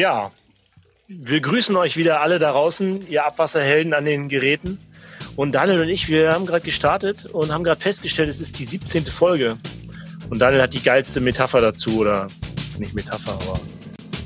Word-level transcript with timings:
Ja, 0.00 0.30
wir 1.08 1.42
grüßen 1.42 1.76
euch 1.76 1.98
wieder 1.98 2.22
alle 2.22 2.38
da 2.38 2.52
draußen, 2.52 3.06
ihr 3.06 3.26
Abwasserhelden 3.26 3.92
an 3.92 4.06
den 4.06 4.30
Geräten. 4.30 4.78
Und 5.36 5.52
Daniel 5.52 5.82
und 5.82 5.90
ich, 5.90 6.08
wir 6.08 6.32
haben 6.32 6.46
gerade 6.46 6.64
gestartet 6.64 7.26
und 7.26 7.52
haben 7.52 7.64
gerade 7.64 7.82
festgestellt, 7.82 8.30
es 8.30 8.40
ist 8.40 8.58
die 8.58 8.64
17. 8.64 9.04
Folge. 9.04 9.58
Und 10.30 10.38
Daniel 10.38 10.62
hat 10.62 10.72
die 10.72 10.82
geilste 10.82 11.20
Metapher 11.20 11.60
dazu, 11.60 11.98
oder 11.98 12.28
nicht 12.78 12.94
Metapher, 12.94 13.32
aber 13.32 13.60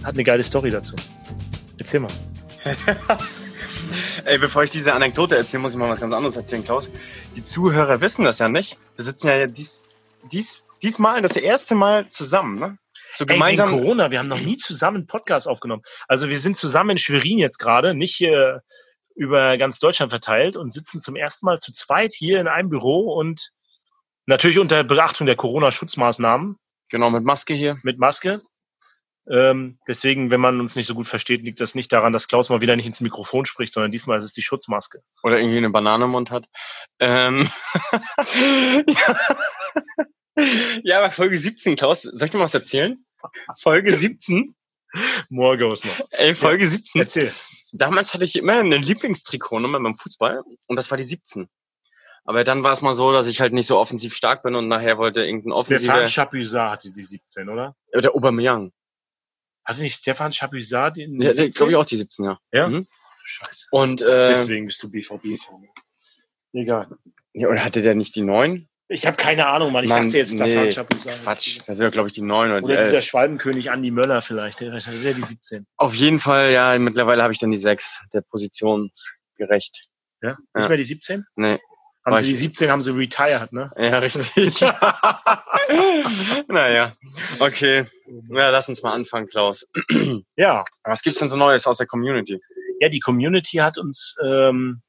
hat 0.04 0.14
eine 0.14 0.22
geile 0.22 0.44
Story 0.44 0.70
dazu. 0.70 0.94
Erzähl 1.76 1.98
mal. 1.98 2.12
Ey, 4.24 4.38
bevor 4.38 4.62
ich 4.62 4.70
diese 4.70 4.94
Anekdote 4.94 5.36
erzähle, 5.36 5.62
muss 5.62 5.72
ich 5.72 5.78
mal 5.78 5.90
was 5.90 5.98
ganz 5.98 6.14
anderes 6.14 6.36
erzählen, 6.36 6.62
Klaus. 6.62 6.88
Die 7.34 7.42
Zuhörer 7.42 8.00
wissen 8.00 8.24
das 8.24 8.38
ja 8.38 8.48
nicht. 8.48 8.78
Wir 8.94 9.04
sitzen 9.04 9.26
ja 9.26 9.48
dies, 9.48 9.82
dies, 10.30 10.66
diesmal 10.82 11.20
das 11.20 11.34
erste 11.34 11.74
Mal 11.74 12.06
zusammen, 12.10 12.60
ne? 12.60 12.78
So 13.16 13.26
gemeinsam. 13.26 13.72
Ey, 13.72 13.78
Corona, 13.78 14.10
wir 14.10 14.18
haben 14.18 14.28
noch 14.28 14.40
nie 14.40 14.56
zusammen 14.56 14.98
einen 14.98 15.06
Podcast 15.06 15.46
aufgenommen. 15.48 15.82
Also 16.08 16.28
wir 16.28 16.40
sind 16.40 16.56
zusammen 16.56 16.90
in 16.90 16.98
Schwerin 16.98 17.38
jetzt 17.38 17.58
gerade, 17.58 17.94
nicht 17.94 18.14
hier 18.14 18.62
über 19.14 19.56
ganz 19.58 19.78
Deutschland 19.78 20.10
verteilt 20.10 20.56
und 20.56 20.72
sitzen 20.72 21.00
zum 21.00 21.14
ersten 21.16 21.46
Mal 21.46 21.58
zu 21.58 21.72
zweit 21.72 22.12
hier 22.12 22.40
in 22.40 22.48
einem 22.48 22.68
Büro 22.68 23.12
und 23.12 23.50
natürlich 24.26 24.58
unter 24.58 24.82
Beachtung 24.82 25.26
der 25.26 25.36
Corona-Schutzmaßnahmen. 25.36 26.56
Genau, 26.88 27.10
mit 27.10 27.24
Maske 27.24 27.54
hier. 27.54 27.78
Mit 27.82 27.98
Maske. 27.98 28.42
Ähm, 29.30 29.78
deswegen, 29.88 30.30
wenn 30.30 30.40
man 30.40 30.60
uns 30.60 30.76
nicht 30.76 30.86
so 30.86 30.94
gut 30.94 31.06
versteht, 31.06 31.42
liegt 31.42 31.60
das 31.60 31.74
nicht 31.74 31.92
daran, 31.92 32.12
dass 32.12 32.28
Klaus 32.28 32.50
mal 32.50 32.60
wieder 32.60 32.76
nicht 32.76 32.86
ins 32.86 33.00
Mikrofon 33.00 33.46
spricht, 33.46 33.72
sondern 33.72 33.90
diesmal 33.90 34.18
ist 34.18 34.26
es 34.26 34.32
die 34.32 34.42
Schutzmaske. 34.42 35.00
Oder 35.22 35.38
irgendwie 35.38 35.58
eine 35.58 35.70
Banane 35.70 36.04
im 36.04 36.10
Mund 36.10 36.30
hat. 36.30 36.46
Ähm 36.98 37.48
ja. 38.86 39.16
Ja, 40.82 40.98
aber 40.98 41.10
Folge 41.10 41.38
17, 41.38 41.76
Klaus, 41.76 42.02
soll 42.02 42.26
ich 42.26 42.30
dir 42.30 42.38
mal 42.38 42.44
was 42.44 42.54
erzählen? 42.54 43.04
Folge 43.58 43.96
17. 43.96 44.54
Morgos 45.28 45.84
noch. 45.84 46.08
Ey, 46.10 46.34
Folge 46.34 46.64
ja, 46.64 46.70
17. 46.70 47.00
Erzähl. 47.00 47.32
Damals 47.72 48.14
hatte 48.14 48.24
ich 48.24 48.36
immer 48.36 48.58
eine 48.58 48.76
Lieblingstrikotnummer 48.76 49.80
beim 49.80 49.96
Fußball 49.96 50.42
und 50.66 50.76
das 50.76 50.90
war 50.90 50.98
die 50.98 51.04
17. 51.04 51.48
Aber 52.24 52.42
dann 52.44 52.62
war 52.62 52.72
es 52.72 52.80
mal 52.80 52.94
so, 52.94 53.12
dass 53.12 53.26
ich 53.26 53.40
halt 53.40 53.52
nicht 53.52 53.66
so 53.66 53.78
offensiv 53.78 54.14
stark 54.14 54.42
bin 54.42 54.54
und 54.54 54.68
nachher 54.68 54.96
wollte 54.96 55.24
irgendein 55.24 55.52
offensiver... 55.52 56.06
Stefan 56.06 56.08
Chapuisat 56.08 56.70
hatte 56.70 56.92
die 56.92 57.02
17, 57.02 57.48
oder? 57.48 57.76
Der 57.92 58.14
Aubameyang. 58.14 58.72
Hatte 59.64 59.82
nicht 59.82 59.96
Stefan 59.96 60.32
Chapuisat 60.32 60.96
den 60.96 61.20
Ja, 61.20 61.32
glaube 61.32 61.72
ich 61.72 61.76
auch 61.76 61.84
die 61.84 61.96
17, 61.96 62.24
ja. 62.24 62.38
Ja? 62.52 62.68
Mhm. 62.68 62.86
Scheiße. 63.24 63.66
Und, 63.70 64.02
äh, 64.02 64.28
Deswegen 64.28 64.66
bist 64.66 64.82
du 64.82 64.90
BVB-Fan. 64.90 65.68
Egal. 66.52 66.96
Ja, 67.32 67.48
oder 67.48 67.64
hatte 67.64 67.82
der 67.82 67.94
nicht 67.94 68.14
die 68.16 68.22
9? 68.22 68.68
Ich 68.94 69.06
habe 69.08 69.16
keine 69.16 69.48
Ahnung, 69.48 69.72
Mann. 69.72 69.82
Ich 69.82 69.90
Mann, 69.90 70.04
dachte 70.04 70.18
jetzt 70.18 70.34
nee, 70.34 70.70
Chapuisat. 70.70 71.20
Quatsch. 71.24 71.58
Das 71.66 71.80
wäre, 71.80 71.90
glaube 71.90 72.08
ich, 72.08 72.14
die 72.14 72.22
9 72.22 72.52
oder, 72.52 72.62
oder 72.62 72.76
die 72.76 72.84
dieser 72.84 73.02
Schwalbenkönig 73.02 73.72
Andi 73.72 73.90
Möller 73.90 74.22
vielleicht. 74.22 74.60
Der 74.60 74.72
wäre 74.72 75.14
die 75.14 75.22
17. 75.22 75.66
Auf 75.76 75.96
jeden 75.96 76.20
Fall, 76.20 76.52
ja. 76.52 76.78
Mittlerweile 76.78 77.24
habe 77.24 77.32
ich 77.32 77.40
dann 77.40 77.50
die 77.50 77.58
6. 77.58 78.02
Der 78.12 78.20
positionsgerecht. 78.20 79.88
Ja? 80.22 80.36
Nicht 80.54 80.62
ja. 80.62 80.68
mehr 80.68 80.76
die 80.76 80.84
17? 80.84 81.24
Nee. 81.34 81.58
Haben 82.04 82.18
sie 82.18 82.26
die 82.26 82.34
17 82.36 82.70
haben 82.70 82.82
sie 82.82 82.96
retired, 82.96 83.52
ne? 83.52 83.72
Ja, 83.76 83.98
richtig. 83.98 84.60
naja, 86.48 86.94
okay. 87.40 87.86
Ja, 88.28 88.50
lass 88.50 88.68
uns 88.68 88.80
mal 88.82 88.92
anfangen, 88.92 89.26
Klaus. 89.26 89.66
ja. 90.36 90.64
Was 90.84 91.02
gibt's 91.02 91.18
denn 91.18 91.28
so 91.28 91.36
Neues 91.36 91.66
aus 91.66 91.78
der 91.78 91.88
Community? 91.88 92.40
Ja, 92.78 92.88
die 92.90 93.00
Community 93.00 93.56
hat 93.56 93.76
uns 93.76 94.14
ähm, 94.22 94.82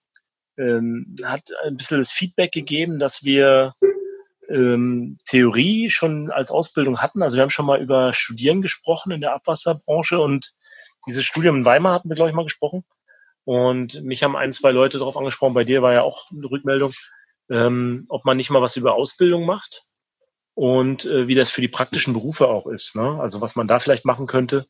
ähm, 0.57 1.15
hat 1.23 1.43
ein 1.65 1.77
bisschen 1.77 1.97
das 1.97 2.11
Feedback 2.11 2.51
gegeben, 2.51 2.99
dass 2.99 3.23
wir 3.23 3.73
ähm, 4.49 5.17
Theorie 5.25 5.89
schon 5.89 6.31
als 6.31 6.51
Ausbildung 6.51 6.99
hatten. 6.99 7.23
Also 7.23 7.37
wir 7.37 7.41
haben 7.41 7.49
schon 7.49 7.65
mal 7.65 7.81
über 7.81 8.13
Studieren 8.13 8.61
gesprochen 8.61 9.11
in 9.11 9.21
der 9.21 9.33
Abwasserbranche 9.33 10.19
und 10.19 10.53
dieses 11.07 11.25
Studium 11.25 11.57
in 11.57 11.65
Weimar 11.65 11.93
hatten 11.93 12.09
wir, 12.09 12.15
glaube 12.15 12.29
ich, 12.29 12.35
mal 12.35 12.43
gesprochen. 12.43 12.83
Und 13.43 14.03
mich 14.03 14.23
haben 14.23 14.35
ein, 14.35 14.53
zwei 14.53 14.71
Leute 14.71 14.97
darauf 14.97 15.17
angesprochen, 15.17 15.53
bei 15.53 15.63
dir 15.63 15.81
war 15.81 15.93
ja 15.93 16.01
auch 16.01 16.31
eine 16.31 16.49
Rückmeldung, 16.49 16.93
ähm, 17.49 18.05
ob 18.09 18.25
man 18.25 18.37
nicht 18.37 18.49
mal 18.49 18.61
was 18.61 18.75
über 18.75 18.95
Ausbildung 18.95 19.45
macht 19.45 19.83
und 20.55 21.05
äh, 21.05 21.27
wie 21.27 21.35
das 21.35 21.51
für 21.51 21.61
die 21.61 21.67
praktischen 21.67 22.13
Berufe 22.13 22.47
auch 22.47 22.65
ist. 22.65 22.95
Ne? 22.95 23.19
Also 23.19 23.41
was 23.41 23.55
man 23.55 23.67
da 23.67 23.79
vielleicht 23.79 24.05
machen 24.05 24.25
könnte. 24.25 24.65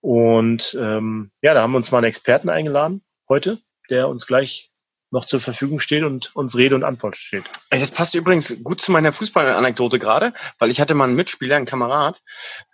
Und 0.00 0.76
ähm, 0.80 1.30
ja, 1.40 1.54
da 1.54 1.62
haben 1.62 1.72
wir 1.72 1.76
uns 1.76 1.92
mal 1.92 1.98
einen 1.98 2.08
Experten 2.08 2.48
eingeladen 2.48 3.04
heute, 3.28 3.60
der 3.90 4.08
uns 4.08 4.26
gleich 4.26 4.72
noch 5.10 5.24
zur 5.24 5.40
Verfügung 5.40 5.80
steht 5.80 6.02
und 6.02 6.34
uns 6.34 6.56
Rede 6.56 6.74
und 6.74 6.84
Antwort 6.84 7.16
steht. 7.16 7.44
Das 7.70 7.90
passt 7.90 8.14
übrigens 8.14 8.54
gut 8.62 8.80
zu 8.80 8.92
meiner 8.92 9.12
Fußballanekdote 9.12 9.98
gerade, 9.98 10.34
weil 10.58 10.70
ich 10.70 10.80
hatte 10.80 10.94
mal 10.94 11.04
einen 11.04 11.14
Mitspieler, 11.14 11.56
einen 11.56 11.66
Kamerad, 11.66 12.22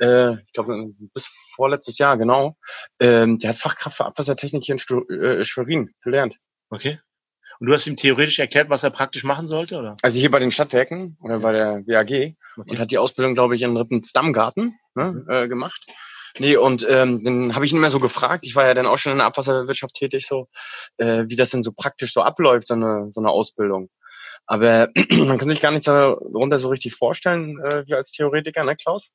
äh, 0.01 0.35
ich 0.35 0.53
glaube 0.53 0.93
bis 1.15 1.27
vorletztes 1.55 1.99
Jahr 1.99 2.17
genau, 2.17 2.57
ähm, 3.01 3.39
der 3.39 3.51
hat 3.51 3.59
Fachkraft 3.59 3.97
für 3.97 4.07
Abwassertechnik 4.07 4.65
hier 4.65 4.75
in 4.75 4.79
Stu 4.79 5.03
äh, 5.09 5.45
Schwerin 5.45 5.91
gelernt. 6.03 6.37
Okay. 6.71 6.99
Und 7.61 7.69
du 7.69 7.75
hast 7.75 7.87
ihm 7.87 7.97
theoretisch 7.97 8.41
erklärt, 8.41 8.71
was 8.71 8.83
er 8.83 8.91
praktisch 8.91 9.23
machen 9.23 9.47
sollte, 9.47 9.79
oder? 9.79 9.97
Also 10.03 10.19
hier 10.19 10.33
bei 10.33 10.41
den 10.41 10.51
Stadtwerken 10.51 11.17
oder 11.21 11.39
bei 11.39 11.53
der 11.53 11.87
WAG 11.87 12.03
okay. 12.07 12.37
und 12.57 12.79
hat 12.79 12.91
die 12.91 12.99
Ausbildung, 12.99 13.35
glaube 13.35 13.55
ich, 13.55 13.63
in 13.63 13.77
Rippensdammgarten 13.77 14.75
ne, 14.97 15.13
mhm. 15.13 15.31
äh, 15.31 15.47
gemacht. 15.47 15.87
Nee, 16.39 16.57
und 16.57 16.87
ähm, 16.89 17.23
dann 17.23 17.55
habe 17.55 17.65
ich 17.65 17.73
ihn 17.73 17.79
immer 17.79 17.91
so 17.91 18.01
gefragt, 18.01 18.45
ich 18.45 18.55
war 18.55 18.67
ja 18.67 18.75
dann 18.75 18.87
auch 18.87 18.99
schon 18.99 19.13
in 19.13 19.19
der 19.19 19.27
Abwasserwirtschaft 19.27 19.95
tätig, 19.95 20.27
so, 20.27 20.49
äh, 20.97 21.25
wie 21.27 21.37
das 21.37 21.51
denn 21.51 21.63
so 21.63 21.73
praktisch 21.73 22.13
so 22.13 22.23
abläuft, 22.23 22.67
so 22.67 22.75
eine, 22.75 23.09
so 23.11 23.21
eine 23.21 23.31
Ausbildung. 23.31 23.91
Aber 24.47 24.89
man 25.11 25.39
kann 25.39 25.49
sich 25.49 25.61
gar 25.61 25.71
nichts 25.71 25.87
darunter 25.87 26.59
so 26.59 26.69
richtig 26.69 26.95
vorstellen, 26.95 27.61
äh, 27.61 27.87
wie 27.87 27.95
als 27.95 28.11
Theoretiker, 28.11 28.65
ne, 28.65 28.77
Klaus? 28.77 29.13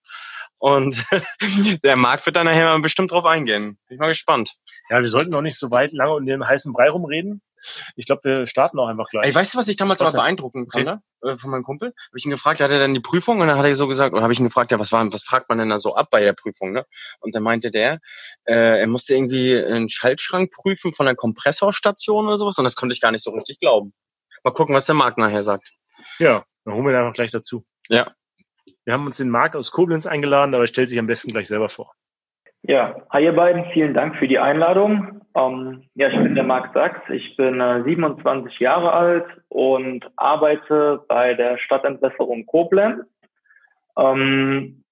Und 0.58 1.04
der 1.84 1.98
Markt 1.98 2.26
wird 2.26 2.36
dann 2.36 2.46
nachher 2.46 2.66
mal 2.66 2.82
bestimmt 2.82 3.12
drauf 3.12 3.26
eingehen. 3.26 3.78
Bin 3.88 3.96
ich 3.96 4.00
mal 4.00 4.08
gespannt. 4.08 4.56
Ja, 4.90 5.02
wir 5.02 5.10
sollten 5.10 5.32
noch 5.32 5.42
nicht 5.42 5.58
so 5.58 5.72
weit 5.72 5.92
lange 5.94 6.14
um 6.14 6.26
den 6.26 6.48
heißen 6.48 6.74
Brei 6.74 6.90
rumreden. 6.90 7.42
Ich 7.96 8.06
glaube, 8.06 8.24
wir 8.24 8.48
starten 8.48 8.80
auch 8.80 8.88
einfach 8.88 9.08
gleich. 9.10 9.28
Ey, 9.28 9.36
weißt 9.36 9.54
du, 9.54 9.58
was 9.58 9.68
ich 9.68 9.76
damals 9.76 10.00
was 10.00 10.14
mal 10.14 10.22
beeindruckend 10.22 10.70
okay. 10.74 10.98
Äh, 11.24 11.38
von 11.38 11.50
meinem 11.50 11.64
Kumpel? 11.64 11.90
Habe 11.90 12.18
ich 12.18 12.26
ihn 12.26 12.32
gefragt, 12.32 12.62
hat 12.62 12.72
er 12.72 12.80
dann 12.80 12.94
die 12.94 13.00
Prüfung 13.00 13.40
und 13.40 13.48
dann 13.48 13.58
hat 13.58 13.66
er 13.66 13.76
so 13.76 13.88
gesagt, 13.88 14.14
oder 14.14 14.22
habe 14.22 14.34
ich 14.34 14.40
ihn 14.40 14.46
gefragt, 14.46 14.72
ja, 14.72 14.80
was 14.80 14.92
war, 14.92 15.12
was 15.12 15.24
fragt 15.24 15.50
man 15.50 15.58
denn 15.58 15.70
da 15.70 15.80
so 15.80 15.96
ab 15.96 16.10
bei 16.12 16.22
der 16.22 16.34
Prüfung, 16.34 16.72
ne? 16.72 16.86
Und 17.20 17.34
dann 17.34 17.44
meinte 17.44 17.72
der, 17.72 18.00
äh, 18.46 18.80
er 18.80 18.88
musste 18.88 19.16
irgendwie 19.16 19.58
einen 19.58 19.90
Schaltschrank 19.90 20.52
prüfen 20.52 20.94
von 20.94 21.08
einer 21.08 21.16
Kompressorstation 21.16 22.28
oder 22.28 22.38
sowas 22.38 22.58
und 22.58 22.66
das 22.66 22.76
konnte 22.76 22.94
ich 22.94 23.02
gar 23.02 23.12
nicht 23.12 23.24
so 23.24 23.32
richtig 23.32 23.60
glauben. 23.60 23.94
Mal 24.44 24.52
gucken, 24.52 24.76
was 24.76 24.86
der 24.86 24.96
Marc 24.96 25.18
nachher 25.18 25.44
sagt. 25.44 25.74
Ja, 26.20 26.44
dann 26.66 26.76
holen 26.76 26.86
wir 26.86 26.92
den 26.92 27.02
einfach 27.02 27.14
gleich 27.14 27.32
dazu. 27.32 27.66
Ja. 27.90 28.14
Wir 28.86 28.94
haben 28.94 29.06
uns 29.06 29.18
den 29.18 29.30
Marc 29.30 29.56
aus 29.56 29.72
Koblenz 29.72 30.06
eingeladen, 30.06 30.54
aber 30.54 30.64
er 30.66 30.68
stellt 30.68 30.90
sich 30.90 31.00
am 31.00 31.08
besten 31.08 31.32
gleich 31.32 31.48
selber 31.48 31.70
vor. 31.70 31.94
Ja, 32.64 32.96
hi 33.12 33.24
ihr 33.24 33.34
beiden, 33.34 33.66
vielen 33.72 33.94
Dank 33.94 34.16
für 34.18 34.28
die 34.28 34.40
Einladung. 34.40 35.22
Ähm, 35.36 35.84
ja, 35.96 36.10
ich 36.10 36.18
bin 36.18 36.36
der 36.36 36.44
Marc 36.44 36.74
Sachs, 36.74 37.00
ich 37.10 37.36
bin 37.38 37.62
äh, 37.62 37.84
27 37.84 38.60
Jahre 38.60 38.92
alt 38.92 39.26
und 39.50 40.10
arbeite 40.16 41.04
bei 41.08 41.36
der 41.36 41.58
Stadtentwässerung 41.60 42.46
Koblenz. 42.46 43.06
Ähm, 43.98 44.84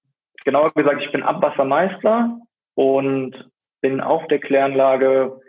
genauer 0.44 0.72
gesagt, 0.72 1.02
ich 1.02 1.12
bin 1.12 1.22
Abwassermeister 1.22 2.38
und 2.74 3.50
bin 3.82 4.00
auf 4.00 4.26
der 4.28 4.38
Kläranlage 4.38 5.40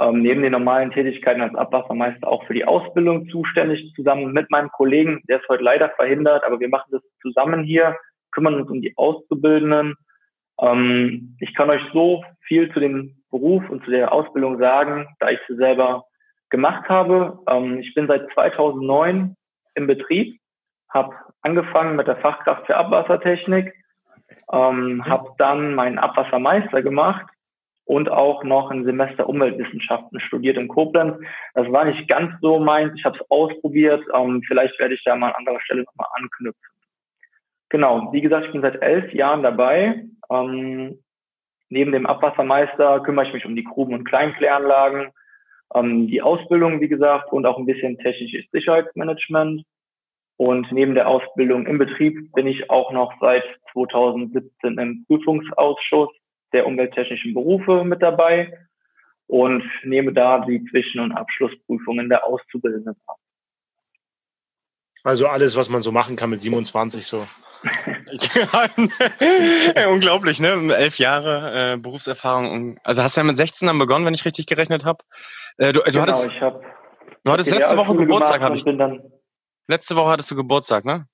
ähm, 0.00 0.22
neben 0.22 0.42
den 0.42 0.52
normalen 0.52 0.90
Tätigkeiten 0.90 1.42
als 1.42 1.54
Abwassermeister 1.54 2.26
auch 2.26 2.44
für 2.46 2.54
die 2.54 2.64
Ausbildung 2.64 3.28
zuständig, 3.28 3.92
zusammen 3.94 4.32
mit 4.32 4.50
meinem 4.50 4.70
Kollegen, 4.70 5.22
der 5.28 5.40
ist 5.40 5.48
heute 5.48 5.62
leider 5.62 5.90
verhindert, 5.90 6.42
aber 6.44 6.58
wir 6.58 6.68
machen 6.68 6.90
das 6.90 7.02
zusammen 7.20 7.64
hier, 7.64 7.96
kümmern 8.32 8.54
uns 8.54 8.70
um 8.70 8.80
die 8.80 8.94
Auszubildenden 8.96 9.94
ähm, 10.60 11.36
ich 11.40 11.54
kann 11.54 11.70
euch 11.70 11.82
so 11.92 12.24
viel 12.46 12.72
zu 12.72 12.80
dem 12.80 13.16
Beruf 13.30 13.68
und 13.68 13.84
zu 13.84 13.90
der 13.90 14.12
Ausbildung 14.12 14.58
sagen, 14.58 15.06
da 15.20 15.30
ich 15.30 15.40
sie 15.48 15.56
selber 15.56 16.04
gemacht 16.50 16.88
habe. 16.88 17.38
Ähm, 17.48 17.80
ich 17.80 17.94
bin 17.94 18.06
seit 18.06 18.30
2009 18.32 19.36
im 19.74 19.86
Betrieb, 19.86 20.38
habe 20.88 21.14
angefangen 21.42 21.96
mit 21.96 22.06
der 22.06 22.16
Fachkraft 22.16 22.66
für 22.66 22.76
Abwassertechnik, 22.76 23.74
ähm, 24.52 25.04
habe 25.04 25.30
dann 25.38 25.74
meinen 25.74 25.98
Abwassermeister 25.98 26.82
gemacht 26.82 27.26
und 27.84 28.08
auch 28.08 28.42
noch 28.42 28.70
ein 28.70 28.84
Semester 28.84 29.28
Umweltwissenschaften 29.28 30.20
studiert 30.20 30.56
in 30.56 30.68
Koblenz. 30.68 31.16
Das 31.54 31.70
war 31.70 31.84
nicht 31.84 32.08
ganz 32.08 32.32
so 32.40 32.58
meins, 32.58 32.92
ich 32.96 33.04
habe 33.04 33.18
es 33.18 33.30
ausprobiert. 33.30 34.02
Ähm, 34.14 34.42
vielleicht 34.46 34.78
werde 34.78 34.94
ich 34.94 35.04
da 35.04 35.14
mal 35.14 35.28
an 35.28 35.36
anderer 35.36 35.60
Stelle 35.60 35.84
nochmal 35.84 36.08
anknüpfen. 36.14 36.75
Genau, 37.76 38.10
wie 38.10 38.22
gesagt, 38.22 38.46
ich 38.46 38.52
bin 38.52 38.62
seit 38.62 38.80
elf 38.80 39.12
Jahren 39.12 39.42
dabei. 39.42 40.06
Ähm, 40.30 40.98
neben 41.68 41.92
dem 41.92 42.06
Abwassermeister 42.06 43.00
kümmere 43.00 43.26
ich 43.26 43.34
mich 43.34 43.44
um 43.44 43.54
die 43.54 43.64
Gruben- 43.64 43.92
und 43.92 44.08
Kleinkläranlagen, 44.08 45.12
ähm, 45.74 46.06
die 46.06 46.22
Ausbildung, 46.22 46.80
wie 46.80 46.88
gesagt, 46.88 47.30
und 47.32 47.44
auch 47.44 47.58
ein 47.58 47.66
bisschen 47.66 47.98
technisches 47.98 48.50
Sicherheitsmanagement. 48.50 49.62
Und 50.38 50.72
neben 50.72 50.94
der 50.94 51.06
Ausbildung 51.06 51.66
im 51.66 51.76
Betrieb 51.76 52.32
bin 52.32 52.46
ich 52.46 52.70
auch 52.70 52.92
noch 52.92 53.12
seit 53.20 53.44
2017 53.74 54.78
im 54.78 55.04
Prüfungsausschuss 55.06 56.08
der 56.54 56.66
umwelttechnischen 56.66 57.34
Berufe 57.34 57.84
mit 57.84 58.00
dabei 58.00 58.58
und 59.26 59.62
nehme 59.82 60.14
da 60.14 60.38
die 60.46 60.64
Zwischen- 60.70 61.00
und 61.00 61.12
Abschlussprüfungen 61.12 62.08
der 62.08 62.24
Auszubildenden 62.24 62.96
ab. 63.06 63.18
Also 65.04 65.28
alles, 65.28 65.56
was 65.56 65.68
man 65.68 65.82
so 65.82 65.92
machen 65.92 66.16
kann 66.16 66.30
mit 66.30 66.40
27 66.40 67.06
so. 67.06 67.28
ja, 69.76 69.88
unglaublich, 69.88 70.40
ne? 70.40 70.74
Elf 70.74 70.98
Jahre 70.98 71.74
äh, 71.74 71.76
Berufserfahrung. 71.76 72.78
Also 72.84 73.02
hast 73.02 73.16
du 73.16 73.20
ja 73.20 73.24
mit 73.24 73.36
16 73.36 73.66
dann 73.66 73.78
begonnen, 73.78 74.04
wenn 74.04 74.14
ich 74.14 74.24
richtig 74.24 74.46
gerechnet 74.46 74.84
habe. 74.84 75.04
Äh, 75.58 75.72
du, 75.72 75.80
du 75.80 75.90
genau, 75.90 76.02
hattest, 76.02 76.32
ich 76.32 76.40
hab, 76.40 76.62
du 77.24 77.32
hattest 77.32 77.50
letzte 77.50 77.76
Woche 77.76 77.94
Geburtstag, 77.94 78.40
habe 78.40 78.56
ich. 78.56 78.64
Dann, 78.64 79.02
letzte 79.68 79.96
Woche 79.96 80.10
hattest 80.10 80.30
du 80.30 80.36
Geburtstag, 80.36 80.84
ne? 80.84 81.06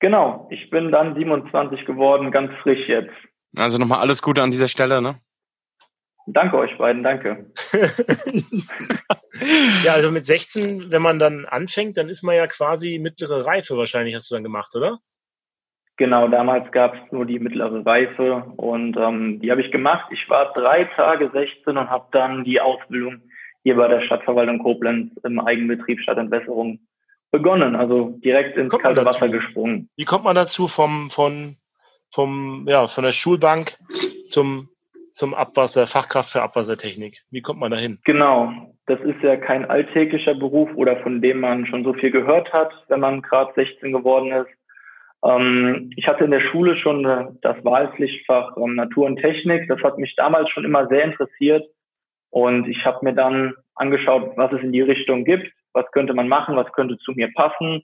Genau, 0.00 0.48
ich 0.50 0.70
bin 0.70 0.92
dann 0.92 1.14
27 1.14 1.84
geworden, 1.84 2.30
ganz 2.30 2.52
frisch 2.62 2.88
jetzt. 2.88 3.14
Also 3.56 3.78
nochmal 3.78 4.00
alles 4.00 4.22
Gute 4.22 4.42
an 4.42 4.50
dieser 4.50 4.68
Stelle, 4.68 5.02
ne? 5.02 5.20
Danke 6.30 6.58
euch 6.58 6.76
beiden, 6.76 7.02
danke. 7.02 7.50
ja, 9.82 9.94
also 9.94 10.10
mit 10.10 10.26
16, 10.26 10.90
wenn 10.90 11.00
man 11.00 11.18
dann 11.18 11.46
anfängt, 11.46 11.96
dann 11.96 12.10
ist 12.10 12.22
man 12.22 12.36
ja 12.36 12.46
quasi 12.46 12.98
mittlere 12.98 13.46
Reife 13.46 13.78
wahrscheinlich, 13.78 14.14
hast 14.14 14.30
du 14.30 14.34
dann 14.34 14.44
gemacht, 14.44 14.76
oder? 14.76 14.98
Genau, 15.98 16.28
damals 16.28 16.70
gab 16.70 16.94
es 16.94 17.00
nur 17.12 17.26
die 17.26 17.40
mittlere 17.40 17.84
Reife 17.84 18.44
und 18.56 18.96
ähm, 18.96 19.40
die 19.40 19.50
habe 19.50 19.60
ich 19.60 19.72
gemacht. 19.72 20.06
Ich 20.12 20.30
war 20.30 20.52
drei 20.52 20.84
Tage 20.84 21.28
16 21.32 21.76
und 21.76 21.90
habe 21.90 22.06
dann 22.12 22.44
die 22.44 22.60
Ausbildung 22.60 23.20
hier 23.64 23.74
bei 23.76 23.88
der 23.88 24.02
Stadtverwaltung 24.02 24.60
Koblenz 24.60 25.12
im 25.24 25.40
Eigenbetrieb 25.40 26.00
Stadtentwässerung 26.00 26.78
begonnen, 27.32 27.74
also 27.74 28.16
direkt 28.24 28.56
ins 28.56 28.72
kalte 28.78 29.04
Wasser 29.04 29.26
gesprungen. 29.26 29.90
Wie 29.96 30.04
kommt 30.04 30.24
man 30.24 30.36
dazu 30.36 30.68
vom, 30.68 31.10
von, 31.10 31.56
vom, 32.12 32.64
ja, 32.68 32.86
von 32.86 33.04
der 33.04 33.12
Schulbank 33.12 33.76
zum 34.24 34.68
zum 35.10 35.34
Abwasser, 35.34 35.88
Fachkraft 35.88 36.30
für 36.30 36.42
Abwassertechnik? 36.42 37.22
Wie 37.30 37.42
kommt 37.42 37.58
man 37.58 37.72
dahin? 37.72 37.98
Genau, 38.04 38.52
das 38.86 39.00
ist 39.00 39.20
ja 39.22 39.36
kein 39.36 39.68
alltäglicher 39.68 40.34
Beruf 40.34 40.70
oder 40.76 40.96
von 40.98 41.20
dem 41.20 41.40
man 41.40 41.66
schon 41.66 41.82
so 41.82 41.92
viel 41.92 42.12
gehört 42.12 42.52
hat, 42.52 42.70
wenn 42.86 43.00
man 43.00 43.22
gerade 43.22 43.52
16 43.54 43.92
geworden 43.92 44.30
ist. 44.32 44.48
Ähm, 45.24 45.90
ich 45.96 46.06
hatte 46.06 46.24
in 46.24 46.30
der 46.30 46.40
Schule 46.40 46.76
schon 46.76 47.04
äh, 47.04 47.26
das 47.42 47.56
Wahlpflichtfach 47.64 48.56
ähm, 48.56 48.74
Natur 48.74 49.06
und 49.06 49.16
Technik. 49.16 49.68
Das 49.68 49.82
hat 49.82 49.98
mich 49.98 50.14
damals 50.16 50.50
schon 50.50 50.64
immer 50.64 50.86
sehr 50.88 51.04
interessiert. 51.04 51.64
Und 52.30 52.68
ich 52.68 52.84
habe 52.84 52.98
mir 53.02 53.14
dann 53.14 53.54
angeschaut, 53.74 54.32
was 54.36 54.52
es 54.52 54.62
in 54.62 54.72
die 54.72 54.82
Richtung 54.82 55.24
gibt, 55.24 55.50
was 55.72 55.90
könnte 55.92 56.14
man 56.14 56.28
machen, 56.28 56.56
was 56.56 56.70
könnte 56.72 56.98
zu 56.98 57.12
mir 57.12 57.32
passen. 57.34 57.82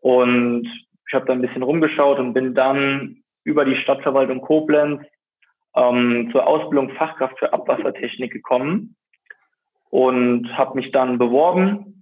Und 0.00 0.66
ich 1.06 1.14
habe 1.14 1.26
da 1.26 1.32
ein 1.32 1.42
bisschen 1.42 1.62
rumgeschaut 1.62 2.18
und 2.18 2.32
bin 2.32 2.54
dann 2.54 3.18
über 3.44 3.64
die 3.64 3.76
Stadtverwaltung 3.76 4.40
Koblenz 4.40 5.02
ähm, 5.76 6.30
zur 6.32 6.46
Ausbildung 6.46 6.90
Fachkraft 6.90 7.38
für 7.38 7.52
Abwassertechnik 7.52 8.32
gekommen 8.32 8.96
und 9.90 10.48
habe 10.56 10.74
mich 10.74 10.90
dann 10.90 11.18
beworben 11.18 11.95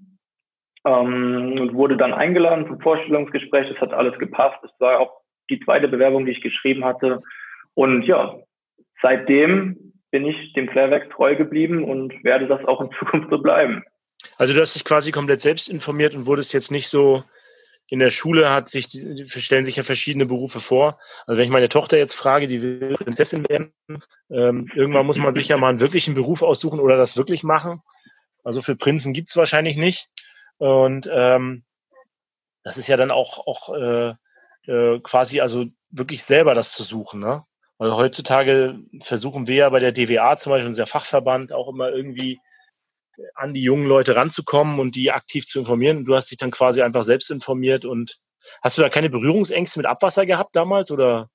ähm, 0.84 1.58
und 1.60 1.74
wurde 1.74 1.96
dann 1.96 2.12
eingeladen 2.12 2.66
zum 2.66 2.80
Vorstellungsgespräch. 2.80 3.68
Das 3.68 3.80
hat 3.80 3.92
alles 3.92 4.18
gepasst. 4.18 4.58
Es 4.64 4.70
war 4.78 5.00
auch 5.00 5.20
die 5.50 5.60
zweite 5.60 5.88
Bewerbung, 5.88 6.26
die 6.26 6.32
ich 6.32 6.42
geschrieben 6.42 6.84
hatte. 6.84 7.18
Und 7.74 8.02
ja, 8.04 8.36
seitdem 9.02 9.92
bin 10.10 10.26
ich 10.26 10.52
dem 10.52 10.68
Flairwerk 10.68 11.10
treu 11.10 11.36
geblieben 11.36 11.84
und 11.84 12.22
werde 12.22 12.46
das 12.46 12.64
auch 12.64 12.80
in 12.80 12.90
Zukunft 12.98 13.30
so 13.30 13.38
bleiben. 13.38 13.82
Also 14.36 14.54
du 14.54 14.60
hast 14.60 14.74
dich 14.74 14.84
quasi 14.84 15.10
komplett 15.10 15.40
selbst 15.40 15.68
informiert 15.68 16.14
und 16.14 16.26
wurdest 16.26 16.54
jetzt 16.54 16.70
nicht 16.70 16.88
so 16.88 17.24
in 17.88 17.98
der 17.98 18.10
Schule 18.10 18.50
hat 18.50 18.70
sich, 18.70 18.86
stellen 19.26 19.64
sich 19.64 19.76
ja 19.76 19.82
verschiedene 19.82 20.24
Berufe 20.24 20.60
vor. 20.60 20.98
Also 21.26 21.38
wenn 21.38 21.44
ich 21.44 21.52
meine 21.52 21.68
Tochter 21.68 21.98
jetzt 21.98 22.14
frage, 22.14 22.46
die 22.46 22.62
will 22.62 22.96
Prinzessin 22.96 23.46
werden, 23.48 23.72
ähm, 24.30 24.70
irgendwann 24.74 25.06
muss 25.06 25.18
man 25.18 25.34
sich 25.34 25.48
ja 25.48 25.58
mal 25.58 25.68
einen 25.68 25.80
wirklichen 25.80 26.14
Beruf 26.14 26.42
aussuchen 26.42 26.80
oder 26.80 26.96
das 26.96 27.16
wirklich 27.16 27.42
machen. 27.42 27.82
Also 28.42 28.62
für 28.62 28.74
Prinzen 28.74 29.12
gibt's 29.12 29.36
wahrscheinlich 29.36 29.76
nicht. 29.76 30.08
Und 30.58 31.08
ähm, 31.12 31.64
das 32.62 32.76
ist 32.76 32.86
ja 32.86 32.96
dann 32.96 33.10
auch, 33.10 33.46
auch 33.46 33.74
äh, 33.74 34.14
äh, 34.66 35.00
quasi 35.00 35.40
also 35.40 35.66
wirklich 35.90 36.24
selber 36.24 36.54
das 36.54 36.72
zu 36.72 36.82
suchen. 36.82 37.20
Ne? 37.20 37.44
Weil 37.78 37.94
heutzutage 37.94 38.78
versuchen 39.00 39.46
wir 39.46 39.56
ja 39.56 39.68
bei 39.70 39.80
der 39.80 39.92
DWA 39.92 40.36
zum 40.36 40.50
Beispiel, 40.50 40.66
unser 40.66 40.86
Fachverband, 40.86 41.52
auch 41.52 41.68
immer 41.68 41.90
irgendwie 41.90 42.40
an 43.34 43.54
die 43.54 43.62
jungen 43.62 43.86
Leute 43.86 44.16
ranzukommen 44.16 44.80
und 44.80 44.96
die 44.96 45.12
aktiv 45.12 45.46
zu 45.46 45.60
informieren. 45.60 46.04
Du 46.04 46.14
hast 46.14 46.30
dich 46.30 46.38
dann 46.38 46.50
quasi 46.50 46.82
einfach 46.82 47.04
selbst 47.04 47.30
informiert 47.30 47.84
und 47.84 48.18
hast 48.62 48.78
du 48.78 48.82
da 48.82 48.88
keine 48.88 49.10
Berührungsängste 49.10 49.78
mit 49.78 49.86
Abwasser 49.86 50.26
gehabt 50.26 50.56
damals 50.56 50.90
oder 50.90 51.28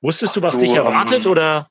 wusstest 0.00 0.36
du, 0.36 0.42
was 0.42 0.54
so, 0.54 0.60
dich 0.60 0.74
erwartet 0.74 1.26
ähm, 1.26 1.30
oder? 1.30 1.68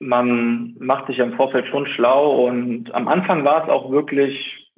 Man 0.00 0.74
macht 0.78 1.06
sich 1.06 1.18
im 1.18 1.34
Vorfeld 1.34 1.66
schon 1.68 1.86
schlau 1.86 2.46
und 2.46 2.92
am 2.94 3.06
Anfang 3.06 3.44
war 3.44 3.64
es 3.64 3.70
auch 3.70 3.90
wirklich 3.90 4.34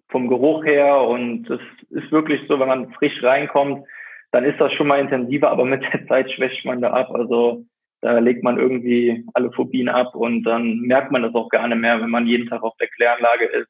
vom 0.09 0.29
Geruch 0.29 0.65
her 0.65 1.01
und 1.01 1.49
es 1.49 1.61
ist 1.91 2.13
wirklich 2.13 2.41
so, 2.49 2.61
wenn 2.61 2.69
man 2.69 2.93
frisch 2.93 3.23
reinkommt, 3.23 3.87
dann 4.33 4.45
ist 4.45 4.61
das 4.61 4.73
schon 4.73 4.89
mal 4.89 5.01
intensiver, 5.01 5.51
aber 5.51 5.65
mit 5.65 5.83
der 5.83 6.07
Zeit 6.09 6.31
schwächt 6.31 6.65
man 6.65 6.81
da 6.81 6.91
ab. 6.91 7.11
Also 7.13 7.65
da 8.01 8.19
legt 8.19 8.43
man 8.43 8.59
irgendwie 8.59 9.25
alle 9.35 9.53
Phobien 9.53 9.89
ab 9.89 10.15
und 10.15 10.43
dann 10.43 10.81
merkt 10.81 11.13
man 11.13 11.23
das 11.23 11.35
auch 11.35 11.51
nicht 11.53 11.77
mehr, 11.77 12.01
wenn 12.01 12.11
man 12.11 12.27
jeden 12.27 12.49
Tag 12.49 12.63
auf 12.63 12.77
der 12.81 12.89
Kläranlage 12.89 13.47
ist. 13.47 13.69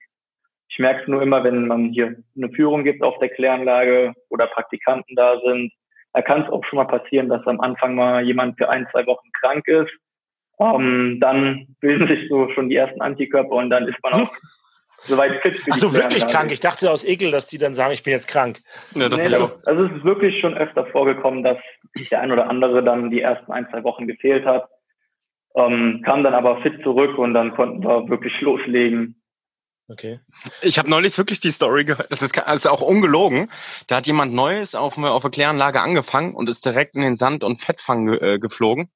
Ich 0.70 0.78
merke 0.78 1.02
es 1.02 1.08
nur 1.08 1.20
immer, 1.20 1.44
wenn 1.44 1.66
man 1.66 1.90
hier 1.90 2.16
eine 2.34 2.48
Führung 2.50 2.82
gibt 2.82 3.02
auf 3.02 3.18
der 3.18 3.28
Kläranlage 3.28 4.14
oder 4.30 4.46
Praktikanten 4.46 5.14
da 5.16 5.38
sind. 5.44 5.70
Da 6.14 6.22
kann 6.22 6.42
es 6.42 6.48
auch 6.48 6.64
schon 6.64 6.78
mal 6.78 6.86
passieren, 6.86 7.28
dass 7.28 7.46
am 7.46 7.60
Anfang 7.60 7.94
mal 7.94 8.24
jemand 8.24 8.56
für 8.56 8.70
ein, 8.70 8.86
zwei 8.90 9.06
Wochen 9.06 9.28
krank 9.38 9.68
ist. 9.68 9.92
Ähm, 10.62 11.18
dann 11.20 11.66
bilden 11.80 12.06
sich 12.08 12.28
so 12.28 12.48
schon 12.50 12.68
die 12.68 12.76
ersten 12.76 13.00
Antikörper 13.00 13.50
und 13.50 13.70
dann 13.70 13.88
ist 13.88 13.96
man 14.02 14.12
auch 14.14 14.32
soweit 14.98 15.40
fit 15.42 15.60
für 15.60 15.70
Ach 15.72 15.92
wirklich 15.92 16.26
krank? 16.26 16.52
Ich 16.52 16.60
dachte 16.60 16.90
aus 16.90 17.04
Ekel, 17.04 17.30
dass 17.30 17.46
die 17.46 17.58
dann 17.58 17.74
sagen, 17.74 17.92
ich 17.92 18.02
bin 18.02 18.12
jetzt 18.12 18.28
krank. 18.28 18.60
Ja, 18.94 19.08
nee, 19.08 19.28
so. 19.28 19.50
Also 19.66 19.84
es 19.84 19.92
ist 19.92 20.04
wirklich 20.04 20.40
schon 20.40 20.54
öfter 20.54 20.86
vorgekommen, 20.86 21.42
dass 21.42 21.58
der 22.10 22.20
ein 22.20 22.32
oder 22.32 22.48
andere 22.48 22.82
dann 22.82 23.10
die 23.10 23.20
ersten 23.20 23.50
ein, 23.52 23.66
zwei 23.70 23.82
Wochen 23.84 24.06
gefehlt 24.06 24.44
hat. 24.44 24.68
Ähm, 25.54 26.02
kam 26.04 26.24
dann 26.24 26.34
aber 26.34 26.62
fit 26.62 26.82
zurück 26.82 27.18
und 27.18 27.34
dann 27.34 27.54
konnten 27.54 27.84
wir 27.84 28.08
wirklich 28.08 28.40
loslegen. 28.40 29.22
Okay. 29.88 30.20
Ich 30.62 30.78
habe 30.78 30.88
neulich 30.88 31.18
wirklich 31.18 31.40
die 31.40 31.50
Story 31.50 31.84
gehört, 31.84 32.10
das 32.10 32.22
ist, 32.22 32.34
das 32.36 32.60
ist 32.60 32.66
auch 32.66 32.80
ungelogen. 32.80 33.50
Da 33.88 33.96
hat 33.96 34.06
jemand 34.06 34.32
Neues 34.32 34.74
auf, 34.74 34.96
auf 34.96 35.22
der 35.22 35.30
Kläranlage 35.30 35.80
angefangen 35.80 36.34
und 36.34 36.48
ist 36.48 36.64
direkt 36.64 36.94
in 36.94 37.02
den 37.02 37.14
Sand- 37.14 37.44
und 37.44 37.60
Fettfang 37.60 38.06
ge, 38.06 38.34
äh, 38.34 38.38
geflogen. 38.38 38.90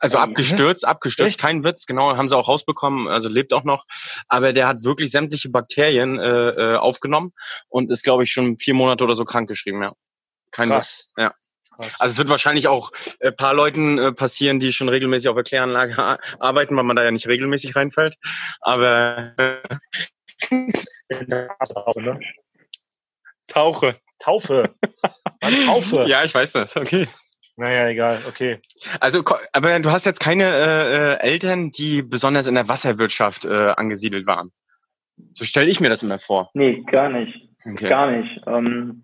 Also 0.00 0.18
ähm, 0.18 0.24
abgestürzt, 0.24 0.86
abgestürzt, 0.86 1.28
echt? 1.28 1.40
kein 1.40 1.64
Witz, 1.64 1.86
genau, 1.86 2.16
haben 2.16 2.28
sie 2.28 2.36
auch 2.36 2.48
rausbekommen, 2.48 3.08
also 3.08 3.28
lebt 3.28 3.52
auch 3.52 3.64
noch. 3.64 3.84
Aber 4.28 4.52
der 4.52 4.66
hat 4.66 4.84
wirklich 4.84 5.10
sämtliche 5.10 5.48
Bakterien 5.48 6.18
äh, 6.18 6.50
äh 6.50 6.76
aufgenommen 6.76 7.32
und 7.68 7.90
ist, 7.90 8.02
glaube 8.02 8.24
ich, 8.24 8.32
schon 8.32 8.58
vier 8.58 8.74
Monate 8.74 9.04
oder 9.04 9.14
so 9.14 9.24
krankgeschrieben, 9.24 9.82
ja. 9.82 9.92
Kein 10.50 10.68
Krass. 10.68 11.10
Witz. 11.16 11.22
Ja. 11.24 11.34
Also 11.98 12.12
es 12.12 12.18
wird 12.18 12.28
wahrscheinlich 12.28 12.68
auch 12.68 12.92
äh, 13.20 13.32
paar 13.32 13.54
Leuten 13.54 13.98
äh, 13.98 14.12
passieren, 14.12 14.60
die 14.60 14.72
schon 14.72 14.88
regelmäßig 14.88 15.28
auf 15.28 15.34
der 15.34 15.44
Kläranlage 15.44 15.96
arbeiten, 16.38 16.76
weil 16.76 16.84
man 16.84 16.96
da 16.96 17.04
ja 17.04 17.10
nicht 17.10 17.26
regelmäßig 17.26 17.74
reinfällt. 17.74 18.16
Aber 18.60 19.32
äh, 19.38 19.60
Tauche. 23.48 24.00
Taufe. 24.18 24.74
Man, 25.40 25.66
Taufe. 25.66 26.04
Ja, 26.06 26.24
ich 26.24 26.34
weiß 26.34 26.52
das. 26.52 26.76
Okay. 26.76 27.08
Naja, 27.60 27.88
egal, 27.90 28.20
okay. 28.26 28.58
Also, 29.00 29.22
aber 29.52 29.78
du 29.80 29.90
hast 29.90 30.06
jetzt 30.06 30.18
keine 30.18 30.44
äh, 30.44 30.96
äh, 30.96 31.20
Eltern, 31.20 31.70
die 31.70 32.00
besonders 32.00 32.46
in 32.46 32.54
der 32.54 32.70
Wasserwirtschaft 32.70 33.44
äh, 33.44 33.74
angesiedelt 33.76 34.26
waren. 34.26 34.50
So 35.34 35.44
stelle 35.44 35.68
ich 35.68 35.78
mir 35.78 35.90
das 35.90 36.02
immer 36.02 36.18
vor. 36.18 36.48
Nee, 36.54 36.82
gar 36.90 37.10
nicht. 37.10 37.50
Okay. 37.66 37.90
Gar 37.90 38.12
nicht. 38.12 38.40
Ähm, 38.46 39.02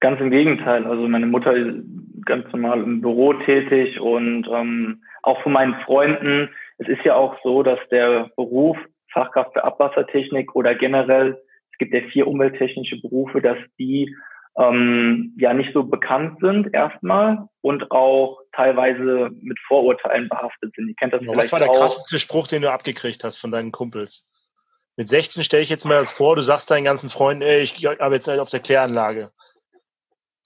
ganz 0.00 0.20
im 0.20 0.32
Gegenteil. 0.32 0.84
Also 0.84 1.06
meine 1.06 1.26
Mutter 1.26 1.54
ist 1.54 1.84
ganz 2.26 2.44
normal 2.50 2.82
im 2.82 3.00
Büro 3.00 3.34
tätig 3.34 4.00
und 4.00 4.48
ähm, 4.52 5.04
auch 5.22 5.40
von 5.44 5.52
meinen 5.52 5.76
Freunden. 5.84 6.48
Es 6.78 6.88
ist 6.88 7.04
ja 7.04 7.14
auch 7.14 7.36
so, 7.44 7.62
dass 7.62 7.78
der 7.92 8.32
Beruf 8.34 8.78
Fachkraft 9.12 9.52
für 9.52 9.62
Abwassertechnik 9.62 10.56
oder 10.56 10.74
generell, 10.74 11.40
es 11.70 11.78
gibt 11.78 11.94
ja 11.94 12.00
vier 12.10 12.26
umwelttechnische 12.26 13.00
Berufe, 13.00 13.40
dass 13.40 13.58
die 13.78 14.12
ähm, 14.58 15.34
ja 15.38 15.54
nicht 15.54 15.72
so 15.72 15.84
bekannt 15.84 16.38
sind 16.40 16.74
erstmal 16.74 17.48
und 17.60 17.90
auch 17.90 18.40
teilweise 18.52 19.30
mit 19.40 19.58
Vorurteilen 19.66 20.28
behaftet 20.28 20.74
sind. 20.74 20.88
Ihr 20.88 20.94
kennt 20.96 21.12
das 21.12 21.22
ja, 21.22 21.32
Was 21.34 21.52
war 21.52 21.60
der 21.60 21.70
auch. 21.70 21.78
krasseste 21.78 22.18
Spruch, 22.18 22.48
den 22.48 22.62
du 22.62 22.70
abgekriegt 22.70 23.22
hast 23.24 23.36
von 23.36 23.50
deinen 23.50 23.72
Kumpels? 23.72 24.26
Mit 24.96 25.08
16 25.08 25.44
stelle 25.44 25.62
ich 25.62 25.70
jetzt 25.70 25.84
mal 25.84 25.94
das 25.94 26.10
vor, 26.10 26.36
du 26.36 26.42
sagst 26.42 26.70
deinen 26.70 26.84
ganzen 26.84 27.10
Freunden, 27.10 27.42
ey, 27.42 27.60
ich 27.60 27.86
habe 27.86 28.14
jetzt 28.14 28.28
halt 28.28 28.40
auf 28.40 28.50
der 28.50 28.60
Kläranlage. 28.60 29.30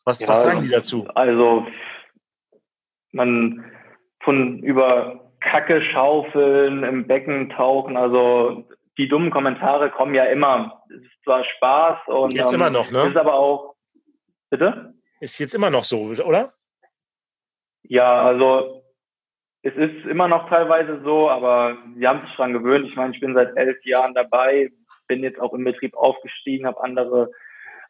Was, 0.05 0.21
ja, 0.21 0.29
was 0.29 0.43
sagen 0.43 0.63
die 0.63 0.69
dazu? 0.69 1.09
Also 1.15 1.67
man 3.13 3.65
von 4.23 4.59
über 4.61 5.31
Kacke 5.41 5.83
schaufeln, 5.83 6.85
im 6.85 7.07
Becken 7.07 7.51
tauchen, 7.51 7.97
also 7.97 8.69
die 8.97 9.09
dummen 9.09 9.31
Kommentare 9.31 9.91
kommen 9.91 10.15
ja 10.15 10.25
immer. 10.25 10.83
Es 10.89 11.03
ist 11.03 11.25
zwar 11.25 11.45
Spaß 11.45 11.99
und 12.07 12.33
jetzt 12.33 12.53
ähm, 12.53 12.61
immer 12.61 12.71
noch, 12.71 12.91
ne? 12.91 13.09
Ist 13.09 13.17
aber 13.17 13.35
auch 13.35 13.74
Bitte? 14.55 14.95
Ist 15.19 15.41
jetzt 15.41 15.57
immer 15.57 15.69
noch 15.69 15.83
so, 15.83 16.13
oder? 16.25 16.53
Ja, 17.83 18.23
also 18.23 18.85
es 19.63 19.75
ist 19.75 20.07
immer 20.07 20.29
noch 20.29 20.49
teilweise 20.49 21.03
so, 21.03 21.29
aber 21.29 21.77
wir 21.97 22.09
haben 22.09 22.21
sich 22.21 22.37
daran 22.37 22.53
gewöhnt. 22.53 22.87
Ich 22.87 22.95
meine, 22.95 23.13
ich 23.13 23.19
bin 23.19 23.35
seit 23.35 23.57
elf 23.57 23.85
Jahren 23.85 24.15
dabei, 24.15 24.71
bin 25.09 25.25
jetzt 25.25 25.41
auch 25.41 25.55
im 25.55 25.65
Betrieb 25.65 25.97
aufgestiegen, 25.97 26.69
habe 26.69 26.85
andere 26.85 27.33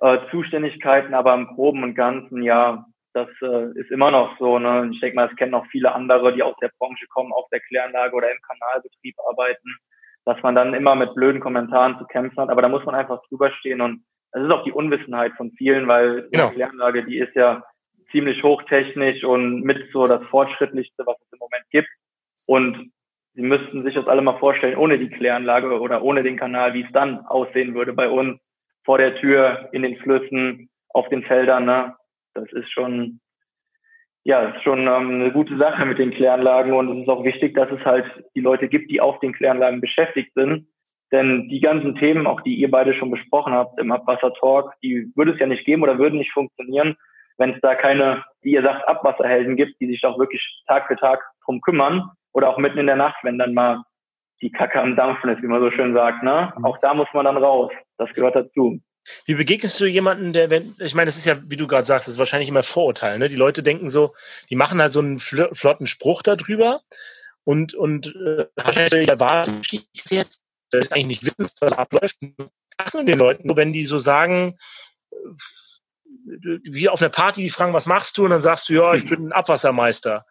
äh, 0.00 0.20
Zuständigkeiten, 0.30 1.12
aber 1.12 1.34
im 1.34 1.48
Groben 1.48 1.82
und 1.82 1.94
Ganzen, 1.94 2.42
ja, 2.42 2.86
das 3.12 3.28
äh, 3.42 3.78
ist 3.78 3.90
immer 3.90 4.10
noch 4.10 4.38
so. 4.38 4.58
Ne? 4.58 4.88
Ich 4.90 5.00
denke 5.00 5.16
mal, 5.16 5.28
es 5.28 5.36
kennen 5.36 5.52
auch 5.52 5.66
viele 5.66 5.94
andere, 5.94 6.32
die 6.32 6.42
aus 6.42 6.56
der 6.62 6.70
Branche 6.78 7.06
kommen, 7.08 7.34
auf 7.34 7.46
der 7.52 7.60
Kläranlage 7.60 8.16
oder 8.16 8.30
im 8.30 8.40
Kanalbetrieb 8.40 9.16
arbeiten, 9.28 9.76
dass 10.24 10.42
man 10.42 10.54
dann 10.54 10.72
immer 10.72 10.94
mit 10.94 11.14
blöden 11.14 11.42
Kommentaren 11.42 11.98
zu 11.98 12.06
kämpfen 12.06 12.40
hat. 12.40 12.48
Aber 12.48 12.62
da 12.62 12.70
muss 12.70 12.86
man 12.86 12.94
einfach 12.94 13.20
drüber 13.28 13.50
stehen 13.50 13.82
und 13.82 14.02
es 14.34 14.42
ist 14.42 14.50
auch 14.50 14.64
die 14.64 14.72
Unwissenheit 14.72 15.32
von 15.36 15.52
vielen, 15.52 15.86
weil 15.86 16.28
genau. 16.30 16.48
die 16.48 16.56
Kläranlage, 16.56 17.04
die 17.04 17.18
ist 17.18 17.34
ja 17.34 17.62
ziemlich 18.10 18.42
hochtechnisch 18.42 19.24
und 19.24 19.62
mit 19.62 19.90
so 19.92 20.06
das 20.06 20.22
Fortschrittlichste, 20.26 21.04
was 21.06 21.16
es 21.20 21.32
im 21.32 21.38
Moment 21.38 21.64
gibt. 21.70 21.88
Und 22.46 22.92
Sie 23.34 23.42
müssten 23.42 23.82
sich 23.82 23.94
das 23.94 24.06
alle 24.06 24.22
mal 24.22 24.38
vorstellen, 24.38 24.76
ohne 24.76 24.96
die 24.98 25.10
Kläranlage 25.10 25.80
oder 25.80 26.02
ohne 26.02 26.22
den 26.22 26.36
Kanal, 26.36 26.72
wie 26.72 26.82
es 26.82 26.92
dann 26.92 27.26
aussehen 27.26 27.74
würde 27.74 27.92
bei 27.92 28.08
uns 28.08 28.40
vor 28.84 28.98
der 28.98 29.16
Tür, 29.16 29.68
in 29.72 29.82
den 29.82 29.96
Flüssen, 29.96 30.70
auf 30.90 31.08
den 31.08 31.24
Feldern. 31.24 31.64
Ne? 31.64 31.96
Das 32.34 32.50
ist 32.52 32.70
schon, 32.70 33.20
ja, 34.22 34.50
ist 34.50 34.62
schon 34.62 34.80
ähm, 34.86 35.20
eine 35.20 35.32
gute 35.32 35.56
Sache 35.56 35.84
mit 35.84 35.98
den 35.98 36.12
Kläranlagen 36.12 36.74
und 36.74 36.96
es 36.96 37.02
ist 37.02 37.08
auch 37.08 37.24
wichtig, 37.24 37.54
dass 37.54 37.70
es 37.72 37.84
halt 37.84 38.06
die 38.36 38.40
Leute 38.40 38.68
gibt, 38.68 38.88
die 38.90 39.00
auf 39.00 39.18
den 39.18 39.32
Kläranlagen 39.32 39.80
beschäftigt 39.80 40.32
sind. 40.34 40.68
Denn 41.14 41.48
die 41.48 41.60
ganzen 41.60 41.94
Themen, 41.94 42.26
auch 42.26 42.40
die 42.40 42.56
ihr 42.56 42.68
beide 42.68 42.92
schon 42.92 43.12
besprochen 43.12 43.52
habt 43.52 43.78
im 43.78 43.92
Abwasser-Talk, 43.92 44.72
die 44.82 45.12
würde 45.14 45.30
es 45.30 45.38
ja 45.38 45.46
nicht 45.46 45.64
geben 45.64 45.84
oder 45.84 45.96
würden 45.96 46.18
nicht 46.18 46.32
funktionieren, 46.32 46.96
wenn 47.38 47.54
es 47.54 47.60
da 47.60 47.76
keine, 47.76 48.24
wie 48.42 48.54
ihr 48.54 48.62
sagt, 48.62 48.88
Abwasserhelden 48.88 49.54
gibt, 49.54 49.80
die 49.80 49.86
sich 49.86 50.04
auch 50.04 50.18
wirklich 50.18 50.42
Tag 50.66 50.88
für 50.88 50.96
Tag 50.96 51.20
drum 51.44 51.60
kümmern 51.60 52.10
oder 52.32 52.48
auch 52.48 52.58
mitten 52.58 52.78
in 52.78 52.88
der 52.88 52.96
Nacht, 52.96 53.22
wenn 53.22 53.38
dann 53.38 53.54
mal 53.54 53.84
die 54.42 54.50
Kacke 54.50 54.80
am 54.80 54.96
Dampfen 54.96 55.30
ist, 55.30 55.40
wie 55.40 55.46
man 55.46 55.60
so 55.60 55.70
schön 55.70 55.94
sagt. 55.94 56.24
Ne? 56.24 56.52
Mhm. 56.58 56.64
Auch 56.64 56.78
da 56.78 56.94
muss 56.94 57.06
man 57.14 57.26
dann 57.26 57.36
raus. 57.36 57.70
Das 57.96 58.10
gehört 58.10 58.34
dazu. 58.34 58.80
Wie 59.24 59.34
begegnest 59.34 59.80
du 59.80 59.84
jemanden, 59.84 60.32
der, 60.32 60.50
wenn, 60.50 60.74
ich 60.80 60.96
meine, 60.96 61.06
das 61.06 61.16
ist 61.16 61.26
ja, 61.26 61.36
wie 61.46 61.56
du 61.56 61.68
gerade 61.68 61.86
sagst, 61.86 62.08
das 62.08 62.14
ist 62.14 62.18
wahrscheinlich 62.18 62.48
immer 62.48 62.64
Vorurteil, 62.64 63.20
ne? 63.20 63.28
Die 63.28 63.36
Leute 63.36 63.62
denken 63.62 63.88
so, 63.88 64.14
die 64.50 64.56
machen 64.56 64.80
halt 64.80 64.90
so 64.90 64.98
einen 64.98 65.20
flotten 65.20 65.86
Spruch 65.86 66.22
darüber 66.22 66.80
und, 67.44 67.74
und 67.74 68.16
äh, 68.16 68.46
erwarten, 69.06 69.60
jetzt, 70.08 70.43
das 70.78 70.92
eigentlich 70.92 71.22
nicht 71.22 71.24
wissen, 71.24 71.44
was 71.44 71.54
da 71.54 71.66
abläuft. 71.76 72.16
Du 72.20 73.02
den 73.04 73.18
Leuten, 73.18 73.46
nur 73.46 73.56
wenn 73.56 73.72
die 73.72 73.84
so 73.84 73.98
sagen, 73.98 74.56
äh, 75.12 76.58
wie 76.64 76.88
auf 76.88 77.00
einer 77.00 77.10
Party, 77.10 77.42
die 77.42 77.50
fragen, 77.50 77.72
was 77.72 77.86
machst 77.86 78.16
du? 78.18 78.24
Und 78.24 78.30
dann 78.30 78.42
sagst 78.42 78.68
du, 78.68 78.74
ja, 78.74 78.94
ich 78.94 79.08
bin 79.08 79.28
ein 79.28 79.32
Abwassermeister. 79.32 80.24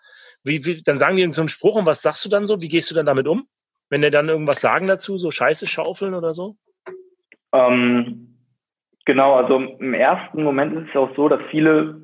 Wie, 0.43 0.65
wie, 0.65 0.81
dann 0.83 0.97
sagen 0.97 1.15
die 1.15 1.31
so 1.31 1.41
einen 1.41 1.49
Spruch 1.49 1.75
und 1.75 1.85
was 1.85 2.01
sagst 2.01 2.25
du 2.25 2.29
dann 2.29 2.45
so? 2.45 2.61
Wie 2.61 2.67
gehst 2.67 2.91
du 2.91 2.95
dann 2.95 3.05
damit 3.05 3.27
um? 3.27 3.47
Wenn 3.89 4.01
die 4.01 4.09
dann 4.09 4.29
irgendwas 4.29 4.61
sagen 4.61 4.87
dazu, 4.87 5.17
so 5.17 5.31
Scheiße 5.31 5.67
schaufeln 5.67 6.13
oder 6.13 6.33
so? 6.33 6.57
Ähm, 7.53 8.35
genau, 9.05 9.35
also 9.35 9.57
im 9.57 9.93
ersten 9.93 10.43
Moment 10.43 10.73
ist 10.73 10.89
es 10.89 10.95
auch 10.95 11.15
so, 11.15 11.29
dass 11.29 11.41
viele 11.51 12.01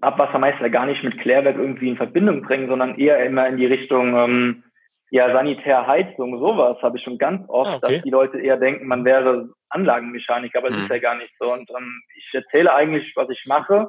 Abwassermeister 0.00 0.70
gar 0.70 0.86
nicht 0.86 1.02
mit 1.02 1.18
Klärwerk 1.18 1.56
irgendwie 1.56 1.88
in 1.88 1.96
Verbindung 1.96 2.42
bringen, 2.42 2.68
sondern 2.68 2.96
eher 2.96 3.24
immer 3.24 3.48
in 3.48 3.56
die 3.56 3.66
Richtung 3.66 4.14
ähm, 4.16 4.62
ja, 5.10 5.32
Sanitärheizung, 5.32 6.38
sowas 6.38 6.80
habe 6.82 6.98
ich 6.98 7.04
schon 7.04 7.18
ganz 7.18 7.48
oft, 7.48 7.70
ah, 7.70 7.76
okay. 7.76 7.94
dass 7.94 8.02
die 8.04 8.10
Leute 8.10 8.38
eher 8.40 8.56
denken, 8.56 8.86
man 8.86 9.04
wäre 9.04 9.48
Anlagenmechaniker, 9.68 10.58
aber 10.58 10.70
mhm. 10.70 10.74
das 10.74 10.82
ist 10.84 10.90
ja 10.90 10.98
gar 10.98 11.16
nicht 11.16 11.32
so. 11.38 11.52
Und 11.52 11.68
ähm, 11.70 12.02
ich 12.16 12.32
erzähle 12.32 12.72
eigentlich, 12.72 13.12
was 13.16 13.28
ich 13.28 13.44
mache 13.46 13.88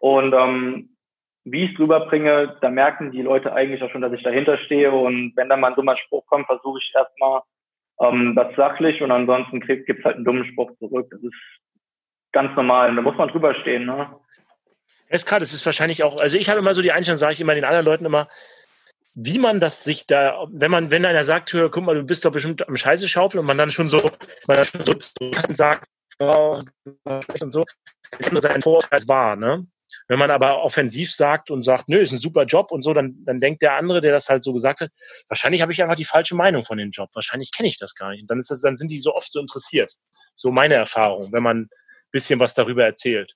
und 0.00 0.34
ähm, 0.34 0.90
wie 1.44 1.64
ich 1.64 1.70
es 1.70 1.76
drüber 1.76 2.00
bringe, 2.00 2.56
da 2.60 2.70
merken 2.70 3.10
die 3.10 3.22
Leute 3.22 3.52
eigentlich 3.52 3.82
auch 3.82 3.90
schon, 3.90 4.02
dass 4.02 4.12
ich 4.12 4.22
dahinter 4.22 4.58
stehe. 4.58 4.92
Und 4.92 5.32
wenn 5.36 5.48
da 5.48 5.56
mal 5.56 5.74
so 5.74 5.82
ein 5.82 5.96
Spruch 6.04 6.26
kommt, 6.26 6.46
versuche 6.46 6.78
ich 6.78 6.92
erstmal 6.94 7.40
ähm, 8.00 8.34
das 8.36 8.54
sachlich 8.54 9.00
und 9.02 9.10
ansonsten 9.10 9.60
gibt 9.60 9.88
es 9.88 10.04
halt 10.04 10.16
einen 10.16 10.24
dummen 10.24 10.44
Spruch 10.44 10.70
zurück. 10.78 11.08
Das 11.10 11.22
ist 11.22 11.34
ganz 12.32 12.54
normal. 12.54 12.90
Und 12.90 12.96
da 12.96 13.02
muss 13.02 13.16
man 13.16 13.28
drüber 13.28 13.54
stehen. 13.54 13.86
Ne? 13.86 14.10
Es 15.08 15.24
gerade, 15.24 15.44
es 15.44 15.54
ist 15.54 15.64
wahrscheinlich 15.64 16.04
auch, 16.04 16.20
also 16.20 16.36
ich 16.36 16.50
habe 16.50 16.58
immer 16.58 16.74
so 16.74 16.82
die 16.82 16.92
Einstellung, 16.92 17.18
sage 17.18 17.32
ich 17.32 17.40
immer 17.40 17.54
den 17.54 17.64
anderen 17.64 17.86
Leuten 17.86 18.04
immer, 18.04 18.28
wie 19.20 19.38
man 19.38 19.58
das 19.58 19.82
sich 19.82 20.06
da, 20.06 20.46
wenn 20.48 20.70
man, 20.70 20.92
wenn 20.92 21.04
einer 21.04 21.24
sagt, 21.24 21.52
hör, 21.52 21.72
guck 21.72 21.82
mal, 21.82 21.96
du 21.96 22.04
bist 22.04 22.24
doch 22.24 22.30
bestimmt 22.30 22.68
am 22.68 22.76
Scheiße 22.76 23.08
schaufeln 23.08 23.40
und 23.40 23.46
man 23.46 23.58
dann 23.58 23.72
schon 23.72 23.88
so, 23.88 24.00
man 24.46 24.56
dann 24.56 24.64
schon 24.64 24.84
so 24.86 24.94
sagt, 25.54 25.88
oh, 26.20 26.62
und 27.40 27.50
so, 27.50 27.64
dann 28.20 28.40
sein 28.40 28.62
Vorurteil 28.62 29.00
war, 29.08 29.34
ne? 29.34 29.66
Wenn 30.06 30.20
man 30.20 30.30
aber 30.30 30.62
offensiv 30.62 31.12
sagt 31.12 31.50
und 31.50 31.64
sagt, 31.64 31.88
nö, 31.88 31.98
ist 31.98 32.12
ein 32.12 32.20
super 32.20 32.44
Job 32.44 32.70
und 32.70 32.82
so, 32.82 32.94
dann, 32.94 33.16
dann 33.24 33.40
denkt 33.40 33.62
der 33.62 33.74
andere, 33.74 34.00
der 34.00 34.12
das 34.12 34.28
halt 34.28 34.44
so 34.44 34.52
gesagt 34.52 34.82
hat, 34.82 34.90
wahrscheinlich 35.28 35.62
habe 35.62 35.72
ich 35.72 35.82
einfach 35.82 35.96
die 35.96 36.04
falsche 36.04 36.36
Meinung 36.36 36.64
von 36.64 36.78
dem 36.78 36.92
Job. 36.92 37.10
Wahrscheinlich 37.14 37.50
kenne 37.50 37.68
ich 37.68 37.78
das 37.78 37.96
gar 37.96 38.10
nicht. 38.10 38.22
Und 38.22 38.30
dann 38.30 38.38
ist 38.38 38.52
das, 38.52 38.60
dann 38.60 38.76
sind 38.76 38.90
die 38.90 39.00
so 39.00 39.14
oft 39.14 39.32
so 39.32 39.40
interessiert. 39.40 39.94
So 40.34 40.52
meine 40.52 40.74
Erfahrung, 40.74 41.32
wenn 41.32 41.42
man 41.42 41.62
ein 41.62 41.70
bisschen 42.12 42.38
was 42.38 42.54
darüber 42.54 42.84
erzählt. 42.84 43.34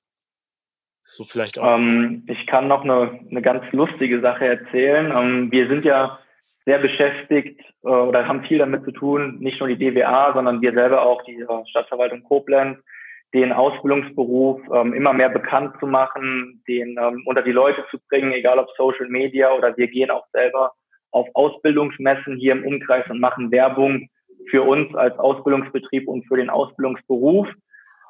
So 1.03 1.25
vielleicht 1.25 1.59
auch. 1.59 1.77
Ähm, 1.77 2.25
ich 2.29 2.47
kann 2.47 2.69
noch 2.69 2.85
eine, 2.85 3.21
eine 3.31 3.43
ganz 3.43 3.65
lustige 3.73 4.21
Sache 4.21 4.47
erzählen. 4.47 5.13
Ähm, 5.15 5.53
wir 5.53 5.69
sind 5.69 5.85
ja 5.85 6.19
sehr 6.65 6.79
beschäftigt 6.79 7.61
äh, 7.83 7.89
oder 7.89 8.27
haben 8.27 8.45
viel 8.45 8.59
damit 8.59 8.85
zu 8.85 8.93
tun, 8.93 9.39
nicht 9.41 9.61
nur 9.61 9.69
die 9.69 9.77
DWA, 9.77 10.33
sondern 10.33 10.63
wir 10.63 10.73
selber 10.73 11.03
auch, 11.03 11.23
die 11.25 11.41
äh, 11.41 11.67
Stadtverwaltung 11.71 12.23
Koblenz, 12.23 12.79
den 13.35 13.53
Ausbildungsberuf 13.53 14.61
ähm, 14.73 14.93
immer 14.93 15.13
mehr 15.13 15.31
bekannt 15.31 15.75
zu 15.81 15.87
machen, 15.87 16.63
den 16.69 16.97
ähm, 17.01 17.23
unter 17.27 17.43
die 17.43 17.53
Leute 17.53 17.85
zu 17.91 17.99
bringen, 18.09 18.33
egal 18.33 18.59
ob 18.59 18.69
Social 18.77 19.09
Media 19.09 19.53
oder 19.53 19.77
wir 19.77 19.89
gehen 19.89 20.11
auch 20.11 20.27
selber 20.33 20.73
auf 21.11 21.29
Ausbildungsmessen 21.35 22.37
hier 22.37 22.53
im 22.53 22.65
Umkreis 22.65 23.09
und 23.11 23.21
machen 23.21 23.51
Werbung 23.51 24.09
für 24.51 24.63
uns 24.63 24.95
als 24.95 25.19
Ausbildungsbetrieb 25.19 26.09
und 26.09 26.27
für 26.27 26.37
den 26.37 26.51
Ausbildungsberuf. 26.51 27.49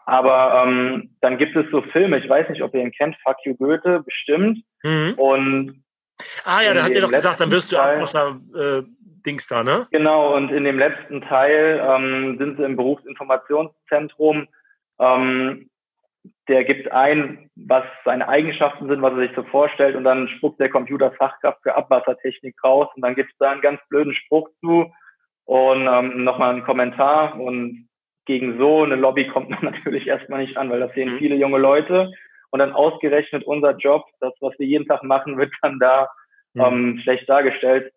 Aber 0.05 0.65
ähm, 0.65 1.15
dann 1.21 1.39
gibt 1.39 1.55
es 1.57 1.71
so 1.71 1.83
Filme, 1.83 2.19
ich 2.19 2.29
weiß 2.29 2.49
nicht, 2.49 2.63
ob 2.63 2.75
ihr 2.75 2.83
ihn 2.83 2.93
kennt, 2.93 3.17
Fuck 3.25 3.37
You 3.45 3.55
Goethe, 3.55 4.03
bestimmt. 4.05 4.59
Mhm. 4.83 5.15
Und 5.17 5.85
Ah 6.45 6.61
ja, 6.61 6.75
da 6.75 6.85
hat 6.85 6.93
ihr 6.93 7.01
doch 7.01 7.11
gesagt, 7.11 7.41
dann 7.41 7.51
wirst 7.51 7.73
du 7.73 7.79
Abwasser 7.79 8.41
äh, 8.55 8.83
Dings 9.25 9.47
da, 9.47 9.63
ne? 9.63 9.87
Genau, 9.91 10.37
und 10.37 10.51
in 10.51 10.65
dem 10.65 10.79
letzten 10.79 11.23
Teil 11.23 11.81
ähm, 11.85 12.39
sind 12.39 12.57
sie 12.57 12.65
im 12.65 12.77
Berufsinformationszentrum 12.77 14.49
ähm, 15.01 15.69
der 16.49 16.65
gibt 16.65 16.91
ein, 16.93 17.51
was 17.57 17.85
seine 18.05 18.29
Eigenschaften 18.29 18.89
sind, 18.89 19.03
was 19.03 19.13
er 19.15 19.27
sich 19.27 19.33
so 19.35 19.43
vorstellt, 19.45 19.97
und 19.97 20.05
dann 20.05 20.29
spuckt 20.29 20.61
der 20.61 20.71
Computer 20.71 21.13
Fachkraft 21.13 21.61
für 21.63 21.75
Abwassertechnik 21.75 22.55
raus 22.63 22.89
und 22.95 23.03
dann 23.03 23.15
gibt 23.15 23.31
es 23.33 23.39
da 23.39 23.51
einen 23.51 23.61
ganz 23.61 23.81
blöden 23.89 24.15
Spruch 24.15 24.49
zu 24.61 24.93
und 25.45 25.87
ähm, 25.87 26.25
nochmal 26.25 26.51
einen 26.51 26.65
Kommentar 26.65 27.39
und 27.39 27.89
gegen 28.27 28.59
so 28.59 28.83
eine 28.83 28.97
Lobby 28.97 29.27
kommt 29.29 29.51
man 29.51 29.61
natürlich 29.65 30.07
erstmal 30.07 30.43
nicht 30.43 30.57
an, 30.57 30.71
weil 30.71 30.81
das 30.81 30.95
sehen 30.95 31.15
mhm. 31.15 31.19
viele 31.19 31.37
junge 31.37 31.59
Leute 31.59 32.13
und 32.51 32.59
dann 32.59 32.73
ausgerechnet 32.73 33.45
unser 33.45 33.77
Job, 33.77 34.05
das, 34.21 34.33
was 34.41 34.59
wir 34.59 34.67
jeden 34.67 34.87
Tag 34.87 35.03
machen, 35.03 35.37
wird 35.39 35.53
dann 35.63 35.79
da 35.79 36.09
mhm. 36.55 36.63
ähm, 36.63 37.01
schlecht 37.03 37.29
dargestellt. 37.29 37.93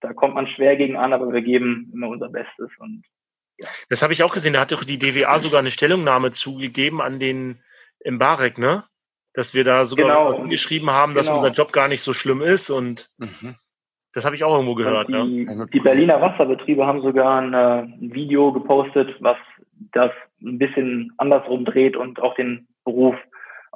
Da 0.00 0.12
kommt 0.12 0.34
man 0.34 0.48
schwer 0.48 0.76
gegen 0.76 0.96
an, 0.96 1.12
aber 1.12 1.32
wir 1.32 1.42
geben 1.42 1.90
immer 1.94 2.08
unser 2.08 2.28
Bestes 2.28 2.70
und 2.78 3.04
das 3.88 4.02
habe 4.02 4.12
ich 4.12 4.22
auch 4.22 4.32
gesehen. 4.32 4.54
Da 4.54 4.60
hat 4.60 4.72
doch 4.72 4.84
die 4.84 4.98
DWA 4.98 5.38
sogar 5.38 5.60
eine 5.60 5.70
Stellungnahme 5.70 6.32
zugegeben 6.32 7.00
an 7.00 7.20
den 7.20 7.62
Mbarek, 8.04 8.58
ne? 8.58 8.84
Dass 9.34 9.54
wir 9.54 9.64
da 9.64 9.86
sogar 9.86 10.34
genau. 10.34 10.48
geschrieben 10.48 10.90
haben, 10.90 11.14
dass 11.14 11.26
genau. 11.26 11.38
unser 11.38 11.52
Job 11.52 11.72
gar 11.72 11.88
nicht 11.88 12.02
so 12.02 12.12
schlimm 12.12 12.42
ist 12.42 12.70
und 12.70 13.10
mhm. 13.18 13.56
Das 14.12 14.24
habe 14.24 14.36
ich 14.36 14.44
auch 14.44 14.54
irgendwo 14.54 14.74
gehört. 14.74 15.08
Die, 15.08 15.44
ja. 15.46 15.66
die, 15.66 15.80
Berliner 15.80 16.20
Wasserbetriebe 16.20 16.86
haben 16.86 17.02
sogar 17.02 17.40
ein, 17.40 17.54
äh, 17.54 18.12
Video 18.12 18.52
gepostet, 18.52 19.14
was 19.20 19.36
das 19.92 20.10
ein 20.42 20.58
bisschen 20.58 21.12
andersrum 21.16 21.64
dreht 21.64 21.96
und 21.96 22.20
auch 22.20 22.34
den 22.34 22.68
Beruf 22.84 23.14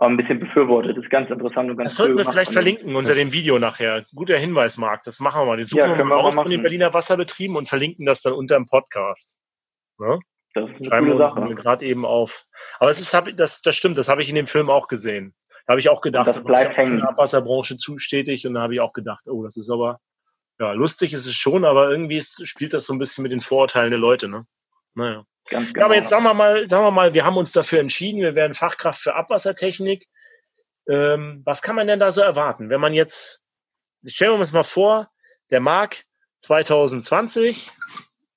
äh, 0.01 0.05
ein 0.05 0.17
bisschen 0.17 0.39
befürwortet. 0.41 0.97
Das 0.97 1.05
ist 1.05 1.11
ganz 1.11 1.31
interessant 1.31 1.71
und 1.71 1.79
ganz 1.79 1.91
Das 1.91 1.97
sollten 1.97 2.19
wir 2.19 2.27
vielleicht 2.27 2.53
verlinken 2.53 2.97
unter 2.97 3.15
dem 3.15 3.33
Video 3.33 3.59
nachher. 3.59 4.05
Guter 4.15 4.37
Hinweis, 4.37 4.77
Marc. 4.77 5.03
Das 5.05 5.21
machen 5.21 5.41
wir 5.41 5.47
mal. 5.47 5.57
Die 5.57 5.65
suchen 5.65 5.79
ja, 5.79 5.97
wir 5.97 6.05
mal 6.05 6.21
raus 6.21 6.35
von 6.35 6.51
den 6.51 6.63
Berliner 6.63 6.93
Wasserbetrieben 6.93 7.57
und 7.57 7.69
verlinken 7.69 8.05
das 8.05 8.21
dann 8.23 8.35
unter 8.35 8.57
dem 8.57 8.67
Podcast. 8.67 9.37
Ne? 9.99 10.19
Das 10.55 10.71
ist 10.71 10.77
eine 10.77 10.89
Schreiben 10.89 11.07
coole 11.13 11.29
Sache. 11.29 11.55
gerade 11.55 11.85
eben 11.85 12.05
auf. 12.05 12.47
Aber 12.79 12.91
es 12.91 13.01
ist, 13.01 13.13
das, 13.37 13.63
das 13.63 13.77
stimmt, 13.77 13.99
das 13.99 14.09
habe 14.09 14.23
ich 14.23 14.29
in 14.29 14.35
dem 14.35 14.47
Film 14.47 14.71
auch 14.71 14.89
gesehen. 14.89 15.35
Da 15.67 15.73
habe 15.73 15.81
ich 15.81 15.89
auch 15.89 16.01
gedacht, 16.01 16.29
das 16.29 16.43
bleibt 16.43 16.77
hängen. 16.77 17.03
Abwasserbranche 17.03 17.77
zustetig 17.77 18.47
und 18.47 18.55
da 18.55 18.63
habe 18.63 18.75
ich 18.75 18.81
auch 18.81 18.93
gedacht, 18.93 19.29
oh, 19.29 19.43
das 19.43 19.57
ist 19.57 19.69
aber, 19.69 19.99
ja, 20.59 20.73
lustig 20.73 21.13
ist 21.13 21.27
es 21.27 21.35
schon, 21.35 21.65
aber 21.65 21.91
irgendwie 21.91 22.17
ist, 22.17 22.47
spielt 22.47 22.73
das 22.73 22.87
so 22.87 22.93
ein 22.93 22.99
bisschen 22.99 23.23
mit 23.23 23.33
den 23.33 23.41
Vorurteilen 23.41 23.91
der 23.91 23.99
Leute, 23.99 24.29
ne? 24.29 24.47
Naja. 24.95 25.25
Ganz 25.49 25.69
genau. 25.69 25.81
Ja, 25.81 25.85
aber 25.87 25.95
jetzt 25.95 26.09
sagen 26.09 26.25
wir 26.25 26.35
mal, 26.35 26.69
sagen 26.69 26.85
wir 26.85 26.91
mal, 26.91 27.15
wir 27.15 27.25
haben 27.25 27.37
uns 27.37 27.53
dafür 27.53 27.81
entschieden, 27.81 28.21
wir 28.21 28.35
werden 28.35 28.55
Fachkraft 28.55 29.01
für 29.01 29.15
Abwassertechnik. 29.15 30.07
Ähm, 30.89 31.43
was 31.45 31.63
kann 31.63 31.77
man 31.77 31.87
denn 31.87 32.01
da 32.01 32.11
so 32.11 32.21
erwarten? 32.21 32.71
Wenn 32.71 32.81
man 32.81 32.95
jetzt, 32.95 33.43
stellen 34.05 34.33
wir 34.33 34.39
uns 34.39 34.53
mal 34.53 34.65
vor, 34.65 35.11
der 35.51 35.61
Marc 35.61 36.05
2020 36.41 37.71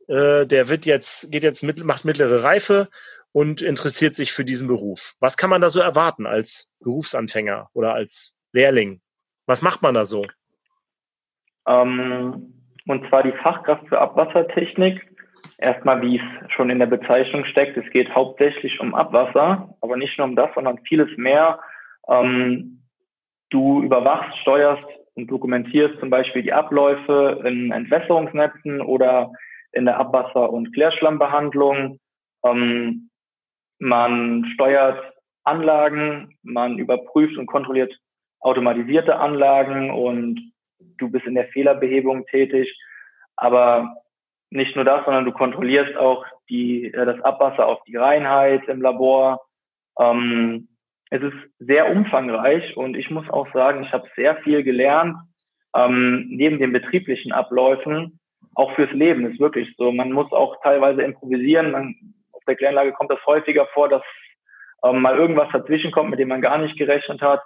äh, 0.09 0.47
der 0.47 0.67
wird 0.69 0.88
jetzt, 0.88 1.31
geht 1.31 1.43
jetzt 1.43 1.61
mit, 1.61 1.83
macht 1.83 2.03
mittlere 2.03 2.43
Reife 2.43 2.89
und 3.31 3.61
interessiert 3.61 4.15
sich 4.15 4.31
für 4.31 4.43
diesen 4.43 4.67
Beruf. 4.67 5.15
Was 5.19 5.38
kann 5.38 5.51
man 5.51 5.61
da 5.61 5.69
so 5.69 5.79
erwarten 5.79 6.25
als 6.25 6.71
Berufsanfänger 6.79 7.69
oder 7.73 7.93
als 7.93 8.33
Lehrling? 8.51 9.01
Was 9.45 9.61
macht 9.61 9.83
man 9.83 9.93
da 9.93 10.05
so? 10.05 10.25
Ähm, 11.69 12.53
und 12.88 13.07
zwar 13.07 13.23
die 13.23 13.31
Fachkraft 13.31 13.88
für 13.88 14.01
Abwassertechnik 14.01 15.09
Erstmal, 15.57 16.01
wie 16.01 16.17
es 16.17 16.51
schon 16.53 16.69
in 16.69 16.79
der 16.79 16.85
Bezeichnung 16.85 17.43
steckt, 17.45 17.75
es 17.75 17.89
geht 17.91 18.13
hauptsächlich 18.15 18.79
um 18.79 18.95
Abwasser, 18.95 19.75
aber 19.81 19.97
nicht 19.97 20.17
nur 20.17 20.27
um 20.27 20.35
das, 20.35 20.49
sondern 20.55 20.79
vieles 20.88 21.09
mehr. 21.17 21.59
Ähm, 22.07 22.81
du 23.49 23.81
überwachst, 23.81 24.38
steuerst 24.39 24.83
und 25.15 25.27
dokumentierst 25.27 25.99
zum 25.99 26.09
Beispiel 26.09 26.43
die 26.43 26.53
Abläufe 26.53 27.41
in 27.45 27.71
Entwässerungsnetzen 27.71 28.81
oder 28.81 29.33
in 29.73 29.83
der 29.83 29.99
Abwasser- 29.99 30.49
und 30.49 30.73
Klärschlammbehandlung. 30.73 31.99
Ähm, 32.45 33.09
man 33.79 34.45
steuert 34.53 35.13
Anlagen, 35.43 36.38
man 36.41 36.77
überprüft 36.77 37.38
und 37.38 37.47
kontrolliert 37.47 37.93
automatisierte 38.39 39.17
Anlagen 39.17 39.91
und 39.91 40.39
du 40.79 41.09
bist 41.09 41.25
in 41.25 41.36
der 41.36 41.48
Fehlerbehebung 41.48 42.25
tätig. 42.27 42.75
Aber 43.36 43.95
nicht 44.50 44.75
nur 44.75 44.86
das, 44.86 45.05
sondern 45.05 45.25
du 45.25 45.31
kontrollierst 45.31 45.95
auch 45.98 46.25
die, 46.50 46.86
äh, 46.86 47.05
das 47.05 47.21
Abwasser 47.21 47.67
auf 47.67 47.83
die 47.83 47.95
Reinheit 47.95 48.67
im 48.67 48.81
Labor. 48.81 49.41
Ähm, 50.00 50.67
es 51.12 51.21
ist 51.21 51.36
sehr 51.59 51.91
umfangreich 51.91 52.77
und 52.77 52.95
ich 52.95 53.09
muss 53.09 53.29
auch 53.29 53.51
sagen, 53.53 53.83
ich 53.83 53.91
habe 53.91 54.07
sehr 54.15 54.38
viel 54.38 54.63
gelernt, 54.63 55.17
ähm, 55.75 56.27
neben 56.29 56.59
den 56.59 56.71
betrieblichen 56.71 57.31
Abläufen, 57.31 58.19
auch 58.55 58.74
fürs 58.75 58.91
Leben 58.91 59.25
ist 59.31 59.39
wirklich 59.39 59.74
so. 59.77 59.91
Man 59.91 60.12
muss 60.12 60.31
auch 60.31 60.57
teilweise 60.62 61.01
improvisieren. 61.01 61.71
Man, 61.71 61.95
auf 62.31 62.43
der 62.45 62.55
Kläranlage 62.55 62.91
kommt 62.93 63.12
das 63.12 63.25
häufiger 63.25 63.67
vor, 63.74 63.89
dass 63.89 64.03
ähm, 64.83 65.01
mal 65.01 65.15
irgendwas 65.15 65.50
dazwischen 65.51 65.91
kommt, 65.91 66.09
mit 66.09 66.19
dem 66.19 66.29
man 66.29 66.41
gar 66.41 66.57
nicht 66.57 66.77
gerechnet 66.77 67.21
hat. 67.21 67.41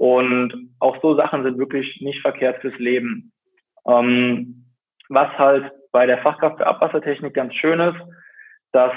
Und 0.00 0.70
auch 0.78 0.96
so 1.02 1.14
Sachen 1.14 1.42
sind 1.42 1.58
wirklich 1.58 2.00
nicht 2.00 2.22
verkehrt 2.22 2.62
fürs 2.62 2.78
Leben. 2.78 3.32
Ähm, 3.86 4.64
was 5.10 5.28
halt 5.36 5.70
bei 5.92 6.06
der 6.06 6.22
Fachkraft 6.22 6.56
für 6.56 6.66
Abwassertechnik 6.66 7.34
ganz 7.34 7.54
schön 7.54 7.80
ist, 7.80 8.00
dass 8.72 8.94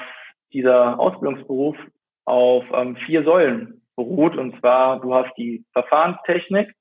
dieser 0.54 0.98
Ausbildungsberuf 0.98 1.76
auf 2.24 2.64
ähm, 2.74 2.96
vier 3.06 3.26
Säulen 3.26 3.82
beruht. 3.98 4.38
Und 4.38 4.58
zwar, 4.62 5.02
du 5.02 5.14
hast 5.14 5.36
die 5.38 5.66
Verfahrenstechnik, 5.74 6.74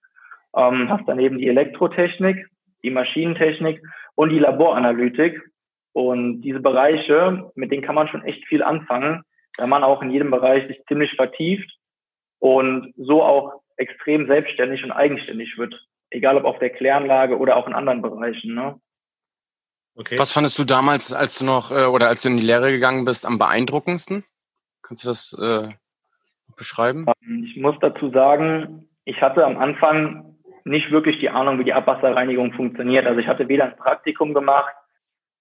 ähm, 0.57 0.89
hast 0.89 1.03
daneben 1.09 1.39
die 1.39 1.49
Elektrotechnik, 1.49 2.47
die 2.85 2.91
Maschinentechnik 2.91 3.83
und 4.15 4.29
die 4.31 4.39
Laboranalytik. 4.39 5.43
Und 5.95 6.43
diese 6.43 6.61
Bereiche, 6.61 7.51
mit 7.57 7.73
denen 7.73 7.83
kann 7.83 7.97
man 7.97 8.07
schon 8.07 8.23
echt 8.23 8.47
viel 8.47 8.63
anfangen, 8.63 9.25
da 9.57 9.67
man 9.67 9.83
auch 9.83 10.01
in 10.01 10.13
jedem 10.13 10.31
Bereich 10.31 10.69
sich 10.69 10.81
ziemlich 10.87 11.11
vertieft 11.17 11.69
und 12.39 12.95
so 12.97 13.21
auch 13.21 13.63
extrem 13.83 14.27
selbstständig 14.27 14.85
und 14.85 14.93
eigenständig 14.93 15.59
wird. 15.59 15.75
Egal 16.11 16.37
ob 16.37 16.45
auf 16.45 16.59
der 16.59 16.71
Kläranlage 16.71 17.39
oder 17.39 17.57
auch 17.57 17.67
in 17.67 17.75
anderen 17.75 18.03
Bereichen. 18.03 18.55
Ne? 18.55 18.81
Okay. 19.95 20.19
Was 20.19 20.33
fandest 20.33 20.59
du 20.59 20.65
damals, 20.65 21.13
als 21.13 21.39
du 21.39 21.45
noch 21.45 21.71
äh, 21.71 21.85
oder 21.85 22.09
als 22.09 22.23
du 22.23 22.29
in 22.29 22.37
die 22.37 22.47
Lehre 22.47 22.71
gegangen 22.71 23.05
bist, 23.05 23.27
am 23.27 23.39
beeindruckendsten? 23.39 24.25
Kannst 24.83 25.05
du 25.05 25.09
das 25.09 25.37
äh, 25.39 25.69
beschreiben? 26.57 27.07
Ähm, 27.23 27.45
ich 27.45 27.61
muss 27.61 27.77
dazu 27.81 28.11
sagen, 28.11 28.89
ich 29.05 29.21
hatte 29.21 29.45
am 29.45 29.59
Anfang 29.59 30.37
nicht 30.65 30.91
wirklich 30.91 31.19
die 31.19 31.31
Ahnung, 31.31 31.59
wie 31.59 31.65
die 31.65 31.75
Abwasserreinigung 31.75 32.53
funktioniert. 32.53 33.07
Also 33.07 33.21
ich 33.21 33.27
hatte 33.27 33.49
weder 33.49 33.65
ein 33.65 33.77
Praktikum 33.77 34.33
gemacht, 34.33 34.75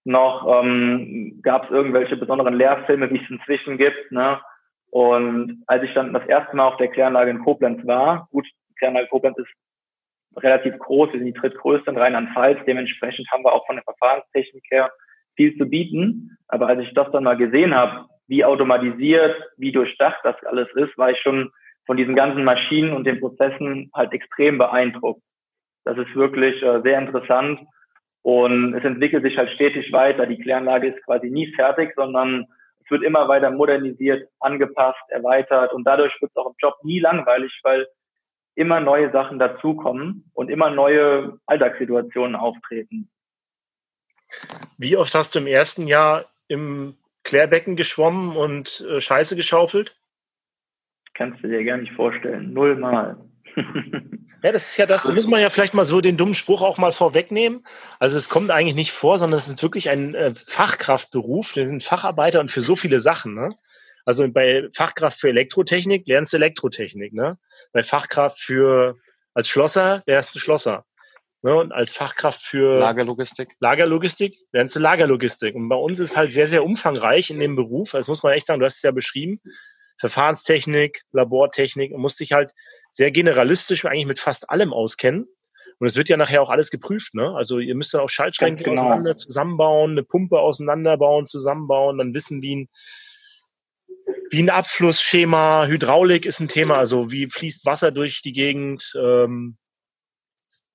noch 0.03 0.63
ähm, 0.63 1.39
gab 1.43 1.65
es 1.65 1.69
irgendwelche 1.69 2.17
besonderen 2.17 2.55
Lehrfilme, 2.55 3.09
wie 3.11 3.21
es 3.21 3.29
inzwischen 3.29 3.77
gibt. 3.77 4.11
Ne? 4.11 4.39
Und 4.91 5.63
als 5.67 5.83
ich 5.83 5.93
dann 5.93 6.13
das 6.13 6.25
erste 6.27 6.55
Mal 6.55 6.67
auf 6.67 6.77
der 6.77 6.89
Kläranlage 6.89 7.31
in 7.31 7.43
Koblenz 7.43 7.85
war, 7.87 8.27
gut, 8.31 8.45
die 8.69 8.75
Kläranlage 8.75 9.07
Koblenz 9.07 9.37
ist 9.37 9.51
relativ 10.37 10.77
groß, 10.77 11.11
wir 11.11 11.19
sind 11.19 11.27
die 11.27 11.39
drittgrößte 11.39 11.91
in 11.91 11.97
Rheinland-Pfalz, 11.97 12.59
dementsprechend 12.67 13.29
haben 13.31 13.43
wir 13.43 13.53
auch 13.53 13.65
von 13.65 13.77
der 13.77 13.83
Verfahrenstechnik 13.83 14.63
her 14.69 14.91
viel 15.35 15.57
zu 15.57 15.65
bieten. 15.65 16.37
Aber 16.47 16.67
als 16.67 16.81
ich 16.81 16.93
das 16.93 17.11
dann 17.11 17.23
mal 17.23 17.37
gesehen 17.37 17.73
habe, 17.73 18.05
wie 18.27 18.45
automatisiert, 18.45 19.35
wie 19.57 19.71
durchdacht 19.71 20.19
das 20.23 20.35
alles 20.45 20.67
ist, 20.75 20.97
war 20.97 21.11
ich 21.11 21.19
schon 21.19 21.51
von 21.85 21.97
diesen 21.97 22.15
ganzen 22.15 22.43
Maschinen 22.43 22.93
und 22.93 23.05
den 23.05 23.19
Prozessen 23.19 23.89
halt 23.93 24.13
extrem 24.13 24.57
beeindruckt. 24.57 25.21
Das 25.83 25.97
ist 25.97 26.15
wirklich 26.15 26.61
äh, 26.61 26.81
sehr 26.81 26.99
interessant 26.99 27.59
und 28.21 28.75
es 28.75 28.83
entwickelt 28.83 29.23
sich 29.23 29.37
halt 29.37 29.49
stetig 29.51 29.91
weiter. 29.91 30.27
Die 30.27 30.37
Kläranlage 30.37 30.89
ist 30.89 31.03
quasi 31.03 31.29
nie 31.29 31.51
fertig, 31.55 31.93
sondern 31.95 32.45
es 32.91 32.99
wird 32.99 33.03
immer 33.03 33.29
weiter 33.29 33.49
modernisiert, 33.51 34.29
angepasst, 34.41 34.99
erweitert 35.07 35.71
und 35.71 35.85
dadurch 35.85 36.13
wird 36.21 36.31
es 36.31 36.37
auch 36.37 36.47
im 36.47 36.55
Job 36.59 36.75
nie 36.83 36.99
langweilig, 36.99 37.57
weil 37.63 37.87
immer 38.55 38.81
neue 38.81 39.11
Sachen 39.11 39.39
dazukommen 39.39 40.29
und 40.33 40.49
immer 40.49 40.69
neue 40.69 41.39
Alltagssituationen 41.45 42.35
auftreten. 42.35 43.09
Wie 44.77 44.97
oft 44.97 45.15
hast 45.15 45.35
du 45.35 45.39
im 45.39 45.47
ersten 45.47 45.87
Jahr 45.87 46.25
im 46.49 46.97
Klärbecken 47.23 47.77
geschwommen 47.77 48.35
und 48.35 48.85
äh, 48.89 48.99
Scheiße 48.99 49.37
geschaufelt? 49.37 49.95
Kannst 51.13 51.41
du 51.43 51.47
dir 51.47 51.63
gar 51.63 51.77
nicht 51.77 51.93
vorstellen. 51.93 52.51
Null 52.51 52.75
Mal. 52.75 53.17
ja, 54.43 54.51
das 54.51 54.71
ist 54.71 54.77
ja 54.77 54.85
das, 54.85 55.03
da 55.03 55.13
muss 55.13 55.27
man 55.27 55.39
ja 55.39 55.49
vielleicht 55.49 55.73
mal 55.73 55.85
so 55.85 56.01
den 56.01 56.17
dummen 56.17 56.33
Spruch 56.33 56.61
auch 56.61 56.77
mal 56.77 56.91
vorwegnehmen. 56.91 57.65
Also 57.99 58.17
es 58.17 58.27
kommt 58.27 58.49
eigentlich 58.49 58.75
nicht 58.75 58.91
vor, 58.91 59.17
sondern 59.17 59.37
es 59.37 59.47
ist 59.47 59.61
wirklich 59.61 59.89
ein 59.89 60.15
äh, 60.15 60.31
Fachkraftberuf. 60.33 61.55
Wir 61.55 61.67
sind 61.67 61.83
Facharbeiter 61.83 62.39
und 62.39 62.51
für 62.51 62.61
so 62.61 62.75
viele 62.75 62.99
Sachen. 62.99 63.35
Ne? 63.35 63.49
Also 64.05 64.27
bei 64.29 64.67
Fachkraft 64.75 65.19
für 65.19 65.29
Elektrotechnik 65.29 66.07
lernst 66.07 66.33
du 66.33 66.37
Elektrotechnik. 66.37 67.13
Ne? 67.13 67.37
Bei 67.71 67.83
Fachkraft 67.83 68.39
für 68.39 68.97
als 69.33 69.47
Schlosser 69.47 70.01
lernst 70.07 70.33
du 70.33 70.39
Schlosser. 70.39 70.85
Ne? 71.43 71.55
Und 71.55 71.71
als 71.71 71.91
Fachkraft 71.91 72.41
für 72.41 72.79
Lagerlogistik. 72.79 73.55
Lagerlogistik 73.59 74.37
lernst 74.51 74.75
du 74.75 74.79
Lagerlogistik. 74.79 75.53
Und 75.53 75.69
bei 75.69 75.75
uns 75.75 75.99
ist 75.99 76.15
halt 76.15 76.31
sehr, 76.31 76.47
sehr 76.47 76.63
umfangreich 76.63 77.29
in 77.29 77.39
dem 77.39 77.55
Beruf. 77.55 77.91
Das 77.91 78.07
muss 78.07 78.23
man 78.23 78.33
echt 78.33 78.47
sagen, 78.47 78.59
du 78.59 78.65
hast 78.65 78.77
es 78.77 78.83
ja 78.83 78.91
beschrieben. 78.91 79.39
Verfahrenstechnik, 80.01 81.03
Labortechnik 81.11 81.93
und 81.93 82.01
musst 82.01 82.19
dich 82.19 82.33
halt 82.33 82.53
sehr 82.89 83.11
generalistisch 83.11 83.85
eigentlich 83.85 84.07
mit 84.07 84.19
fast 84.19 84.49
allem 84.49 84.73
auskennen. 84.73 85.27
Und 85.77 85.87
es 85.87 85.95
wird 85.95 86.09
ja 86.09 86.17
nachher 86.17 86.41
auch 86.41 86.49
alles 86.49 86.71
geprüft, 86.71 87.13
ne? 87.13 87.35
Also 87.35 87.59
ihr 87.59 87.75
müsst 87.75 87.93
dann 87.93 88.01
auch 88.01 88.09
Schaltschränke 88.09 88.63
genau. 88.63 88.81
auseinander 88.81 89.15
zusammenbauen, 89.15 89.91
eine 89.91 90.03
Pumpe 90.03 90.39
auseinanderbauen, 90.39 91.25
zusammenbauen, 91.25 91.99
dann 91.99 92.15
wissen, 92.15 92.41
wie 92.41 92.55
ein, 92.55 92.69
wie 94.31 94.41
ein 94.41 94.49
Abflussschema, 94.49 95.67
Hydraulik 95.67 96.25
ist 96.25 96.39
ein 96.39 96.47
Thema, 96.47 96.77
also 96.77 97.11
wie 97.11 97.29
fließt 97.29 97.65
Wasser 97.65 97.91
durch 97.91 98.23
die 98.23 98.33
Gegend, 98.33 98.91
ähm, 98.99 99.57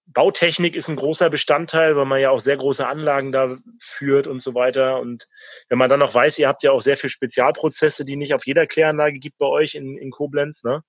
Bautechnik 0.06 0.76
ist 0.76 0.88
ein 0.88 0.96
großer 0.96 1.30
Bestandteil, 1.30 1.96
weil 1.96 2.04
man 2.04 2.20
ja 2.20 2.30
auch 2.30 2.38
sehr 2.38 2.56
große 2.56 2.86
Anlagen 2.86 3.32
da 3.32 3.56
führt 3.80 4.26
und 4.28 4.40
so 4.40 4.54
weiter. 4.54 5.00
Und 5.00 5.28
wenn 5.68 5.78
man 5.78 5.90
dann 5.90 6.00
noch 6.00 6.14
weiß, 6.14 6.38
ihr 6.38 6.48
habt 6.48 6.62
ja 6.62 6.70
auch 6.70 6.80
sehr 6.80 6.96
viele 6.96 7.10
Spezialprozesse, 7.10 8.04
die 8.04 8.16
nicht 8.16 8.32
auf 8.32 8.46
jeder 8.46 8.66
Kläranlage 8.66 9.18
gibt 9.18 9.38
bei 9.38 9.46
euch 9.46 9.74
in, 9.74 9.98
in 9.98 10.10
Koblenz, 10.10 10.64
ne? 10.64 10.82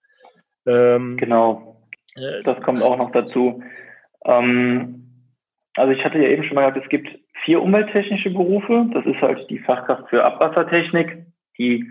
Ähm, 0.67 1.17
genau. 1.17 1.81
Äh, 2.15 2.43
das 2.43 2.61
kommt 2.61 2.83
auch 2.83 2.97
noch 2.97 3.11
dazu. 3.11 3.63
Ähm, 4.25 5.07
also 5.75 5.91
ich 5.91 6.03
hatte 6.03 6.19
ja 6.19 6.29
eben 6.29 6.43
schon 6.43 6.55
mal 6.55 6.69
gesagt, 6.69 6.85
es 6.85 6.89
gibt 6.89 7.07
vier 7.45 7.61
umwelttechnische 7.61 8.29
Berufe. 8.29 8.87
Das 8.93 9.05
ist 9.05 9.21
halt 9.21 9.49
die 9.49 9.59
Fachkraft 9.59 10.09
für 10.09 10.23
Abwassertechnik, 10.23 11.25
die 11.57 11.85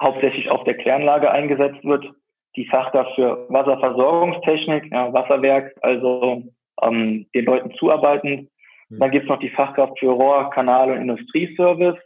hauptsächlich 0.00 0.50
auf 0.50 0.64
der 0.64 0.74
Kläranlage 0.74 1.30
eingesetzt 1.30 1.84
wird. 1.84 2.04
Die 2.56 2.66
Fachkraft 2.66 3.14
für 3.14 3.46
Wasserversorgungstechnik, 3.48 4.92
ja, 4.92 5.12
Wasserwerk, 5.12 5.74
also 5.82 6.42
ähm, 6.82 7.26
den 7.34 7.44
Leuten 7.44 7.72
zuarbeiten. 7.74 8.50
Mhm. 8.88 8.98
Dann 8.98 9.10
gibt's 9.10 9.28
noch 9.28 9.40
die 9.40 9.50
Fachkraft 9.50 9.98
für 9.98 10.10
Rohr, 10.10 10.50
Kanal 10.50 10.90
und 10.90 10.98
Industrieservice, 10.98 11.98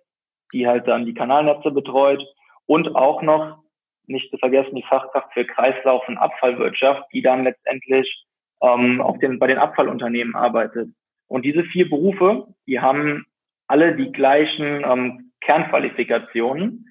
die 0.53 0.67
halt 0.67 0.87
dann 0.87 1.07
die 1.07 1.15
Kanalnetze 1.15 1.71
betreut. 1.71 2.23
Und 2.67 2.95
auch 2.97 3.23
noch, 3.23 3.59
nicht 4.07 4.31
zu 4.31 4.39
vergessen, 4.39 4.75
die 4.75 4.83
Fachkraft 4.83 5.33
für 5.33 5.45
Kreislauf 5.47 6.07
und 6.09 6.19
Abfallwirtschaft, 6.19 7.05
die 7.13 7.23
dann 7.23 7.45
letztendlich 7.45 8.27
ähm, 8.63 9.01
auf 9.01 9.19
den, 9.19 9.39
bei 9.39 9.47
den 9.47 9.59
Abfallunternehmen 9.59 10.35
arbeitet. 10.35 10.91
Und 11.27 11.45
diese 11.45 11.65
vier 11.65 11.89
Berufe, 11.89 12.47
die 12.67 12.81
haben 12.81 13.25
alle 13.67 13.97
die 13.97 14.13
gleichen 14.13 14.85
ähm, 14.85 15.33
Kernqualifikationen 15.41 16.87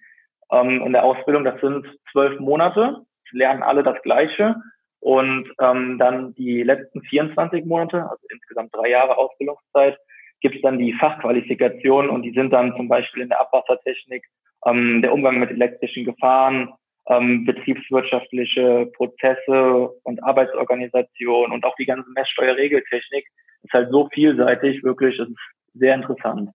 ähm, 0.52 0.82
in 0.82 0.94
der 0.94 1.04
Ausbildung. 1.04 1.44
Das 1.44 1.60
sind 1.62 1.86
zwölf 2.12 2.40
Monate, 2.40 3.06
lernen 3.32 3.64
alle 3.64 3.84
das 3.84 4.02
Gleiche 4.04 4.56
und 5.04 5.52
ähm, 5.60 5.98
dann 6.00 6.34
die 6.36 6.64
letzten 6.64 7.02
24 7.02 7.66
Monate, 7.66 8.04
also 8.04 8.26
insgesamt 8.32 8.74
drei 8.74 8.90
Jahre 8.90 9.18
Ausbildungszeit, 9.18 9.98
gibt 10.40 10.56
es 10.56 10.62
dann 10.62 10.80
die 10.80 10.94
Fachqualifikation 10.94 12.10
und 12.10 12.22
die 12.22 12.32
sind 12.32 12.52
dann 12.52 12.74
zum 12.78 12.88
Beispiel 12.88 13.24
in 13.24 13.30
der 13.30 13.42
Abwassertechnik, 13.42 14.24
ähm, 14.66 15.02
der 15.02 15.12
Umgang 15.12 15.40
mit 15.40 15.52
elektrischen 15.52 16.06
Gefahren, 16.06 16.74
ähm, 17.08 17.46
betriebswirtschaftliche 17.46 18.90
Prozesse 18.96 19.90
und 20.04 20.24
Arbeitsorganisation 20.24 21.52
und 21.52 21.66
auch 21.66 21.76
die 21.76 21.86
ganze 21.86 22.10
Messsteuerregeltechnik 22.12 23.28
ist 23.64 23.74
halt 23.74 23.90
so 23.92 24.08
vielseitig, 24.14 24.84
wirklich, 24.84 25.18
das 25.18 25.28
ist 25.28 25.36
sehr 25.74 25.96
interessant. 25.96 26.50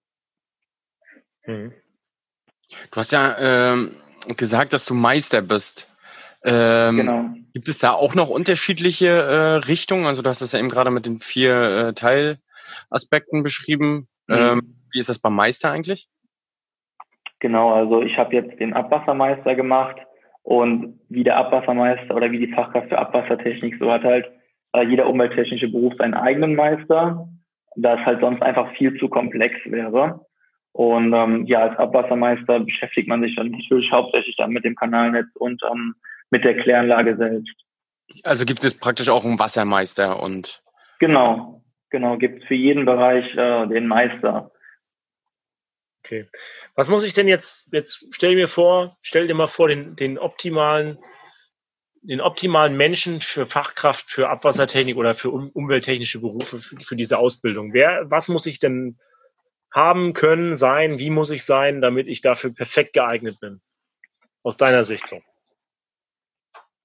Mhm. 1.45 1.75
Du 2.91 2.97
hast 2.97 3.13
ja 3.13 3.73
ähm, 3.73 3.95
gesagt, 4.37 4.73
dass 4.73 4.87
du 4.87 4.95
Meister 4.95 5.43
bist. 5.43 5.88
Ähm, 6.45 6.97
genau. 6.97 7.25
Gibt 7.53 7.69
es 7.69 7.79
da 7.79 7.93
auch 7.93 8.15
noch 8.15 8.29
unterschiedliche 8.29 9.09
äh, 9.09 9.55
Richtungen? 9.67 10.07
Also 10.07 10.23
du 10.23 10.29
hast 10.29 10.41
es 10.41 10.53
ja 10.53 10.59
eben 10.59 10.69
gerade 10.69 10.91
mit 10.91 11.07
den 11.07 11.21
vier 11.21 11.55
äh, 11.55 11.95
Teilaspekten 11.95 13.43
beschrieben. 13.43 14.09
Mhm. 14.29 14.37
Ähm, 14.37 14.75
wie 14.93 14.99
ist 14.99 15.09
das 15.09 15.19
beim 15.19 15.35
Meister 15.35 15.71
eigentlich? 15.71 16.09
Genau, 17.41 17.73
also 17.73 18.03
ich 18.03 18.17
habe 18.17 18.35
jetzt 18.35 18.59
den 18.59 18.75
Abwassermeister 18.75 19.55
gemacht 19.55 19.97
und 20.43 20.99
wie 21.09 21.25
der 21.25 21.37
Abwassermeister 21.37 22.15
oder 22.15 22.31
wie 22.31 22.39
die 22.39 22.53
Fachkraft 22.53 22.89
für 22.89 22.99
Abwassertechnik, 22.99 23.77
so 23.79 23.91
hat 23.91 24.03
halt 24.03 24.27
äh, 24.73 24.85
jeder 24.85 25.07
umwelttechnische 25.09 25.69
Beruf 25.69 25.95
seinen 25.99 26.15
eigenen 26.15 26.55
Meister, 26.55 27.29
da 27.77 27.95
es 27.95 28.07
halt 28.07 28.21
sonst 28.21 28.43
einfach 28.43 28.73
viel 28.77 28.99
zu 28.99 29.09
komplex 29.09 29.55
wäre. 29.67 30.25
Und 30.73 31.13
ähm, 31.13 31.47
ja, 31.47 31.61
als 31.61 31.79
Abwassermeister 31.79 32.61
beschäftigt 32.61 33.09
man 33.09 33.23
sich 33.23 33.35
dann 33.37 33.51
natürlich 33.51 33.91
hauptsächlich 33.91 34.37
dann 34.37 34.51
mit 34.51 34.65
dem 34.65 34.75
Kanalnetz 34.75 35.29
und 35.35 35.63
ähm, 35.71 35.95
mit 36.31 36.45
der 36.45 36.57
Kläranlage 36.57 37.17
selbst. 37.17 37.55
Also 38.23 38.45
gibt 38.45 38.65
es 38.65 38.79
praktisch 38.79 39.09
auch 39.09 39.25
einen 39.25 39.39
Wassermeister 39.39 40.21
und 40.21 40.63
genau, 40.99 41.63
genau 41.91 42.17
gibt 42.17 42.43
es 42.43 42.49
für 42.49 42.55
jeden 42.55 42.85
Bereich 42.85 43.25
äh, 43.37 43.67
den 43.67 43.87
Meister. 43.87 44.51
Okay. 46.09 46.27
Was 46.75 46.89
muss 46.89 47.05
ich 47.05 47.13
denn 47.13 47.29
jetzt, 47.29 47.71
jetzt 47.73 48.07
stell 48.13 48.35
mir 48.35 48.49
vor, 48.49 48.97
stell 49.03 49.27
dir 49.27 49.35
mal 49.35 49.47
vor, 49.47 49.69
den, 49.69 49.95
den 49.95 50.17
optimalen, 50.17 50.99
den 52.01 52.23
optimalen 52.23 52.79
Menschen 52.79 53.21
für 53.21 53.47
Fachkraft, 53.47 54.09
für 54.09 54.31
Abwassertechnik 54.31 54.97
oder 54.97 55.15
für 55.15 55.31
um, 55.31 55.51
umwelttechnische 55.51 56.21
Berufe, 56.21 56.61
für, 56.61 56.77
für, 56.77 56.97
diese 56.97 57.19
Ausbildung. 57.19 57.75
Wer, 57.75 58.11
was 58.11 58.29
muss 58.29 58.47
ich 58.47 58.59
denn 58.59 58.99
haben, 59.71 60.15
können, 60.15 60.57
sein? 60.57 60.99
Wie 60.99 61.11
muss 61.11 61.31
ich 61.31 61.45
sein, 61.45 61.83
damit 61.83 62.09
ich 62.09 62.23
dafür 62.23 62.55
perfekt 62.55 62.95
geeignet 62.95 63.39
bin? 63.41 63.61
Aus 64.43 64.57
deiner 64.57 64.85
Sicht 64.85 65.07
so. 65.09 65.21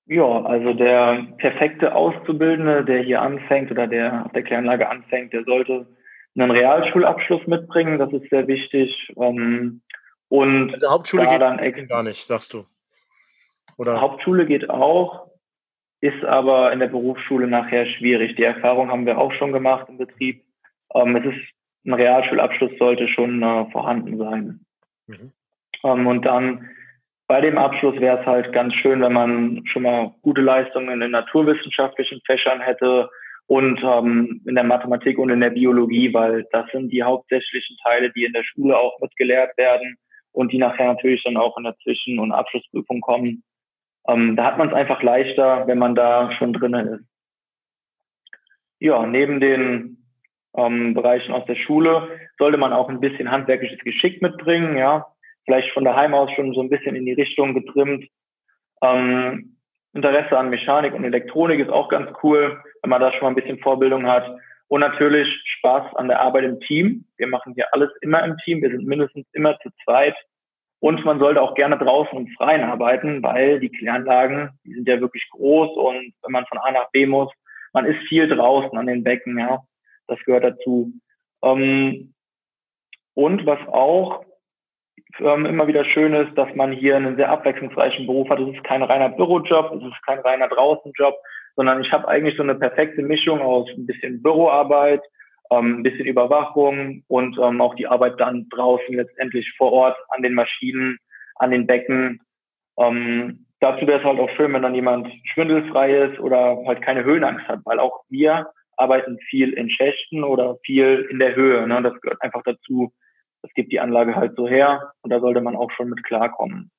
Ja, 0.06 0.44
also 0.44 0.74
der 0.74 1.28
perfekte 1.38 1.96
Auszubildende, 1.96 2.84
der 2.84 3.02
hier 3.04 3.22
anfängt 3.22 3.72
oder 3.72 3.88
der 3.88 4.26
auf 4.26 4.34
der 4.34 4.44
Kläranlage 4.44 4.90
anfängt, 4.90 5.32
der 5.32 5.46
sollte 5.46 5.88
einen 6.36 6.52
Realschulabschluss 6.52 7.46
mitbringen, 7.48 8.00
das 8.00 8.12
ist 8.12 8.30
sehr 8.30 8.48
wichtig. 8.48 9.14
Ähm, 9.18 9.82
und 10.28 10.74
also 10.74 10.92
Hauptschule 10.92 11.28
geht 11.28 11.42
dann 11.42 11.88
gar 11.88 12.04
nicht, 12.04 12.26
sagst 12.26 12.54
du. 12.54 12.66
Oder? 13.78 14.02
Hauptschule 14.02 14.46
geht 14.46 14.70
auch, 14.70 15.28
ist 16.02 16.24
aber 16.26 16.74
in 16.74 16.80
der 16.80 16.88
Berufsschule 16.88 17.48
nachher 17.48 17.86
schwierig. 17.86 18.36
Die 18.36 18.44
Erfahrung 18.44 18.92
haben 18.92 19.06
wir 19.06 19.18
auch 19.18 19.32
schon 19.34 19.54
gemacht 19.54 19.88
im 19.90 19.98
Betrieb. 19.98 20.44
Ähm, 20.94 21.16
es 21.16 21.26
ist 21.26 21.40
ein 21.86 21.94
Realschulabschluss 21.94 22.72
sollte 22.78 23.08
schon 23.08 23.42
äh, 23.42 23.66
vorhanden 23.72 24.18
sein. 24.18 24.66
Mhm. 25.08 25.32
Ähm, 25.84 26.08
und 26.08 26.26
dann 26.26 26.70
bei 27.28 27.42
dem 27.42 27.58
Abschluss 27.58 28.00
wäre 28.00 28.20
es 28.20 28.26
halt 28.26 28.52
ganz 28.54 28.74
schön, 28.76 29.02
wenn 29.02 29.14
man 29.14 29.66
schon 29.66 29.84
mal 29.84 30.14
gute 30.22 30.42
Leistungen 30.42 31.02
in 31.02 31.12
naturwissenschaftlichen 31.12 32.22
Fächern 32.26 32.62
hätte, 32.62 33.10
und 33.48 33.82
ähm, 33.84 34.42
in 34.46 34.56
der 34.56 34.64
Mathematik 34.64 35.18
und 35.18 35.30
in 35.30 35.42
der 35.42 35.50
Biologie, 35.50 36.14
weil 36.14 36.46
das 36.52 36.70
sind 36.72 36.92
die 36.92 37.04
hauptsächlichen 37.04 37.78
Teile, 37.84 38.12
die 38.12 38.24
in 38.24 38.34
der 38.34 38.44
Schule 38.44 38.78
auch 38.78 39.00
mitgelehrt 39.00 39.58
werden 39.58 39.98
und 40.32 40.52
die 40.52 40.58
nachher 40.58 40.88
natürlich 40.88 41.24
dann 41.24 41.38
auch 41.38 41.58
in 41.58 41.64
der 41.64 41.76
Zwischen- 41.84 42.20
und 42.20 42.32
Abschlussprüfung 42.32 43.02
kommen. 43.02 43.44
Ähm, 44.08 44.36
da 44.36 44.46
hat 44.46 44.58
man 44.58 44.70
es 44.70 44.74
einfach 44.74 45.04
leichter, 45.04 45.68
wenn 45.68 45.78
man 45.78 45.96
da 45.96 46.32
schon 46.34 46.54
drinnen 46.54 46.88
ist. 46.88 47.06
Ja, 48.80 49.06
neben 49.06 49.40
den 49.40 49.98
ähm, 50.56 50.94
Bereichen 50.94 51.34
aus 51.34 51.46
der 51.46 51.56
Schule 51.56 52.10
sollte 52.38 52.58
man 52.58 52.74
auch 52.74 52.90
ein 52.90 53.00
bisschen 53.00 53.32
handwerkliches 53.32 53.80
Geschick 53.80 54.22
mitbringen, 54.22 54.78
ja, 54.78 55.13
vielleicht 55.46 55.72
von 55.74 55.86
daheim 55.86 56.14
aus 56.14 56.32
schon 56.36 56.54
so 56.54 56.62
ein 56.62 56.70
bisschen 56.70 56.96
in 56.96 57.06
die 57.06 57.14
Richtung 57.14 57.54
getrimmt. 57.54 58.06
Ähm, 58.82 59.58
Interesse 59.94 60.38
an 60.38 60.50
Mechanik 60.50 60.94
und 60.94 61.04
Elektronik 61.04 61.60
ist 61.60 61.70
auch 61.70 61.90
ganz 61.90 62.10
cool, 62.24 62.62
wenn 62.82 62.90
man 62.90 63.02
da 63.02 63.12
schon 63.12 63.22
mal 63.22 63.30
ein 63.30 63.36
bisschen 63.36 63.60
Vorbildung 63.60 64.08
hat. 64.08 64.26
Und 64.68 64.80
natürlich 64.80 65.28
Spaß 65.58 65.96
an 65.96 66.08
der 66.08 66.20
Arbeit 66.20 66.46
im 66.46 66.60
Team. 66.62 67.06
Wir 67.18 67.28
machen 67.28 67.54
hier 67.54 67.72
alles 67.74 67.92
immer 68.02 68.24
im 68.24 68.36
Team. 68.38 68.62
Wir 68.62 68.72
sind 68.72 68.88
mindestens 68.88 69.28
immer 69.34 69.58
zu 69.60 69.70
zweit. 69.84 70.16
Und 70.80 71.06
man 71.06 71.20
sollte 71.20 71.42
auch 71.42 71.54
gerne 71.54 71.78
draußen 71.78 72.18
im 72.18 72.28
Freien 72.36 72.64
arbeiten, 72.64 73.24
weil 73.24 73.60
die 73.60 73.70
Kläranlagen, 73.70 74.50
die 74.66 74.74
sind 74.74 74.88
ja 74.88 75.00
wirklich 75.00 75.26
groß 75.30 75.78
und 75.78 76.14
wenn 76.22 76.32
man 76.32 76.46
von 76.48 76.58
A 76.58 76.72
nach 76.72 76.92
B 76.92 77.06
muss, 77.06 77.32
man 77.72 77.86
ist 77.86 78.06
viel 78.10 78.28
draußen 78.28 78.78
an 78.78 78.88
den 78.88 79.02
Becken, 79.02 79.40
ja. 79.40 79.64
Das 80.08 80.20
gehört 80.26 80.44
dazu. 80.44 80.92
Ähm, 81.42 82.14
und 83.14 83.46
was 83.46 83.60
auch 83.70 84.26
ähm, 85.20 85.46
immer 85.46 85.68
wieder 85.68 85.86
schön 85.86 86.14
ist, 86.14 86.38
dass 86.38 86.54
man 86.56 86.72
hier 86.72 86.96
einen 86.96 87.16
sehr 87.16 87.30
abwechslungsreichen 87.30 88.08
Beruf 88.08 88.30
hat. 88.30 88.40
Es 88.40 88.56
ist 88.56 88.64
kein 88.64 88.84
reiner 88.84 89.10
Bürojob, 89.10 89.74
es 89.76 89.84
ist 89.84 90.06
kein 90.06 90.20
reiner 90.20 90.48
Draußenjob, 90.48 91.16
sondern 91.56 91.82
ich 91.82 91.92
habe 91.92 92.08
eigentlich 92.08 92.36
so 92.38 92.44
eine 92.44 92.56
perfekte 92.56 93.02
Mischung 93.02 93.42
aus 93.42 93.68
ein 93.76 93.86
bisschen 93.86 94.22
Büroarbeit, 94.22 95.02
ähm, 95.52 95.80
ein 95.80 95.84
bisschen 95.84 96.06
Überwachung 96.06 97.04
und 97.08 97.38
ähm, 97.38 97.62
auch 97.62 97.76
die 97.76 97.88
Arbeit 97.88 98.20
dann 98.20 98.48
draußen 98.50 98.96
letztendlich 98.96 99.52
vor 99.58 99.72
Ort 99.72 99.98
an 100.10 100.24
den 100.24 100.34
Maschinen, 100.34 100.98
an 101.36 101.52
den 101.52 101.68
Becken. 101.68 102.20
Dazu 103.64 103.88
wäre 103.88 104.00
es 104.00 104.04
halt 104.04 104.20
auch 104.20 104.30
schön, 104.32 104.52
wenn 104.52 104.64
dann 104.64 104.76
jemand 104.76 105.08
schwindelfrei 105.32 106.08
ist 106.08 106.20
oder 106.20 106.58
halt 106.66 106.82
keine 106.82 107.06
Höhenangst 107.06 107.48
hat, 107.48 107.60
weil 107.64 107.80
auch 107.80 108.02
wir 108.10 108.48
arbeiten 108.76 109.18
viel 109.30 109.54
in 109.54 109.70
Schächten 109.70 110.26
oder 110.26 110.58
viel 110.66 111.08
in 111.10 111.20
der 111.20 111.34
Höhe. 111.34 111.66
Ne? 111.66 111.82
Das 111.82 111.94
gehört 112.02 112.22
einfach 112.22 112.42
dazu, 112.44 112.92
das 113.44 113.54
gibt 113.54 113.72
die 113.72 113.80
Anlage 113.80 114.16
halt 114.16 114.36
so 114.36 114.48
her 114.48 114.94
und 115.02 115.12
da 115.12 115.20
sollte 115.20 115.42
man 115.42 115.56
auch 115.56 115.70
schon 115.72 115.90
mit 115.90 116.04
klarkommen. 116.04 116.72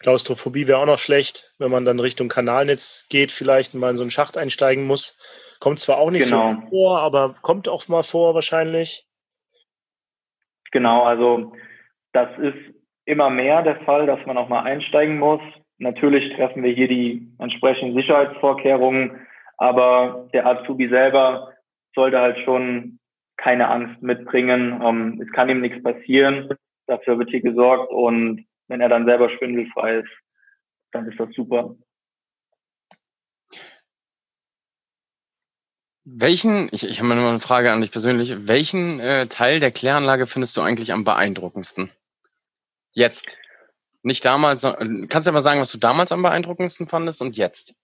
Klaustrophobie 0.00 0.66
wäre 0.66 0.78
auch 0.78 0.86
noch 0.86 0.98
schlecht, 0.98 1.54
wenn 1.58 1.70
man 1.70 1.84
dann 1.84 1.98
Richtung 1.98 2.28
Kanalnetz 2.28 3.06
geht, 3.08 3.32
vielleicht 3.32 3.74
mal 3.74 3.90
in 3.90 3.96
so 3.96 4.02
einen 4.02 4.10
Schacht 4.10 4.36
einsteigen 4.36 4.86
muss. 4.86 5.18
Kommt 5.60 5.80
zwar 5.80 5.98
auch 5.98 6.10
nicht 6.10 6.26
genau. 6.26 6.54
so 6.54 6.68
vor, 6.68 6.98
aber 7.00 7.36
kommt 7.40 7.68
auch 7.68 7.88
mal 7.88 8.02
vor 8.02 8.34
wahrscheinlich. 8.34 9.06
Genau, 10.72 11.04
also 11.04 11.52
das 12.12 12.28
ist 12.38 12.74
immer 13.06 13.30
mehr 13.30 13.62
der 13.62 13.80
Fall, 13.84 14.06
dass 14.06 14.24
man 14.26 14.36
auch 14.36 14.48
mal 14.48 14.62
einsteigen 14.62 15.18
muss. 15.18 15.40
Natürlich 15.78 16.34
treffen 16.36 16.62
wir 16.62 16.72
hier 16.72 16.88
die 16.88 17.26
entsprechenden 17.38 17.96
Sicherheitsvorkehrungen, 17.96 19.26
aber 19.56 20.28
der 20.32 20.46
Azubi 20.46 20.88
selber 20.88 21.52
sollte 21.94 22.20
halt 22.20 22.38
schon 22.44 22.98
keine 23.36 23.68
Angst 23.68 24.02
mitbringen. 24.02 24.80
Ähm, 24.82 25.20
es 25.22 25.32
kann 25.32 25.48
ihm 25.48 25.60
nichts 25.60 25.82
passieren. 25.82 26.48
Dafür 26.86 27.18
wird 27.18 27.30
hier 27.30 27.40
gesorgt 27.40 27.92
und 27.92 28.46
wenn 28.68 28.80
er 28.80 28.88
dann 28.88 29.06
selber 29.06 29.30
schwindelfrei 29.30 29.98
ist, 29.98 30.10
dann 30.92 31.08
ist 31.08 31.18
das 31.18 31.30
super. 31.34 31.74
Welchen, 36.06 36.68
ich, 36.70 36.86
ich 36.86 36.98
habe 36.98 37.08
mal 37.08 37.18
eine 37.18 37.40
Frage 37.40 37.72
an 37.72 37.80
dich 37.80 37.90
persönlich, 37.90 38.46
welchen 38.46 39.00
äh, 39.00 39.26
Teil 39.26 39.58
der 39.58 39.70
Kläranlage 39.70 40.26
findest 40.26 40.56
du 40.56 40.60
eigentlich 40.60 40.92
am 40.92 41.04
beeindruckendsten? 41.04 41.90
Jetzt. 42.92 43.38
Nicht 44.02 44.22
damals, 44.26 44.60
kannst 45.08 45.26
du 45.26 45.30
aber 45.30 45.40
sagen, 45.40 45.60
was 45.60 45.72
du 45.72 45.78
damals 45.78 46.12
am 46.12 46.20
beeindruckendsten 46.20 46.88
fandest 46.88 47.22
und 47.22 47.38
jetzt? 47.38 47.74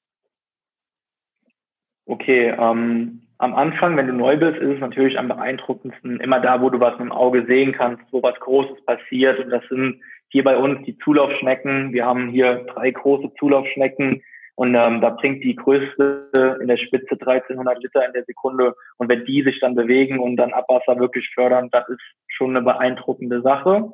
Okay, 2.05 2.51
ähm, 2.51 3.23
am 3.41 3.55
Anfang, 3.55 3.97
wenn 3.97 4.07
du 4.07 4.13
neu 4.13 4.37
bist, 4.37 4.59
ist 4.59 4.75
es 4.75 4.81
natürlich 4.81 5.19
am 5.19 5.29
beeindruckendsten 5.29 6.21
immer 6.21 6.41
da, 6.41 6.61
wo 6.61 6.69
du 6.69 6.79
was 6.79 6.93
mit 6.99 7.09
dem 7.09 7.13
Auge 7.13 7.47
sehen 7.47 7.73
kannst, 7.73 8.03
wo 8.13 8.23
was 8.23 8.39
Großes 8.39 8.85
passiert. 8.85 9.39
Und 9.39 9.49
das 9.49 9.63
sind 9.71 10.03
hier 10.29 10.45
bei 10.45 10.59
uns 10.59 10.85
die 10.85 10.99
Zulaufschnecken. 10.99 11.95
Wir 11.95 12.05
haben 12.05 12.29
hier 12.29 12.67
drei 12.75 12.91
große 12.91 13.33
Zulaufschnecken 13.39 14.23
und 14.57 14.75
ähm, 14.75 15.01
da 15.01 15.09
bringt 15.09 15.43
die 15.43 15.57
größte 15.57 16.59
in 16.61 16.69
der 16.69 16.77
Spitze 16.77 17.13
1300 17.13 17.83
Liter 17.83 18.07
in 18.07 18.13
der 18.13 18.25
Sekunde. 18.25 18.75
Und 18.99 19.09
wenn 19.09 19.25
die 19.25 19.43
sich 19.43 19.59
dann 19.61 19.75
bewegen 19.75 20.19
und 20.19 20.37
dann 20.37 20.53
Abwasser 20.53 20.99
wirklich 20.99 21.27
fördern, 21.33 21.71
das 21.73 21.89
ist 21.89 22.03
schon 22.29 22.51
eine 22.51 22.63
beeindruckende 22.63 23.41
Sache. 23.41 23.91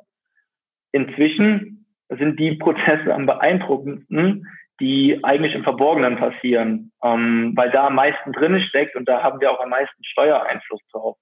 Inzwischen 0.91 1.85
sind 2.09 2.37
die 2.37 2.55
Prozesse 2.55 3.13
am 3.13 3.25
beeindruckendsten, 3.25 4.45
die 4.79 5.19
eigentlich 5.23 5.55
im 5.55 5.63
Verborgenen 5.63 6.17
passieren, 6.17 6.91
ähm, 7.03 7.53
weil 7.55 7.71
da 7.71 7.87
am 7.87 7.95
meisten 7.95 8.31
drin 8.31 8.59
steckt 8.61 8.95
und 8.95 9.07
da 9.07 9.23
haben 9.23 9.39
wir 9.39 9.51
auch 9.51 9.59
am 9.59 9.69
meisten 9.69 10.03
Steuereinfluss 10.03 10.81
drauf. 10.91 11.17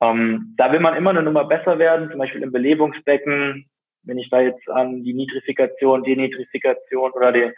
Ähm, 0.00 0.54
da 0.56 0.70
will 0.72 0.80
man 0.80 0.94
immer 0.94 1.10
eine 1.10 1.22
Nummer 1.22 1.44
besser 1.44 1.78
werden, 1.78 2.10
zum 2.10 2.18
Beispiel 2.18 2.42
im 2.42 2.52
Belebungsbecken, 2.52 3.68
wenn 4.04 4.18
ich 4.18 4.30
da 4.30 4.40
jetzt 4.40 4.68
an 4.70 5.02
die 5.02 5.12
Nitrifikation, 5.12 6.04
Denitrifikation 6.04 7.10
oder 7.12 7.32
den 7.32 7.52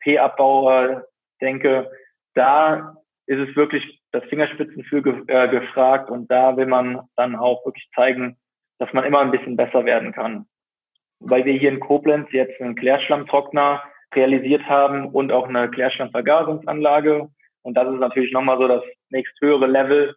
P-Abbau 0.00 0.70
äh, 0.70 1.00
denke, 1.40 1.90
da 2.34 2.96
ist 3.26 3.48
es 3.48 3.56
wirklich 3.56 4.00
das 4.10 4.24
Fingerspitzengefühl 4.24 5.02
ge 5.02 5.22
äh, 5.28 5.48
gefragt 5.48 6.10
und 6.10 6.30
da 6.30 6.56
will 6.56 6.66
man 6.66 7.02
dann 7.16 7.36
auch 7.36 7.64
wirklich 7.66 7.88
zeigen, 7.94 8.36
dass 8.78 8.92
man 8.92 9.04
immer 9.04 9.20
ein 9.20 9.30
bisschen 9.30 9.56
besser 9.56 9.84
werden 9.84 10.12
kann. 10.12 10.46
Weil 11.20 11.44
wir 11.44 11.52
hier 11.52 11.70
in 11.70 11.80
Koblenz 11.80 12.28
jetzt 12.32 12.60
einen 12.60 12.74
Klärschlammtrockner 12.74 13.82
realisiert 14.14 14.64
haben 14.66 15.08
und 15.08 15.32
auch 15.32 15.48
eine 15.48 15.70
Klärschlammvergasungsanlage. 15.70 17.28
Und 17.62 17.74
das 17.74 17.92
ist 17.92 18.00
natürlich 18.00 18.32
nochmal 18.32 18.58
so 18.58 18.68
das 18.68 18.82
nächsthöhere 19.10 19.66
Level, 19.66 20.14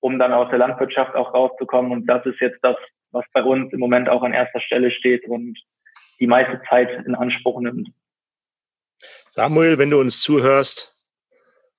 um 0.00 0.18
dann 0.18 0.32
aus 0.32 0.48
der 0.50 0.58
Landwirtschaft 0.58 1.14
auch 1.14 1.32
rauszukommen. 1.34 1.92
Und 1.92 2.06
das 2.06 2.24
ist 2.26 2.40
jetzt 2.40 2.58
das, 2.62 2.76
was 3.12 3.24
bei 3.32 3.42
uns 3.42 3.72
im 3.72 3.80
Moment 3.80 4.08
auch 4.08 4.22
an 4.22 4.32
erster 4.32 4.60
Stelle 4.60 4.90
steht 4.90 5.26
und 5.26 5.58
die 6.18 6.26
meiste 6.26 6.60
Zeit 6.68 6.90
in 7.06 7.14
Anspruch 7.14 7.60
nimmt. 7.60 7.88
Samuel, 9.28 9.78
wenn 9.78 9.90
du 9.90 10.00
uns 10.00 10.20
zuhörst, 10.20 10.94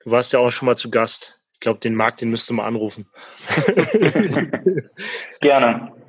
du 0.04 0.12
warst 0.12 0.34
ja 0.34 0.39
auch 0.39 0.52
schon 0.52 0.65
mal 0.65 0.78
zu 0.78 0.89
Gast. 0.89 1.41
Ich 1.54 1.60
glaube, 1.60 1.80
den 1.80 1.93
Markt, 1.93 2.21
den 2.21 2.32
müsst 2.32 2.50
du 2.50 2.54
mal 2.56 2.65
anrufen. 2.65 3.08
Gerne. 5.41 6.01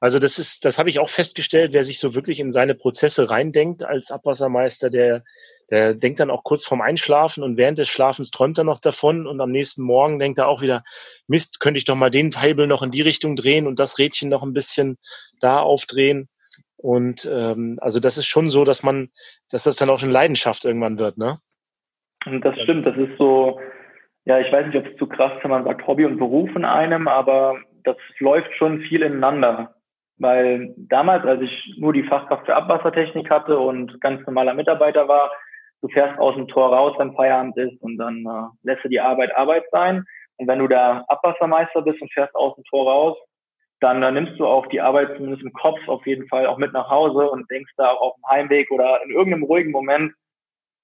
Also 0.00 0.18
das 0.20 0.38
ist, 0.38 0.64
das 0.64 0.78
habe 0.78 0.90
ich 0.90 1.00
auch 1.00 1.08
festgestellt, 1.08 1.72
wer 1.72 1.82
sich 1.82 1.98
so 1.98 2.14
wirklich 2.14 2.38
in 2.38 2.52
seine 2.52 2.74
Prozesse 2.74 3.30
reindenkt 3.30 3.82
als 3.82 4.12
Abwassermeister, 4.12 4.90
der, 4.90 5.24
der 5.70 5.94
denkt 5.94 6.20
dann 6.20 6.30
auch 6.30 6.44
kurz 6.44 6.64
vorm 6.64 6.80
Einschlafen 6.80 7.42
und 7.42 7.56
während 7.56 7.78
des 7.78 7.88
Schlafens 7.88 8.30
träumt 8.30 8.58
er 8.58 8.64
noch 8.64 8.78
davon 8.78 9.26
und 9.26 9.40
am 9.40 9.50
nächsten 9.50 9.82
Morgen 9.82 10.20
denkt 10.20 10.38
er 10.38 10.46
auch 10.46 10.62
wieder, 10.62 10.84
Mist, 11.26 11.58
könnte 11.58 11.78
ich 11.78 11.84
doch 11.84 11.96
mal 11.96 12.10
den 12.10 12.30
Hebel 12.30 12.68
noch 12.68 12.82
in 12.82 12.92
die 12.92 13.02
Richtung 13.02 13.34
drehen 13.34 13.66
und 13.66 13.80
das 13.80 13.98
Rädchen 13.98 14.28
noch 14.28 14.44
ein 14.44 14.52
bisschen 14.52 14.98
da 15.40 15.58
aufdrehen. 15.58 16.28
Und 16.76 17.28
ähm, 17.30 17.78
also 17.80 17.98
das 17.98 18.18
ist 18.18 18.26
schon 18.26 18.50
so, 18.50 18.64
dass 18.64 18.84
man, 18.84 19.10
dass 19.50 19.64
das 19.64 19.76
dann 19.76 19.90
auch 19.90 19.98
schon 19.98 20.10
Leidenschaft 20.10 20.64
irgendwann 20.64 21.00
wird, 21.00 21.18
ne? 21.18 21.38
Und 22.24 22.44
das 22.44 22.56
stimmt, 22.60 22.86
das 22.86 22.96
ist 22.96 23.16
so, 23.18 23.60
ja, 24.26 24.38
ich 24.38 24.52
weiß 24.52 24.66
nicht, 24.66 24.76
ob 24.76 24.86
es 24.86 24.96
zu 24.96 25.06
krass, 25.06 25.32
wenn 25.42 25.50
man 25.50 25.64
sagt 25.64 25.86
Hobby 25.86 26.04
und 26.04 26.18
Beruf 26.18 26.54
in 26.54 26.64
einem, 26.64 27.08
aber 27.08 27.58
das 27.84 27.96
läuft 28.18 28.52
schon 28.56 28.80
viel 28.82 29.02
ineinander. 29.02 29.74
Weil 30.18 30.74
damals, 30.76 31.24
als 31.24 31.40
ich 31.42 31.74
nur 31.78 31.92
die 31.92 32.02
Fachkraft 32.02 32.46
für 32.46 32.56
Abwassertechnik 32.56 33.30
hatte 33.30 33.58
und 33.58 34.00
ganz 34.00 34.24
normaler 34.26 34.54
Mitarbeiter 34.54 35.06
war, 35.06 35.30
du 35.80 35.88
fährst 35.88 36.18
aus 36.18 36.34
dem 36.34 36.48
Tor 36.48 36.74
raus, 36.74 36.94
wenn 36.98 37.14
Feierabend 37.14 37.56
ist 37.56 37.80
und 37.82 37.98
dann 37.98 38.24
äh, 38.26 38.48
lässt 38.66 38.84
du 38.84 38.88
die 38.88 39.00
Arbeit 39.00 39.34
Arbeit 39.36 39.64
sein. 39.70 40.04
Und 40.36 40.48
wenn 40.48 40.58
du 40.58 40.68
da 40.68 41.04
Abwassermeister 41.08 41.82
bist 41.82 42.00
und 42.02 42.12
fährst 42.12 42.34
aus 42.34 42.54
dem 42.56 42.64
Tor 42.64 42.90
raus, 42.90 43.18
dann, 43.80 44.00
dann 44.00 44.14
nimmst 44.14 44.38
du 44.38 44.46
auch 44.46 44.66
die 44.66 44.80
Arbeit 44.80 45.16
zumindest 45.16 45.42
im 45.42 45.52
Kopf 45.52 45.78
auf 45.86 46.04
jeden 46.06 46.26
Fall 46.28 46.46
auch 46.46 46.58
mit 46.58 46.72
nach 46.72 46.90
Hause 46.90 47.30
und 47.30 47.48
denkst 47.50 47.72
da 47.76 47.90
auch 47.90 48.00
auf 48.00 48.14
dem 48.16 48.28
Heimweg 48.28 48.70
oder 48.70 49.02
in 49.04 49.10
irgendeinem 49.10 49.44
ruhigen 49.44 49.70
Moment 49.70 50.12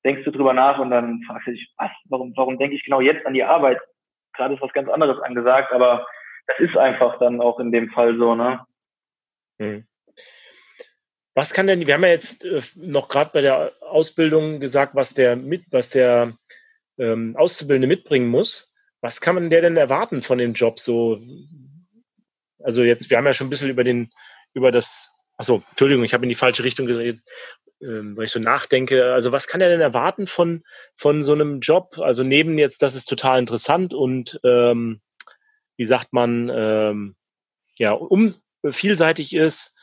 denkst 0.04 0.24
du 0.24 0.30
drüber 0.30 0.52
nach 0.52 0.78
und 0.78 0.90
dann 0.90 1.22
fragst 1.26 1.46
du 1.46 1.52
dich, 1.52 1.72
was, 1.78 1.90
warum, 2.08 2.32
warum 2.36 2.58
denke 2.58 2.76
ich 2.76 2.84
genau 2.84 3.00
jetzt 3.00 3.26
an 3.26 3.34
die 3.34 3.42
Arbeit? 3.42 3.80
Gerade 4.34 4.54
ist 4.54 4.62
was 4.62 4.72
ganz 4.72 4.88
anderes 4.88 5.20
angesagt, 5.22 5.72
aber 5.72 6.06
das 6.46 6.58
ist 6.60 6.76
einfach 6.76 7.18
dann 7.18 7.40
auch 7.40 7.58
in 7.58 7.72
dem 7.72 7.88
Fall 7.90 8.16
so, 8.18 8.34
ne? 8.34 8.60
Hm. 9.58 9.86
Was 11.34 11.52
kann 11.52 11.66
denn, 11.66 11.86
wir 11.86 11.94
haben 11.94 12.04
ja 12.04 12.10
jetzt 12.10 12.44
äh, 12.44 12.60
noch 12.76 13.08
gerade 13.08 13.30
bei 13.32 13.40
der 13.40 13.72
Ausbildung 13.80 14.60
gesagt, 14.60 14.94
was 14.94 15.14
der 15.14 15.36
mit, 15.36 15.64
was 15.70 15.90
der 15.90 16.36
ähm, 16.98 17.36
Auszubildende 17.36 17.88
mitbringen 17.88 18.28
muss. 18.28 18.72
Was 19.00 19.20
kann 19.20 19.34
man 19.34 19.50
der 19.50 19.60
denn 19.60 19.76
erwarten 19.76 20.22
von 20.22 20.38
dem 20.38 20.54
Job? 20.54 20.78
So, 20.78 21.20
also 22.62 22.82
jetzt, 22.82 23.10
wir 23.10 23.16
haben 23.16 23.26
ja 23.26 23.32
schon 23.32 23.48
ein 23.48 23.50
bisschen 23.50 23.68
über 23.68 23.84
den, 23.84 24.10
über 24.54 24.72
das, 24.72 25.14
achso, 25.36 25.62
Entschuldigung, 25.70 26.04
ich 26.04 26.14
habe 26.14 26.24
in 26.24 26.30
die 26.30 26.34
falsche 26.34 26.64
Richtung 26.64 26.86
geredet, 26.86 27.20
ähm, 27.82 28.16
weil 28.16 28.26
ich 28.26 28.32
so 28.32 28.38
nachdenke. 28.38 29.12
Also 29.12 29.32
was 29.32 29.46
kann 29.46 29.60
er 29.60 29.68
denn 29.68 29.80
erwarten 29.80 30.26
von, 30.26 30.62
von 30.94 31.24
so 31.24 31.32
einem 31.32 31.60
Job? 31.60 31.98
Also 31.98 32.22
neben 32.22 32.58
jetzt, 32.58 32.82
das 32.82 32.94
ist 32.94 33.06
total 33.06 33.38
interessant 33.40 33.92
und 33.92 34.40
ähm, 34.44 35.00
wie 35.76 35.84
sagt 35.84 36.12
man, 36.12 36.50
ähm, 36.54 37.16
ja, 37.76 37.92
um 37.92 38.34
vielseitig 38.72 39.35
ist. 39.35 39.74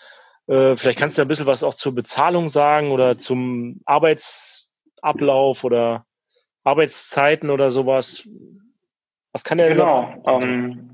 Äh, 0.48 0.76
vielleicht 0.76 1.00
kannst 1.00 1.18
du 1.18 1.22
ein 1.22 1.28
bisschen 1.28 1.48
was 1.48 1.64
auch 1.64 1.74
zur 1.74 1.96
Bezahlung 1.96 2.48
sagen 2.48 2.92
oder 2.92 3.18
zum 3.18 3.82
Arbeitsablauf 3.86 5.64
oder 5.64 6.06
Arbeitszeiten 6.64 7.50
oder 7.50 7.72
sowas. 7.72 8.28
Was 9.34 9.44
kann 9.44 9.58
der 9.58 9.70
Genau, 9.70 10.24
ähm, 10.28 10.90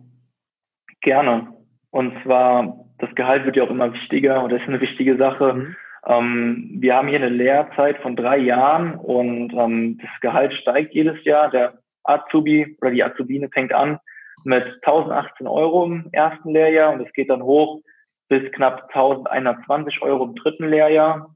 gerne. 1.02 1.54
Und 1.89 2.13
zwar, 2.23 2.86
das 3.00 3.13
Gehalt 3.15 3.45
wird 3.45 3.56
ja 3.56 3.63
auch 3.63 3.69
immer 3.69 3.93
wichtiger 3.93 4.43
und 4.43 4.52
das 4.52 4.62
ist 4.62 4.67
eine 4.67 4.82
wichtige 4.82 5.17
Sache. 5.17 5.54
Mhm. 5.54 5.76
Ähm, 6.06 6.69
wir 6.80 6.95
haben 6.95 7.08
hier 7.08 7.17
eine 7.17 7.30
Lehrzeit 7.30 7.97
von 8.02 8.15
drei 8.15 8.38
Jahren 8.38 8.95
und 8.95 9.54
ähm, 9.54 9.97
das 10.00 10.12
Gehalt 10.21 10.54
steigt 10.54 10.93
jedes 10.93 11.23
Jahr. 11.23 11.50
Der 11.50 11.80
Azubi 12.04 12.78
oder 12.80 12.91
die 12.91 13.04
Azubine 13.04 13.50
fängt 13.50 13.73
an 13.73 14.00
mit 14.43 14.63
1018 14.84 15.47
Euro 15.47 15.86
im 15.86 16.10
ersten 16.12 16.52
Lehrjahr 16.52 16.93
und 16.93 17.02
es 17.02 17.13
geht 17.13 17.30
dann 17.30 17.43
hoch 17.43 17.82
bis 18.30 18.52
knapp 18.52 18.84
1120 18.93 20.02
Euro 20.02 20.26
im 20.26 20.36
dritten 20.36 20.69
Lehrjahr. 20.69 21.36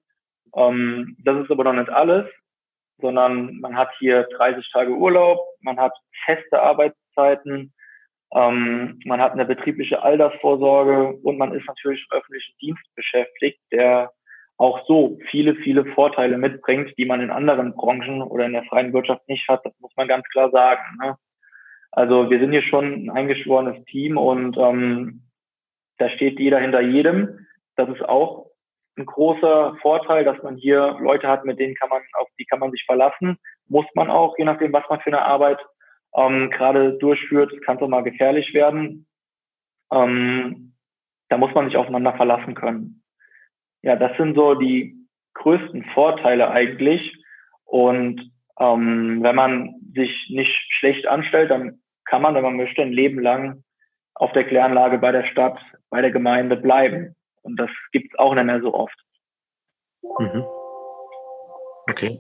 Ähm, 0.56 1.16
das 1.24 1.44
ist 1.44 1.52
aber 1.52 1.64
noch 1.64 1.74
nicht 1.74 1.90
alles, 1.90 2.28
sondern 3.00 3.60
man 3.60 3.76
hat 3.76 3.90
hier 4.00 4.28
30 4.38 4.70
Tage 4.72 4.92
Urlaub, 4.92 5.40
man 5.62 5.80
hat 5.80 5.94
feste 6.26 6.62
Arbeitszeiten, 6.62 7.74
ähm, 8.34 9.00
man 9.06 9.22
hat 9.22 9.34
eine 9.34 9.46
betriebliche 9.46 10.02
Altersvorsorge 10.04 11.18
und 11.24 11.38
man 11.38 11.54
ist 11.54 11.68
natürlich 11.68 12.06
im 12.10 12.18
öffentlichen 12.18 12.58
Dienst 12.60 12.96
beschäftigt, 12.96 13.60
der 13.72 14.12
auch 14.58 14.86
so 14.86 15.18
viele, 15.30 15.56
viele 15.56 15.86
Vorteile 15.94 16.38
mitbringt, 16.38 16.94
die 16.98 17.06
man 17.06 17.20
in 17.22 17.32
anderen 17.32 17.74
Branchen 17.74 18.22
oder 18.22 18.46
in 18.46 18.54
der 18.54 18.64
freien 18.66 18.94
Wirtschaft 18.94 19.28
nicht 19.28 19.48
hat. 19.48 19.66
Das 19.66 19.74
muss 19.80 19.92
man 19.96 20.08
ganz 20.08 20.24
klar 20.30 20.52
sagen. 20.52 20.82
Ne? 21.02 21.16
Also 21.92 22.30
wir 22.30 22.40
sind 22.40 22.52
hier 22.52 22.64
schon 22.64 23.06
ein 23.06 23.10
eingeschworenes 23.10 23.84
Team 23.86 24.18
und 24.18 24.58
ähm, 24.58 25.24
da 25.98 26.10
steht 26.10 26.40
jeder 26.40 26.60
hinter 26.60 26.82
jedem. 26.82 27.48
Das 27.76 27.90
ist 27.90 28.02
auch 28.08 28.52
ein 28.98 29.06
großer 29.06 29.76
Vorteil, 29.82 30.24
dass 30.24 30.42
man 30.44 30.58
hier 30.58 30.98
Leute 31.02 31.28
hat, 31.28 31.46
mit 31.46 31.60
denen 31.60 31.76
kann 31.76 31.90
man, 31.90 32.02
auf 32.14 32.28
die 32.40 32.46
kann 32.46 32.60
man 32.60 32.72
sich 32.72 32.84
verlassen. 32.86 33.38
Muss 33.68 33.86
man 33.96 34.10
auch, 34.10 34.38
je 34.38 34.46
nachdem, 34.46 34.74
was 34.74 34.84
man 34.90 35.00
für 35.02 35.08
eine 35.08 35.22
Arbeit 35.22 35.60
ähm, 36.16 36.50
gerade 36.50 36.98
durchführt, 36.98 37.54
kann 37.66 37.78
es 37.78 37.84
auch 37.84 37.88
mal 37.88 38.04
gefährlich 38.04 38.54
werden. 38.54 39.08
Ähm, 39.92 40.74
da 41.30 41.38
muss 41.38 41.54
man 41.54 41.66
sich 41.66 41.78
aufeinander 41.78 42.14
verlassen 42.14 42.56
können. 42.56 43.04
Ja, 43.82 43.96
das 43.96 44.16
sind 44.18 44.36
so 44.36 44.56
die 44.56 44.96
größten 45.36 45.86
Vorteile 45.94 46.52
eigentlich. 46.52 47.18
Und 47.66 48.32
ähm, 48.60 49.24
wenn 49.24 49.36
man 49.36 49.76
sich 49.94 50.28
nicht 50.30 50.56
schlecht 50.74 51.08
anstellt, 51.08 51.52
dann 51.52 51.81
kann 52.12 52.22
man, 52.22 52.36
wenn 52.36 52.44
man 52.44 52.58
möchte, 52.58 52.82
ein 52.82 52.92
Leben 52.92 53.22
lang 53.22 53.64
auf 54.16 54.34
der 54.34 54.44
Kläranlage 54.44 54.98
bei 54.98 55.14
der 55.14 55.26
Stadt, 55.28 55.58
bei 55.90 56.02
der 56.02 56.12
Gemeinde 56.12 56.58
bleiben. 56.58 57.16
Und 57.42 57.56
das 57.56 57.70
gibt 57.94 58.12
es 58.12 58.20
auch 58.20 58.36
nicht 58.36 58.44
mehr 58.44 58.62
so 58.62 58.74
oft. 58.74 59.00
Mhm. 60.20 60.44
Okay. 61.90 62.20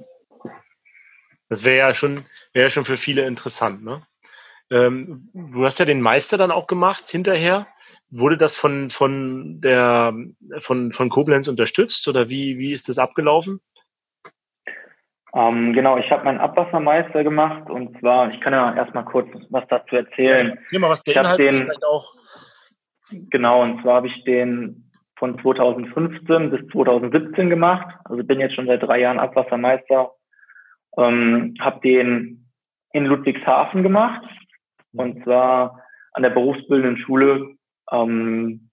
Das 1.49 1.65
wäre 1.65 1.89
ja 1.89 1.93
schon, 1.93 2.23
wäre 2.53 2.69
schon 2.69 2.85
für 2.85 2.95
viele 2.95 3.25
interessant, 3.25 3.83
ne? 3.83 4.07
Ähm, 4.69 5.29
du 5.33 5.65
hast 5.65 5.79
ja 5.79 5.85
den 5.85 5.99
Meister 5.99 6.37
dann 6.37 6.51
auch 6.51 6.67
gemacht 6.67 7.09
hinterher. 7.09 7.67
Wurde 8.09 8.37
das 8.37 8.55
von, 8.55 8.91
von 8.91 9.59
der, 9.59 10.13
von, 10.61 10.93
von 10.93 11.09
Koblenz 11.09 11.49
unterstützt 11.49 12.07
oder 12.07 12.29
wie, 12.29 12.57
wie 12.57 12.71
ist 12.71 12.87
das 12.87 12.97
abgelaufen? 12.97 13.59
Ähm, 15.33 15.73
genau, 15.73 15.97
ich 15.97 16.11
habe 16.11 16.25
meinen 16.25 16.39
Abwassermeister 16.39 17.23
gemacht 17.23 17.69
und 17.69 17.97
zwar, 17.99 18.31
ich 18.31 18.41
kann 18.41 18.53
ja 18.53 18.75
erstmal 18.75 19.05
kurz 19.05 19.29
was 19.49 19.63
dazu 19.69 19.95
erzählen. 19.95 20.57
Erzähl 20.57 20.79
mal, 20.79 20.89
was 20.89 21.03
der 21.03 21.15
Inhalt 21.15 21.39
den, 21.39 21.53
vielleicht 21.53 21.85
auch. 21.85 22.13
Genau, 23.11 23.61
und 23.61 23.81
zwar 23.81 23.95
habe 23.95 24.07
ich 24.07 24.23
den 24.25 24.91
von 25.17 25.39
2015 25.39 26.49
bis 26.49 26.67
2017 26.71 27.49
gemacht. 27.49 27.95
Also 28.05 28.23
bin 28.23 28.39
jetzt 28.39 28.55
schon 28.55 28.67
seit 28.67 28.83
drei 28.83 28.99
Jahren 28.99 29.19
Abwassermeister. 29.19 30.11
Ähm, 30.97 31.55
habe 31.61 31.79
den 31.81 32.49
in 32.91 33.05
Ludwigshafen 33.05 33.83
gemacht 33.83 34.27
und 34.93 35.23
zwar 35.23 35.81
an 36.13 36.23
der 36.23 36.31
berufsbildenden 36.31 36.97
Schule 36.97 37.55
ähm, 37.91 38.69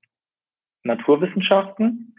Naturwissenschaften. 0.83 2.17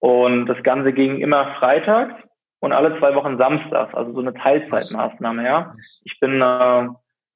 Und 0.00 0.46
das 0.46 0.62
Ganze 0.62 0.92
ging 0.92 1.18
immer 1.18 1.54
freitags 1.54 2.14
und 2.60 2.72
alle 2.72 2.98
zwei 2.98 3.14
Wochen 3.14 3.38
samstags, 3.38 3.94
also 3.94 4.12
so 4.12 4.20
eine 4.20 4.34
Teilzeitmaßnahme, 4.34 5.44
ja. 5.44 5.74
Ich 6.04 6.18
bin 6.20 6.40
äh, 6.40 6.88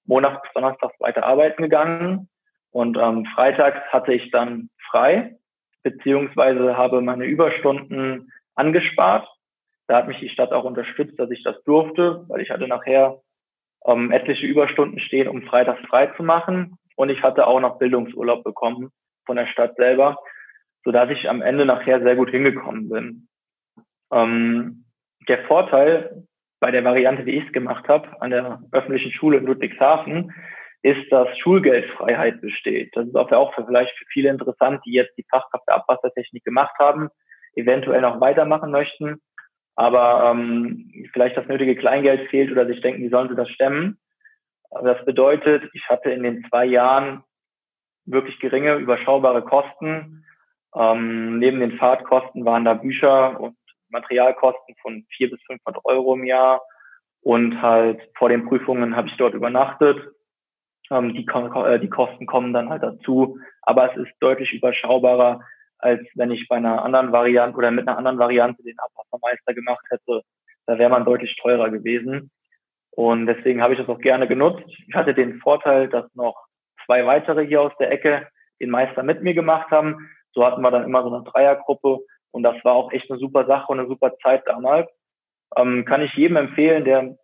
Montag 0.05 0.43
bis 0.43 0.53
Donnerstag 0.53 0.93
weiter 0.99 1.25
arbeiten 1.25 1.63
gegangen 1.63 2.29
und 2.71 2.97
ähm, 2.97 3.27
freitags 3.35 3.81
hatte 3.93 4.13
ich 4.13 4.31
dann 4.31 4.71
frei, 4.91 5.37
beziehungsweise 5.83 6.77
habe 6.77 7.01
meine 7.01 7.25
Überstunden 7.25 8.33
angespart. 8.55 9.29
Da 9.87 9.99
hat 9.99 10.09
mich 10.09 10.19
die 10.21 10.29
Stadt 10.29 10.53
auch 10.53 10.65
unterstützt, 10.65 11.19
dass 11.19 11.31
ich 11.31 11.43
das 11.43 11.63
durfte, 11.65 12.25
weil 12.29 12.41
ich 12.41 12.51
hatte 12.51 12.67
nachher 12.67 13.21
ähm, 13.85 14.11
etliche 14.11 14.47
Überstunden 14.47 14.99
stehen, 15.01 15.29
um 15.29 15.43
freitags 15.43 15.81
frei 15.89 16.07
zu 16.17 16.23
machen. 16.23 16.79
Und 16.97 17.11
ich 17.11 17.23
hatte 17.23 17.47
auch 17.47 17.61
noch 17.61 17.79
Bildungsurlaub 17.79 18.45
bekommen 18.45 18.91
von 19.27 19.37
der 19.37 19.47
Stadt 19.47 19.77
selber, 19.77 20.19
sodass 20.85 21.11
ich 21.11 21.29
am 21.29 21.43
Ende 21.43 21.65
nachher 21.65 22.01
sehr 22.03 22.17
gut 22.17 22.31
hingekommen 22.31 22.89
bin. 22.89 23.29
Ähm, 24.13 24.82
der 25.29 25.45
Vorteil 25.45 26.25
bei 26.61 26.71
der 26.71 26.85
Variante, 26.85 27.27
wie 27.27 27.39
ich 27.39 27.47
es 27.47 27.53
gemacht 27.53 27.89
habe, 27.89 28.09
an 28.21 28.31
der 28.31 28.63
öffentlichen 28.73 29.13
Schule 29.13 29.39
in 29.39 29.47
Ludwigshafen, 29.47 30.33
ist, 30.83 31.11
dass 31.11 31.37
Schulgeldfreiheit 31.39 32.41
besteht. 32.41 32.91
Das 32.95 33.07
ist 33.07 33.17
auch 33.17 33.55
für 33.55 33.65
vielleicht 33.67 33.97
für 33.97 34.05
viele 34.13 34.31
interessant, 34.31 34.81
die 34.85 34.93
jetzt 34.93 35.17
die 35.17 35.27
Fachkraft 35.31 35.67
der 35.67 35.77
Abwassertechnik 35.77 36.45
gemacht 36.45 36.75
haben, 36.79 37.09
eventuell 37.55 38.01
noch 38.01 38.21
weitermachen 38.21 38.71
möchten, 38.71 39.21
aber 39.77 40.31
ähm, 40.31 41.09
vielleicht 41.13 41.37
das 41.37 41.47
nötige 41.47 41.77
Kleingeld 41.77 42.29
fehlt 42.31 42.51
oder 42.51 42.67
sich 42.67 42.81
denken, 42.81 43.03
wie 43.03 43.09
sollen 43.09 43.29
sie 43.29 43.37
das 43.37 43.49
stemmen. 43.51 43.99
Das 44.71 45.05
bedeutet, 45.05 45.69
ich 45.75 45.89
hatte 45.89 46.11
in 46.11 46.23
den 46.23 46.45
zwei 46.49 46.65
Jahren 46.65 47.23
wirklich 48.05 48.39
geringe, 48.41 48.77
überschaubare 48.77 49.43
Kosten. 49.43 50.25
Ähm, 50.75 51.39
neben 51.39 51.61
den 51.61 51.73
Fahrtkosten 51.73 52.45
waren 52.45 52.65
da 52.65 52.75
Bücher 52.75 53.39
und 53.39 53.57
Materialkosten 53.93 54.75
von 54.83 55.05
400 55.17 55.39
bis 55.39 55.47
500 55.47 55.85
Euro 55.85 56.15
im 56.15 56.25
Jahr. 56.25 56.63
Und 57.21 57.63
halt 57.63 58.01
vor 58.17 58.29
den 58.29 58.47
Prüfungen 58.47 58.97
habe 58.97 59.09
ich 59.09 59.17
dort 59.17 59.35
übernachtet. 59.35 59.99
Ähm, 60.91 61.15
die, 61.15 61.25
äh, 61.25 61.79
die 61.79 61.91
Kosten 61.91 62.27
kommen 62.27 62.53
dann 62.53 62.69
halt 62.69 62.83
dazu. 62.83 63.39
Aber 63.63 63.93
es 63.93 63.97
ist 63.97 64.13
deutlich 64.21 64.53
überschaubarer 64.53 65.41
als 65.83 66.01
wenn 66.15 66.31
ich 66.31 66.49
bei 66.49 66.57
einer 66.57 66.85
anderen 66.85 67.13
Variante 67.13 67.59
oder 67.59 67.71
mit 67.71 67.87
einer 67.87 67.99
anderen 67.99 68.19
Variante 68.19 68.63
den 68.63 68.79
Abwassermeister 68.79 69.53
gemacht 69.53 69.85
hätte. 69.91 70.23
Da 70.67 70.79
wäre 70.79 70.91
man 70.91 71.05
deutlich 71.05 71.37
teurer 71.43 71.71
gewesen. 71.71 72.31
Und 72.93 73.27
deswegen 73.27 73.61
habe 73.61 73.75
ich 73.75 73.81
das 73.81 73.89
auch 73.89 73.99
gerne 73.99 74.29
genutzt. 74.29 74.65
Ich 74.67 74.95
hatte 74.95 75.13
den 75.13 75.41
Vorteil, 75.41 75.89
dass 75.89 76.07
noch 76.15 76.37
zwei 76.87 77.05
weitere 77.05 77.47
hier 77.47 77.63
aus 77.63 77.73
der 77.81 77.91
Ecke 77.91 78.29
den 78.61 78.71
Meister 78.71 79.03
mit 79.03 79.23
mir 79.23 79.35
gemacht 79.35 79.71
haben. 79.71 80.09
So 80.35 80.47
hatten 80.47 80.63
wir 80.63 80.71
dann 80.71 80.85
immer 80.85 81.03
so 81.03 81.13
eine 81.13 81.25
Dreiergruppe 81.25 81.99
und 82.33 82.43
das 82.43 82.57
war 82.65 82.75
auch 82.75 82.93
echt 82.93 83.11
eine 83.11 83.19
super 83.19 83.47
Sache 83.47 83.71
und 83.71 83.79
eine 83.79 83.89
super 83.89 84.17
Zeit 84.23 84.43
damals. 84.47 84.91
Ähm, 85.57 85.85
kann 85.85 86.03
ich 86.03 86.13
jedem 86.15 86.37
empfehlen, 86.37 86.85
der 86.85 87.17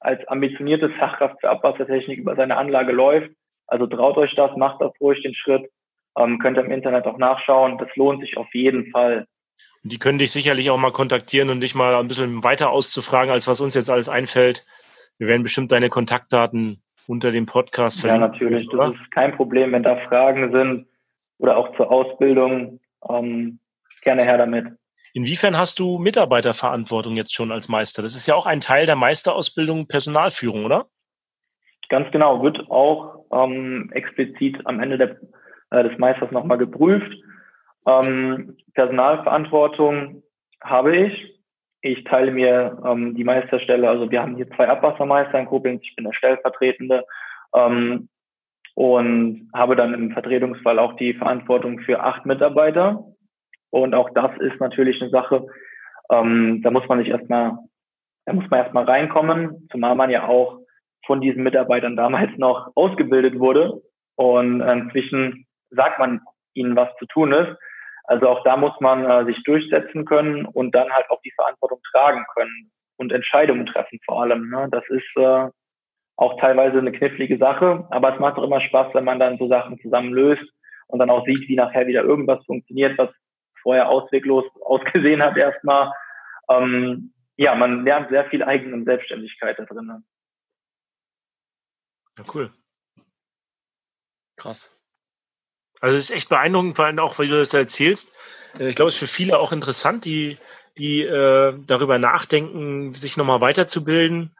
als 0.00 0.26
ambitionierte 0.28 0.90
Fachkraft 0.90 1.40
für 1.40 1.50
Abwassertechnik 1.50 2.18
über 2.18 2.36
seine 2.36 2.56
Anlage 2.56 2.92
läuft. 2.92 3.30
Also 3.66 3.86
traut 3.86 4.16
euch 4.16 4.34
das, 4.34 4.56
macht 4.56 4.80
das 4.80 4.92
ruhig 5.00 5.22
den 5.22 5.34
Schritt. 5.34 5.68
Ähm, 6.16 6.38
könnt 6.38 6.56
ihr 6.56 6.64
im 6.64 6.70
Internet 6.70 7.06
auch 7.06 7.18
nachschauen. 7.18 7.78
Das 7.78 7.88
lohnt 7.96 8.20
sich 8.20 8.36
auf 8.36 8.52
jeden 8.54 8.90
Fall. 8.90 9.26
Die 9.82 9.98
können 9.98 10.18
dich 10.18 10.32
sicherlich 10.32 10.70
auch 10.70 10.78
mal 10.78 10.92
kontaktieren 10.92 11.50
und 11.50 11.60
dich 11.60 11.74
mal 11.74 11.94
ein 11.94 12.08
bisschen 12.08 12.42
weiter 12.42 12.70
auszufragen, 12.70 13.32
als 13.32 13.46
was 13.46 13.60
uns 13.60 13.74
jetzt 13.74 13.90
alles 13.90 14.08
einfällt. 14.08 14.64
Wir 15.18 15.28
werden 15.28 15.42
bestimmt 15.42 15.72
deine 15.72 15.88
Kontaktdaten 15.88 16.82
unter 17.06 17.30
dem 17.30 17.46
Podcast 17.46 18.00
verlinken. 18.00 18.22
Ja, 18.22 18.28
natürlich. 18.28 18.68
Das 18.68 18.92
ist 18.92 19.10
kein 19.10 19.36
Problem, 19.36 19.72
wenn 19.72 19.82
da 19.82 19.96
Fragen 20.08 20.52
sind 20.52 20.86
oder 21.38 21.56
auch 21.56 21.74
zur 21.76 21.90
Ausbildung. 21.90 22.80
Ähm, 23.08 23.60
gerne 24.06 24.22
her 24.22 24.38
damit. 24.38 24.66
Inwiefern 25.12 25.56
hast 25.58 25.78
du 25.78 25.98
Mitarbeiterverantwortung 25.98 27.16
jetzt 27.16 27.34
schon 27.34 27.50
als 27.50 27.68
Meister? 27.68 28.02
Das 28.02 28.14
ist 28.14 28.26
ja 28.26 28.34
auch 28.34 28.46
ein 28.46 28.60
Teil 28.60 28.86
der 28.86 28.96
Meisterausbildung 28.96 29.88
Personalführung, 29.88 30.64
oder? 30.64 30.86
Ganz 31.88 32.10
genau, 32.12 32.42
wird 32.42 32.70
auch 32.70 33.24
ähm, 33.32 33.90
explizit 33.92 34.58
am 34.64 34.80
Ende 34.80 34.98
der, 34.98 35.16
äh, 35.70 35.88
des 35.88 35.98
Meisters 35.98 36.30
nochmal 36.30 36.58
geprüft. 36.58 37.12
Ähm, 37.86 38.56
Personalverantwortung 38.74 40.22
habe 40.62 40.96
ich. 40.96 41.40
Ich 41.80 42.04
teile 42.04 42.30
mir 42.32 42.82
ähm, 42.84 43.14
die 43.14 43.24
Meisterstelle, 43.24 43.88
also 43.88 44.10
wir 44.10 44.20
haben 44.20 44.36
hier 44.36 44.50
zwei 44.50 44.68
Abwassermeister 44.68 45.38
in 45.38 45.46
Koblenz, 45.46 45.82
ich 45.84 45.94
bin 45.94 46.04
der 46.04 46.12
Stellvertretende 46.12 47.04
ähm, 47.54 48.08
und 48.74 49.48
habe 49.54 49.76
dann 49.76 49.94
im 49.94 50.10
Vertretungsfall 50.10 50.78
auch 50.78 50.94
die 50.96 51.14
Verantwortung 51.14 51.78
für 51.80 52.00
acht 52.00 52.26
Mitarbeiter. 52.26 53.04
Und 53.76 53.94
auch 53.94 54.08
das 54.14 54.30
ist 54.38 54.58
natürlich 54.58 55.02
eine 55.02 55.10
Sache, 55.10 55.46
ähm, 56.10 56.62
da 56.62 56.70
muss 56.70 56.88
man 56.88 56.98
sich 56.98 57.08
erstmal, 57.08 57.58
da 58.24 58.32
muss 58.32 58.48
man 58.48 58.60
erstmal 58.60 58.84
reinkommen, 58.84 59.68
zumal 59.70 59.94
man 59.94 60.08
ja 60.08 60.26
auch 60.26 60.60
von 61.04 61.20
diesen 61.20 61.42
Mitarbeitern 61.42 61.94
damals 61.94 62.30
noch 62.38 62.70
ausgebildet 62.74 63.38
wurde. 63.38 63.82
Und 64.14 64.62
inzwischen 64.62 65.46
sagt 65.68 65.98
man 65.98 66.22
ihnen, 66.54 66.74
was 66.74 66.88
zu 66.98 67.04
tun 67.04 67.32
ist. 67.32 67.54
Also 68.04 68.28
auch 68.28 68.42
da 68.44 68.56
muss 68.56 68.72
man 68.80 69.04
äh, 69.04 69.26
sich 69.26 69.42
durchsetzen 69.42 70.06
können 70.06 70.46
und 70.46 70.74
dann 70.74 70.90
halt 70.90 71.10
auch 71.10 71.20
die 71.20 71.32
Verantwortung 71.32 71.80
tragen 71.90 72.24
können 72.34 72.70
und 72.96 73.12
Entscheidungen 73.12 73.66
treffen 73.66 73.98
vor 74.06 74.22
allem. 74.22 74.48
Ne? 74.48 74.68
Das 74.70 74.84
ist 74.88 75.16
äh, 75.16 75.48
auch 76.16 76.40
teilweise 76.40 76.78
eine 76.78 76.92
knifflige 76.92 77.36
Sache, 77.36 77.86
aber 77.90 78.14
es 78.14 78.20
macht 78.20 78.38
auch 78.38 78.44
immer 78.44 78.62
Spaß, 78.62 78.94
wenn 78.94 79.04
man 79.04 79.18
dann 79.18 79.36
so 79.36 79.48
Sachen 79.48 79.78
zusammen 79.80 80.14
löst 80.14 80.50
und 80.86 80.98
dann 80.98 81.10
auch 81.10 81.26
sieht, 81.26 81.46
wie 81.46 81.56
nachher 81.56 81.86
wieder 81.86 82.04
irgendwas 82.04 82.42
funktioniert, 82.46 82.96
was 82.96 83.10
vorher 83.66 83.88
ausweglos 83.88 84.44
ausgesehen 84.64 85.20
hat 85.20 85.36
erstmal. 85.36 85.92
Ähm, 86.48 87.12
ja, 87.36 87.56
man 87.56 87.84
lernt 87.84 88.10
sehr 88.10 88.24
viel 88.30 88.44
eigene 88.44 88.84
Selbstständigkeit 88.84 89.58
da 89.58 89.64
drin. 89.64 90.04
Ja, 92.16 92.24
cool. 92.32 92.52
Krass. 94.36 94.72
Also 95.80 95.98
es 95.98 96.10
ist 96.10 96.16
echt 96.16 96.28
beeindruckend, 96.28 96.76
vor 96.76 96.86
allem 96.86 96.98
auch, 97.00 97.18
weil 97.18 97.26
du 97.26 97.36
das 97.36 97.52
erzählst. 97.52 98.14
Äh, 98.56 98.68
ich 98.68 98.76
glaube, 98.76 98.90
es 98.90 98.94
ist 98.94 99.00
für 99.00 99.14
viele 99.14 99.38
auch 99.38 99.50
interessant, 99.50 100.04
die, 100.04 100.38
die 100.78 101.02
äh, 101.02 101.58
darüber 101.66 101.98
nachdenken, 101.98 102.94
sich 102.94 103.16
nochmal 103.16 103.40
weiterzubilden 103.40 104.36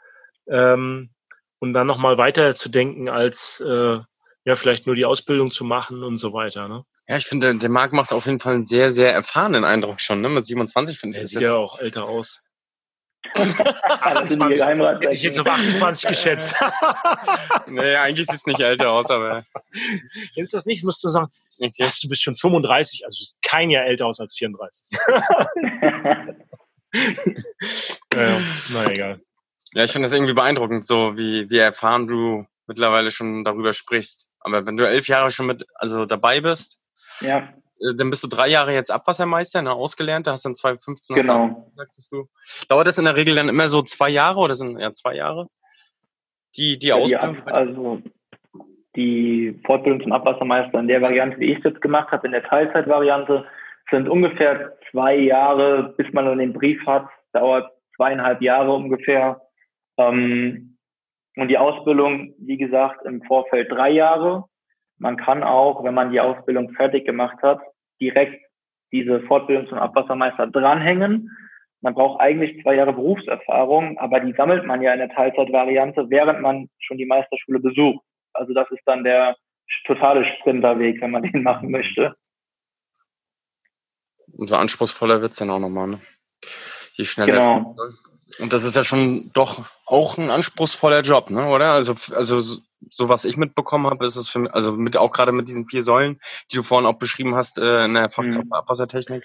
ähm, 0.46 1.10
und 1.58 1.72
dann 1.72 1.88
nochmal 1.88 2.16
weiterzudenken, 2.16 3.08
als 3.08 3.60
äh, 3.60 3.98
ja 4.44 4.54
vielleicht 4.54 4.86
nur 4.86 4.94
die 4.94 5.04
Ausbildung 5.04 5.50
zu 5.50 5.64
machen 5.64 6.04
und 6.04 6.16
so 6.16 6.32
weiter. 6.32 6.68
Ne? 6.68 6.84
Ja, 7.08 7.16
ich 7.16 7.26
finde, 7.26 7.54
der 7.54 7.68
Marc 7.68 7.92
macht 7.92 8.12
auf 8.12 8.26
jeden 8.26 8.40
Fall 8.40 8.54
einen 8.54 8.64
sehr, 8.64 8.90
sehr 8.90 9.12
erfahrenen 9.12 9.64
Eindruck 9.64 10.00
schon. 10.00 10.20
Ne? 10.20 10.28
Mit 10.28 10.46
27 10.46 10.98
finde 10.98 11.16
ich. 11.16 11.22
Er 11.22 11.28
sieht 11.28 11.40
ja 11.40 11.54
auch 11.54 11.78
älter 11.78 12.04
aus. 12.04 12.42
28, 13.34 14.64
hätte 14.64 15.08
ich 15.12 15.22
jetzt 15.22 15.38
auf 15.38 15.46
28 15.46 16.08
geschätzt. 16.08 16.54
nee, 17.68 17.96
eigentlich 17.96 18.26
sieht 18.26 18.36
es 18.36 18.46
nicht 18.46 18.60
älter 18.60 18.90
aus, 18.90 19.10
aber. 19.10 19.44
Kennst 20.34 20.52
du 20.52 20.56
das 20.56 20.66
nicht? 20.66 20.84
Musst 20.84 21.02
du 21.04 21.08
sagen, 21.08 21.28
okay. 21.58 21.90
du 22.02 22.08
bist 22.08 22.22
schon 22.22 22.36
35, 22.36 23.04
also 23.04 23.16
du 23.16 23.22
bist 23.22 23.38
kein 23.42 23.70
Jahr 23.70 23.84
älter 23.84 24.06
aus 24.06 24.20
als 24.20 24.34
34. 24.36 24.86
naja, 28.14 28.40
na 28.72 28.90
egal. 28.90 29.20
Ja, 29.72 29.84
ich 29.84 29.92
finde 29.92 30.06
das 30.06 30.12
irgendwie 30.12 30.34
beeindruckend, 30.34 30.86
so 30.86 31.16
wie, 31.16 31.50
wie 31.50 31.58
erfahren 31.58 32.06
du 32.06 32.46
mittlerweile 32.66 33.10
schon 33.10 33.44
darüber 33.44 33.72
sprichst. 33.72 34.28
Aber 34.40 34.64
wenn 34.66 34.76
du 34.76 34.88
elf 34.88 35.08
Jahre 35.08 35.30
schon 35.30 35.46
mit, 35.46 35.66
also 35.74 36.06
dabei 36.06 36.40
bist, 36.40 36.80
ja. 37.20 37.48
Äh, 37.80 37.94
dann 37.96 38.10
bist 38.10 38.24
du 38.24 38.28
drei 38.28 38.48
Jahre 38.48 38.72
jetzt 38.72 38.90
Abwassermeister, 38.90 39.62
ne, 39.62 39.72
ausgelernt, 39.72 40.26
da 40.26 40.32
hast 40.32 40.44
dann 40.44 40.54
2015 40.54 41.16
genau. 41.16 41.70
sagtest 41.76 42.12
du. 42.12 42.28
Dauert 42.68 42.86
das 42.86 42.98
in 42.98 43.04
der 43.04 43.16
Regel 43.16 43.34
dann 43.34 43.48
immer 43.48 43.68
so 43.68 43.82
zwei 43.82 44.08
Jahre 44.08 44.40
oder 44.40 44.54
sind 44.54 44.78
ja 44.78 44.92
zwei 44.92 45.14
Jahre? 45.14 45.48
Die, 46.56 46.78
die 46.78 46.88
ja, 46.88 46.96
Ausbildung? 46.96 47.36
Die, 47.44 47.52
also 47.52 48.02
die 48.96 49.60
Fortbildung 49.66 50.02
zum 50.02 50.12
Abwassermeister 50.12 50.78
in 50.78 50.88
der 50.88 51.02
Variante, 51.02 51.38
wie 51.38 51.52
ich 51.52 51.58
es 51.58 51.64
jetzt 51.64 51.82
gemacht 51.82 52.10
habe, 52.10 52.26
in 52.26 52.32
der 52.32 52.44
Teilzeitvariante, 52.44 53.44
sind 53.90 54.08
ungefähr 54.08 54.76
zwei 54.90 55.14
Jahre, 55.16 55.94
bis 55.96 56.10
man 56.12 56.24
dann 56.24 56.38
den 56.38 56.52
Brief 56.54 56.84
hat, 56.86 57.08
dauert 57.32 57.70
zweieinhalb 57.94 58.40
Jahre 58.40 58.72
ungefähr. 58.72 59.40
Ähm, 59.98 60.78
und 61.36 61.48
die 61.48 61.58
Ausbildung, 61.58 62.34
wie 62.38 62.56
gesagt, 62.56 63.04
im 63.04 63.22
Vorfeld 63.22 63.70
drei 63.70 63.90
Jahre. 63.90 64.44
Man 64.98 65.16
kann 65.16 65.42
auch, 65.42 65.84
wenn 65.84 65.94
man 65.94 66.10
die 66.10 66.20
Ausbildung 66.20 66.70
fertig 66.74 67.04
gemacht 67.04 67.36
hat, 67.42 67.60
direkt 68.00 68.42
diese 68.92 69.20
Fortbildung 69.22 69.68
zum 69.68 69.78
Abwassermeister 69.78 70.46
dranhängen. 70.46 71.30
Man 71.82 71.94
braucht 71.94 72.20
eigentlich 72.20 72.62
zwei 72.62 72.74
Jahre 72.74 72.94
Berufserfahrung, 72.94 73.98
aber 73.98 74.20
die 74.20 74.32
sammelt 74.32 74.64
man 74.64 74.82
ja 74.82 74.92
in 74.92 74.98
der 74.98 75.10
Teilzeitvariante, 75.10 76.08
während 76.08 76.40
man 76.40 76.68
schon 76.78 76.96
die 76.96 77.06
Meisterschule 77.06 77.60
besucht. 77.60 78.04
Also 78.32 78.54
das 78.54 78.70
ist 78.70 78.82
dann 78.86 79.04
der 79.04 79.36
totale 79.86 80.24
Sprinterweg, 80.24 81.00
wenn 81.00 81.10
man 81.10 81.22
den 81.30 81.42
machen 81.42 81.70
möchte. 81.70 82.16
Umso 84.32 84.56
anspruchsvoller 84.56 85.20
wird's 85.20 85.36
dann 85.36 85.50
auch 85.50 85.58
nochmal, 85.58 85.88
ne? 85.88 86.00
Je 86.94 87.04
schneller 87.04 87.40
genau. 87.40 87.76
es 87.78 88.38
Und 88.40 88.52
das 88.52 88.64
ist 88.64 88.76
ja 88.76 88.84
schon 88.84 89.30
doch 89.32 89.64
auch 89.86 90.18
ein 90.18 90.30
anspruchsvoller 90.30 91.02
Job, 91.02 91.30
ne? 91.30 91.48
Oder? 91.48 91.72
Also, 91.72 91.92
also 92.14 92.60
so 92.90 93.08
was 93.08 93.24
ich 93.24 93.36
mitbekommen 93.36 93.86
habe, 93.86 94.04
ist 94.04 94.16
es 94.16 94.28
für 94.28 94.40
mich, 94.40 94.52
also 94.52 94.72
mit 94.72 94.96
auch 94.96 95.12
gerade 95.12 95.32
mit 95.32 95.48
diesen 95.48 95.66
vier 95.66 95.82
Säulen, 95.82 96.20
die 96.50 96.56
du 96.56 96.62
vorhin 96.62 96.86
auch 96.86 96.98
beschrieben 96.98 97.34
hast, 97.34 97.58
äh, 97.58 97.84
in 97.84 97.94
der 97.94 98.10
mhm. 98.16 98.52
Abwassertechnik. 98.52 99.24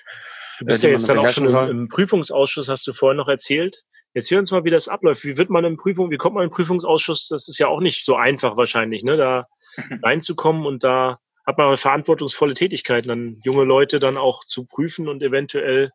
Du 0.60 0.66
bist 0.66 0.84
äh, 0.84 0.88
ja 0.88 0.94
jetzt 0.94 1.10
dann 1.10 1.20
auch 1.20 1.30
schon 1.30 1.48
im, 1.48 1.70
im, 1.70 1.88
Prüfungsausschuss, 1.88 2.70
hast 2.70 2.88
du 2.88 2.94
vorhin 2.94 3.18
noch 3.18 3.28
erzählt. 3.28 3.84
Jetzt 4.14 4.30
hören 4.30 4.42
uns 4.42 4.52
mal, 4.52 4.64
wie 4.64 4.70
das 4.70 4.88
abläuft. 4.88 5.24
Wie 5.24 5.38
wird 5.38 5.50
man 5.50 5.64
im 5.64 5.78
Prüfung, 5.78 6.12
wie 6.12 6.18
kommt 6.18 6.36
man 6.36 6.44
im 6.44 6.50
Prüfungsausschuss? 6.50 7.28
Das 7.30 7.48
ist 7.48 7.58
ja 7.58 7.68
auch 7.68 7.80
nicht 7.80 8.06
so 8.06 8.16
einfach 8.16 8.58
wahrscheinlich, 8.58 9.04
ne, 9.04 9.18
da 9.18 9.48
reinzukommen 10.04 10.66
und 10.66 10.84
da 10.84 11.20
hat 11.46 11.58
man 11.58 11.76
verantwortungsvolle 11.78 12.54
Tätigkeiten, 12.54 13.08
dann 13.08 13.42
junge 13.44 13.64
Leute 13.64 14.00
dann 14.00 14.18
auch 14.18 14.44
zu 14.46 14.66
prüfen 14.66 15.08
und 15.08 15.24
eventuell 15.24 15.92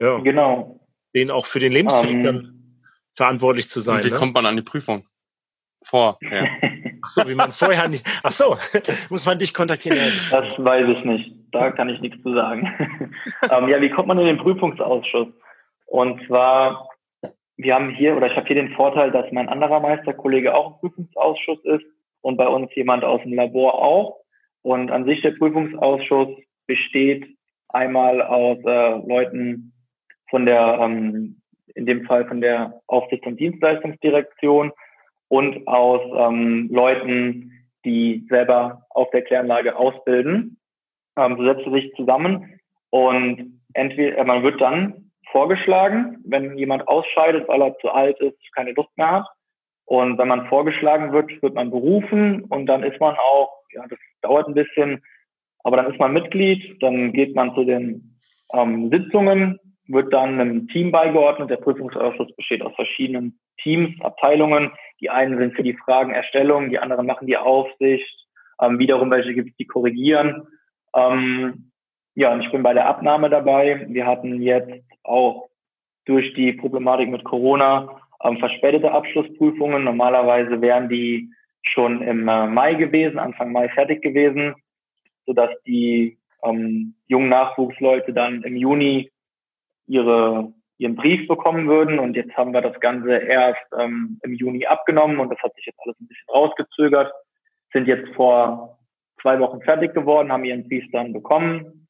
ja, 0.00 0.18
genau. 0.18 0.86
denen 1.14 1.30
auch 1.30 1.46
für 1.46 1.60
den 1.60 1.72
Lebensweg 1.72 2.10
um, 2.10 2.16
ähm. 2.16 2.24
dann 2.24 2.80
verantwortlich 3.14 3.68
zu 3.68 3.80
sein. 3.80 3.96
Und 3.96 4.04
wie 4.04 4.10
ne? 4.10 4.16
kommt 4.16 4.34
man 4.34 4.44
an 4.44 4.56
die 4.56 4.62
Prüfung? 4.62 5.06
Vor, 5.84 6.18
ja. 6.22 6.46
Ach 7.02 7.10
so, 7.10 7.28
wie 7.28 7.34
man 7.34 7.52
vorher 7.52 7.88
nicht. 7.88 8.06
Ach 8.22 8.32
so, 8.32 8.56
muss 9.10 9.26
man 9.26 9.38
dich 9.38 9.52
kontaktieren? 9.52 9.98
Das 10.30 10.52
weiß 10.58 10.88
ich 10.88 11.04
nicht. 11.04 11.32
Da 11.52 11.70
kann 11.70 11.88
ich 11.88 12.00
nichts 12.00 12.20
zu 12.22 12.34
sagen. 12.34 12.66
ähm, 13.50 13.68
ja, 13.68 13.80
wie 13.80 13.90
kommt 13.90 14.08
man 14.08 14.18
in 14.18 14.26
den 14.26 14.38
Prüfungsausschuss? 14.38 15.28
Und 15.86 16.26
zwar, 16.26 16.88
wir 17.56 17.74
haben 17.74 17.90
hier, 17.90 18.16
oder 18.16 18.26
ich 18.26 18.36
habe 18.36 18.46
hier 18.46 18.56
den 18.56 18.72
Vorteil, 18.72 19.10
dass 19.10 19.30
mein 19.30 19.48
anderer 19.48 19.80
Meisterkollege 19.80 20.54
auch 20.54 20.72
im 20.72 20.78
Prüfungsausschuss 20.80 21.64
ist 21.64 21.84
und 22.22 22.36
bei 22.36 22.48
uns 22.48 22.74
jemand 22.74 23.04
aus 23.04 23.20
dem 23.22 23.34
Labor 23.34 23.74
auch. 23.74 24.16
Und 24.62 24.90
an 24.90 25.04
sich 25.04 25.20
der 25.20 25.32
Prüfungsausschuss 25.32 26.28
besteht 26.66 27.26
einmal 27.68 28.22
aus 28.22 28.58
äh, 28.64 29.06
Leuten 29.06 29.74
von 30.30 30.46
der, 30.46 30.78
ähm, 30.80 31.42
in 31.74 31.86
dem 31.86 32.04
Fall 32.06 32.26
von 32.26 32.40
der 32.40 32.80
Aufsicht- 32.86 33.26
und 33.26 33.38
Dienstleistungsdirektion 33.38 34.72
und 35.34 35.66
aus 35.66 36.00
ähm, 36.16 36.68
Leuten, 36.70 37.50
die 37.84 38.24
selber 38.28 38.84
auf 38.90 39.10
der 39.10 39.22
Kläranlage 39.22 39.74
ausbilden. 39.74 40.58
Ähm, 41.18 41.36
so 41.36 41.44
setzt 41.44 41.64
sich 41.72 41.92
zusammen 41.96 42.60
und 42.90 43.60
entweder 43.72 44.16
äh, 44.16 44.24
man 44.24 44.44
wird 44.44 44.60
dann 44.60 45.10
vorgeschlagen, 45.32 46.18
wenn 46.24 46.56
jemand 46.56 46.86
ausscheidet, 46.86 47.48
weil 47.48 47.62
er 47.62 47.76
zu 47.78 47.90
alt 47.90 48.20
ist, 48.20 48.38
keine 48.54 48.70
Lust 48.74 48.96
mehr 48.96 49.10
hat. 49.10 49.26
Und 49.86 50.18
wenn 50.18 50.28
man 50.28 50.46
vorgeschlagen 50.46 51.12
wird, 51.12 51.42
wird 51.42 51.54
man 51.54 51.72
berufen 51.72 52.44
und 52.44 52.66
dann 52.66 52.84
ist 52.84 53.00
man 53.00 53.16
auch, 53.16 53.58
ja, 53.72 53.84
das 53.88 53.98
dauert 54.22 54.46
ein 54.46 54.54
bisschen, 54.54 55.02
Aber 55.64 55.78
dann 55.78 55.90
ist 55.90 55.98
man 55.98 56.12
Mitglied, 56.12 56.80
dann 56.80 57.12
geht 57.12 57.34
man 57.34 57.54
zu 57.56 57.64
den 57.64 58.20
ähm, 58.52 58.88
Sitzungen, 58.90 59.58
wird 59.88 60.12
dann 60.12 60.40
einem 60.40 60.68
Team 60.68 60.92
beigeordnet. 60.92 61.50
Der 61.50 61.56
Prüfungsausschuss 61.56 62.34
besteht 62.36 62.62
aus 62.62 62.74
verschiedenen 62.76 63.38
Teams, 63.62 64.00
Abteilungen. 64.00 64.70
Die 65.04 65.10
einen 65.10 65.36
sind 65.36 65.54
für 65.54 65.62
die 65.62 65.76
Fragenerstellung, 65.76 66.70
die 66.70 66.78
anderen 66.78 67.04
machen 67.04 67.26
die 67.26 67.36
Aufsicht. 67.36 68.26
Ähm, 68.58 68.78
wiederum 68.78 69.10
welche 69.10 69.34
gibt 69.34 69.50
es, 69.50 69.56
die 69.56 69.66
korrigieren. 69.66 70.46
Ähm, 70.96 71.72
ja, 72.14 72.32
und 72.32 72.40
ich 72.40 72.50
bin 72.50 72.62
bei 72.62 72.72
der 72.72 72.86
Abnahme 72.86 73.28
dabei. 73.28 73.84
Wir 73.90 74.06
hatten 74.06 74.40
jetzt 74.40 74.82
auch 75.02 75.50
durch 76.06 76.32
die 76.32 76.54
Problematik 76.54 77.10
mit 77.10 77.22
Corona 77.22 78.00
ähm, 78.22 78.38
verspätete 78.38 78.92
Abschlussprüfungen. 78.92 79.84
Normalerweise 79.84 80.62
wären 80.62 80.88
die 80.88 81.28
schon 81.60 82.00
im 82.00 82.26
äh, 82.26 82.46
Mai 82.46 82.72
gewesen, 82.72 83.18
Anfang 83.18 83.52
Mai 83.52 83.68
fertig 83.68 84.00
gewesen, 84.00 84.54
sodass 85.26 85.50
die 85.66 86.16
ähm, 86.42 86.94
jungen 87.08 87.28
Nachwuchsleute 87.28 88.14
dann 88.14 88.42
im 88.42 88.56
Juni 88.56 89.10
ihre, 89.86 90.50
ihren 90.78 90.96
Brief 90.96 91.28
bekommen 91.28 91.68
würden. 91.68 91.98
Und 91.98 92.16
jetzt 92.16 92.36
haben 92.36 92.52
wir 92.52 92.60
das 92.60 92.78
Ganze 92.80 93.16
erst 93.16 93.62
ähm, 93.78 94.18
im 94.22 94.34
Juni 94.34 94.66
abgenommen 94.66 95.18
und 95.18 95.30
das 95.30 95.38
hat 95.40 95.54
sich 95.54 95.66
jetzt 95.66 95.78
alles 95.84 95.98
ein 96.00 96.08
bisschen 96.08 96.28
rausgezögert. 96.30 97.12
Sind 97.72 97.88
jetzt 97.88 98.08
vor 98.14 98.78
zwei 99.20 99.38
Wochen 99.40 99.60
fertig 99.62 99.94
geworden, 99.94 100.32
haben 100.32 100.44
ihren 100.44 100.68
Brief 100.68 100.84
dann 100.92 101.12
bekommen, 101.12 101.84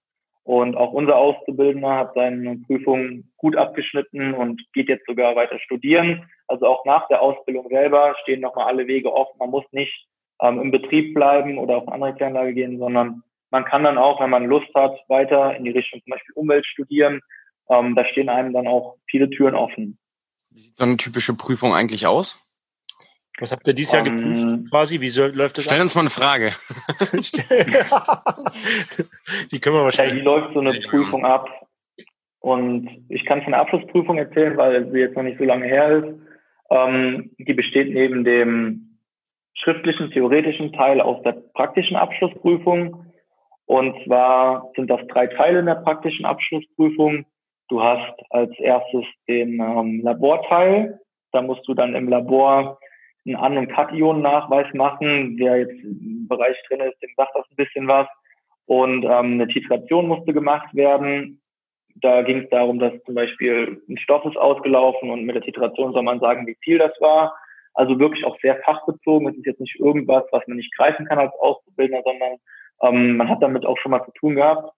und 0.45 0.77
auch 0.77 0.93
unser 0.93 1.17
Auszubildender 1.17 1.97
hat 1.97 2.15
seine 2.15 2.59
Prüfung 2.67 3.25
gut 3.39 3.57
abgeschnitten 3.57 4.35
und 4.35 4.63
geht 4.75 4.91
jetzt 4.91 5.07
sogar 5.07 5.35
weiter 5.37 5.59
studieren. 5.59 6.31
Also 6.49 6.67
auch 6.67 6.85
nach 6.85 7.09
der 7.09 7.23
Ausbildung 7.23 7.67
selber 7.71 8.15
stehen 8.23 8.43
nochmal 8.43 8.67
alle 8.67 8.87
Wege 8.87 9.11
offen. 9.11 9.39
Man 9.39 9.49
muss 9.49 9.65
nicht 9.73 10.07
ähm, 10.43 10.61
im 10.61 10.71
Betrieb 10.71 11.15
bleiben 11.15 11.57
oder 11.57 11.79
auf 11.79 11.89
eine 11.89 11.95
andere 11.95 12.15
Kläranlage 12.15 12.53
gehen, 12.53 12.79
sondern 12.79 13.23
man 13.51 13.65
kann 13.65 13.85
dann 13.85 13.97
auch, 13.97 14.21
wenn 14.21 14.29
man 14.29 14.45
Lust 14.45 14.69
hat, 14.75 14.95
weiter 15.09 15.57
in 15.57 15.65
die 15.65 15.71
Richtung 15.71 16.03
zum 16.03 16.11
Beispiel 16.11 16.35
Umwelt 16.35 16.67
studieren. 16.67 17.23
Ähm, 17.69 17.95
da 17.95 18.05
stehen 18.05 18.29
einem 18.29 18.53
dann 18.53 18.67
auch 18.67 18.97
viele 19.09 19.31
Türen 19.31 19.55
offen. 19.55 19.99
Wie 20.51 20.61
sieht 20.61 20.77
so 20.77 20.85
eine 20.85 20.97
typische 20.97 21.35
Prüfung 21.35 21.75
eigentlich 21.75 22.07
aus? 22.07 22.39
Was 23.41 23.51
habt 23.51 23.67
ihr 23.67 23.75
dieses 23.75 23.93
Jahr 23.93 24.07
um, 24.07 24.17
geprüft 24.17 24.45
ähm, 24.45 24.67
quasi? 24.71 25.01
Wie 25.01 25.09
soll, 25.09 25.31
läuft 25.31 25.59
das? 25.59 25.65
Stell 25.65 25.81
uns 25.81 25.95
mal 25.97 26.03
eine 26.03 26.11
Frage. 26.11 26.53
die 29.51 29.61
können 29.61 29.77
wir 29.77 29.83
wahrscheinlich. 29.83 30.21
Wie 30.21 30.25
läuft 30.25 30.55
so 30.55 30.61
eine 30.61 30.79
Prüfung 30.89 31.25
ab? 31.25 31.49
Und 32.39 33.07
ich 33.09 33.25
kann 33.25 33.43
von 33.43 33.53
der 33.53 33.63
Abschlussprüfung 33.63 34.19
erzählen, 34.19 34.57
weil 34.57 34.89
sie 34.93 34.99
jetzt 34.99 35.17
noch 35.17 35.25
nicht 35.25 35.39
so 35.39 35.45
lange 35.45 35.67
her 35.67 36.05
ist. 36.05 36.15
Ähm, 36.71 37.31
die 37.39 37.55
besteht 37.55 37.93
neben 37.93 38.23
dem 38.23 39.01
schriftlichen, 39.55 40.11
theoretischen 40.11 40.73
Teil 40.73 41.01
aus 41.01 41.23
der 41.23 41.33
praktischen 41.33 41.97
Abschlussprüfung. 41.97 43.07
Und 43.67 43.97
zwar 44.05 44.71
sind 44.77 44.91
das 44.91 45.01
drei 45.09 45.27
Teile 45.27 45.61
in 45.61 45.67
der 45.67 45.77
praktischen 45.77 46.25
Abschlussprüfung. 46.25 47.25
Du 47.69 47.83
hast 47.83 48.15
als 48.31 48.53
erstes 48.59 49.05
den 49.29 49.61
ähm, 49.61 50.01
Laborteil. 50.03 51.01
Da 51.33 51.43
musst 51.43 51.67
du 51.67 51.75
dann 51.75 51.95
im 51.95 52.09
Labor 52.09 52.79
einen 53.27 53.37
An- 53.37 53.57
und 53.57 53.69
Kation-Nachweis 53.69 54.73
machen. 54.75 55.37
Wer 55.39 55.61
jetzt 55.61 55.83
im 55.83 56.29
Bereich 56.29 56.57
drin 56.69 56.81
ist, 56.81 57.01
dem 57.03 57.11
sagt 57.17 57.35
das 57.35 57.47
ein 57.51 57.57
bisschen 57.57 57.89
was. 57.89 58.07
Und 58.67 59.05
ähm, 59.05 59.41
eine 59.41 59.49
Titration 59.49 60.09
musste 60.09 60.33
gemacht 60.33 60.75
werden. 60.75 61.41
Da 61.97 62.23
ging 62.23 62.39
es 62.43 62.51
darum, 62.51 62.79
dass 62.79 62.93
zum 63.05 63.15
Beispiel 63.15 63.81
ein 63.89 63.99
Stoff 63.99 64.25
ist 64.25 64.37
ausgelaufen 64.37 65.11
und 65.11 65.25
mit 65.25 65.37
der 65.37 65.43
Titration 65.43 65.93
soll 65.93 66.03
man 66.03 66.21
sagen, 66.21 66.47
wie 66.47 66.57
viel 66.63 66.79
das 66.79 66.93
war. 67.01 67.35
Also 67.73 67.99
wirklich 67.99 68.25
auch 68.25 68.39
sehr 68.41 68.57
fachbezogen. 68.63 69.29
Es 69.29 69.37
ist 69.37 69.47
jetzt 69.47 69.61
nicht 69.61 69.79
irgendwas, 69.79 70.25
was 70.33 70.47
man 70.47 70.57
nicht 70.57 70.75
greifen 70.77 71.07
kann 71.07 71.19
als 71.19 71.33
Auszubildender, 71.39 72.03
sondern 72.05 72.37
ähm, 72.83 73.17
man 73.17 73.29
hat 73.29 73.43
damit 73.43 73.65
auch 73.65 73.79
schon 73.79 73.91
mal 73.91 74.05
zu 74.05 74.13
tun 74.13 74.35
gehabt. 74.35 74.71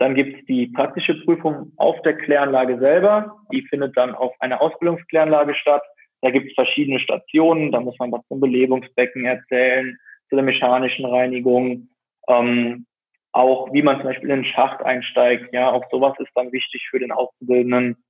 Dann 0.00 0.14
gibt 0.14 0.38
es 0.38 0.46
die 0.46 0.68
praktische 0.68 1.14
Prüfung 1.24 1.72
auf 1.76 2.00
der 2.02 2.16
Kläranlage 2.16 2.78
selber. 2.78 3.36
Die 3.52 3.60
findet 3.68 3.94
dann 3.98 4.14
auf 4.14 4.32
einer 4.40 4.62
Ausbildungskläranlage 4.62 5.54
statt. 5.54 5.82
Da 6.22 6.30
gibt 6.30 6.48
es 6.48 6.54
verschiedene 6.54 6.98
Stationen, 7.00 7.70
da 7.70 7.80
muss 7.80 7.98
man 7.98 8.10
was 8.10 8.26
zum 8.28 8.40
Belebungsbecken 8.40 9.26
erzählen, 9.26 9.98
zu 10.30 10.36
der 10.36 10.44
mechanischen 10.44 11.04
Reinigung, 11.04 11.90
ähm, 12.28 12.86
auch 13.32 13.70
wie 13.74 13.82
man 13.82 13.96
zum 13.98 14.06
Beispiel 14.06 14.30
in 14.30 14.42
den 14.42 14.44
Schacht 14.46 14.82
einsteigt. 14.82 15.52
Ja, 15.52 15.70
auch 15.70 15.84
sowas 15.90 16.14
ist 16.18 16.32
dann 16.34 16.50
wichtig 16.50 16.88
für 16.88 16.98
den 16.98 17.12
Auszubildenden. 17.12 18.02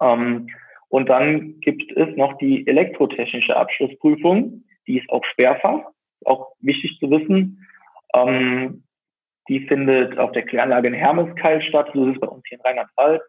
Ähm, 0.00 0.48
und 0.88 1.10
dann 1.10 1.60
gibt 1.60 1.92
es 1.98 2.16
noch 2.16 2.38
die 2.38 2.66
elektrotechnische 2.66 3.54
Abschlussprüfung, 3.54 4.64
die 4.86 4.98
ist 4.98 5.10
auch 5.10 5.24
Sperrfach, 5.26 5.82
auch 6.24 6.54
wichtig 6.60 6.96
zu 6.98 7.10
wissen. 7.10 7.66
Ähm, 8.14 8.84
die 9.50 9.66
findet 9.66 10.16
auf 10.16 10.30
der 10.30 10.44
Kläranlage 10.44 10.86
in 10.86 10.94
Hermeskeil 10.94 11.60
statt, 11.60 11.90
so 11.92 12.06
ist 12.06 12.14
es 12.14 12.20
bei 12.20 12.28
uns 12.28 12.44
hier 12.46 12.58
in 12.58 12.64
Rheinland-Pfalz. 12.64 13.22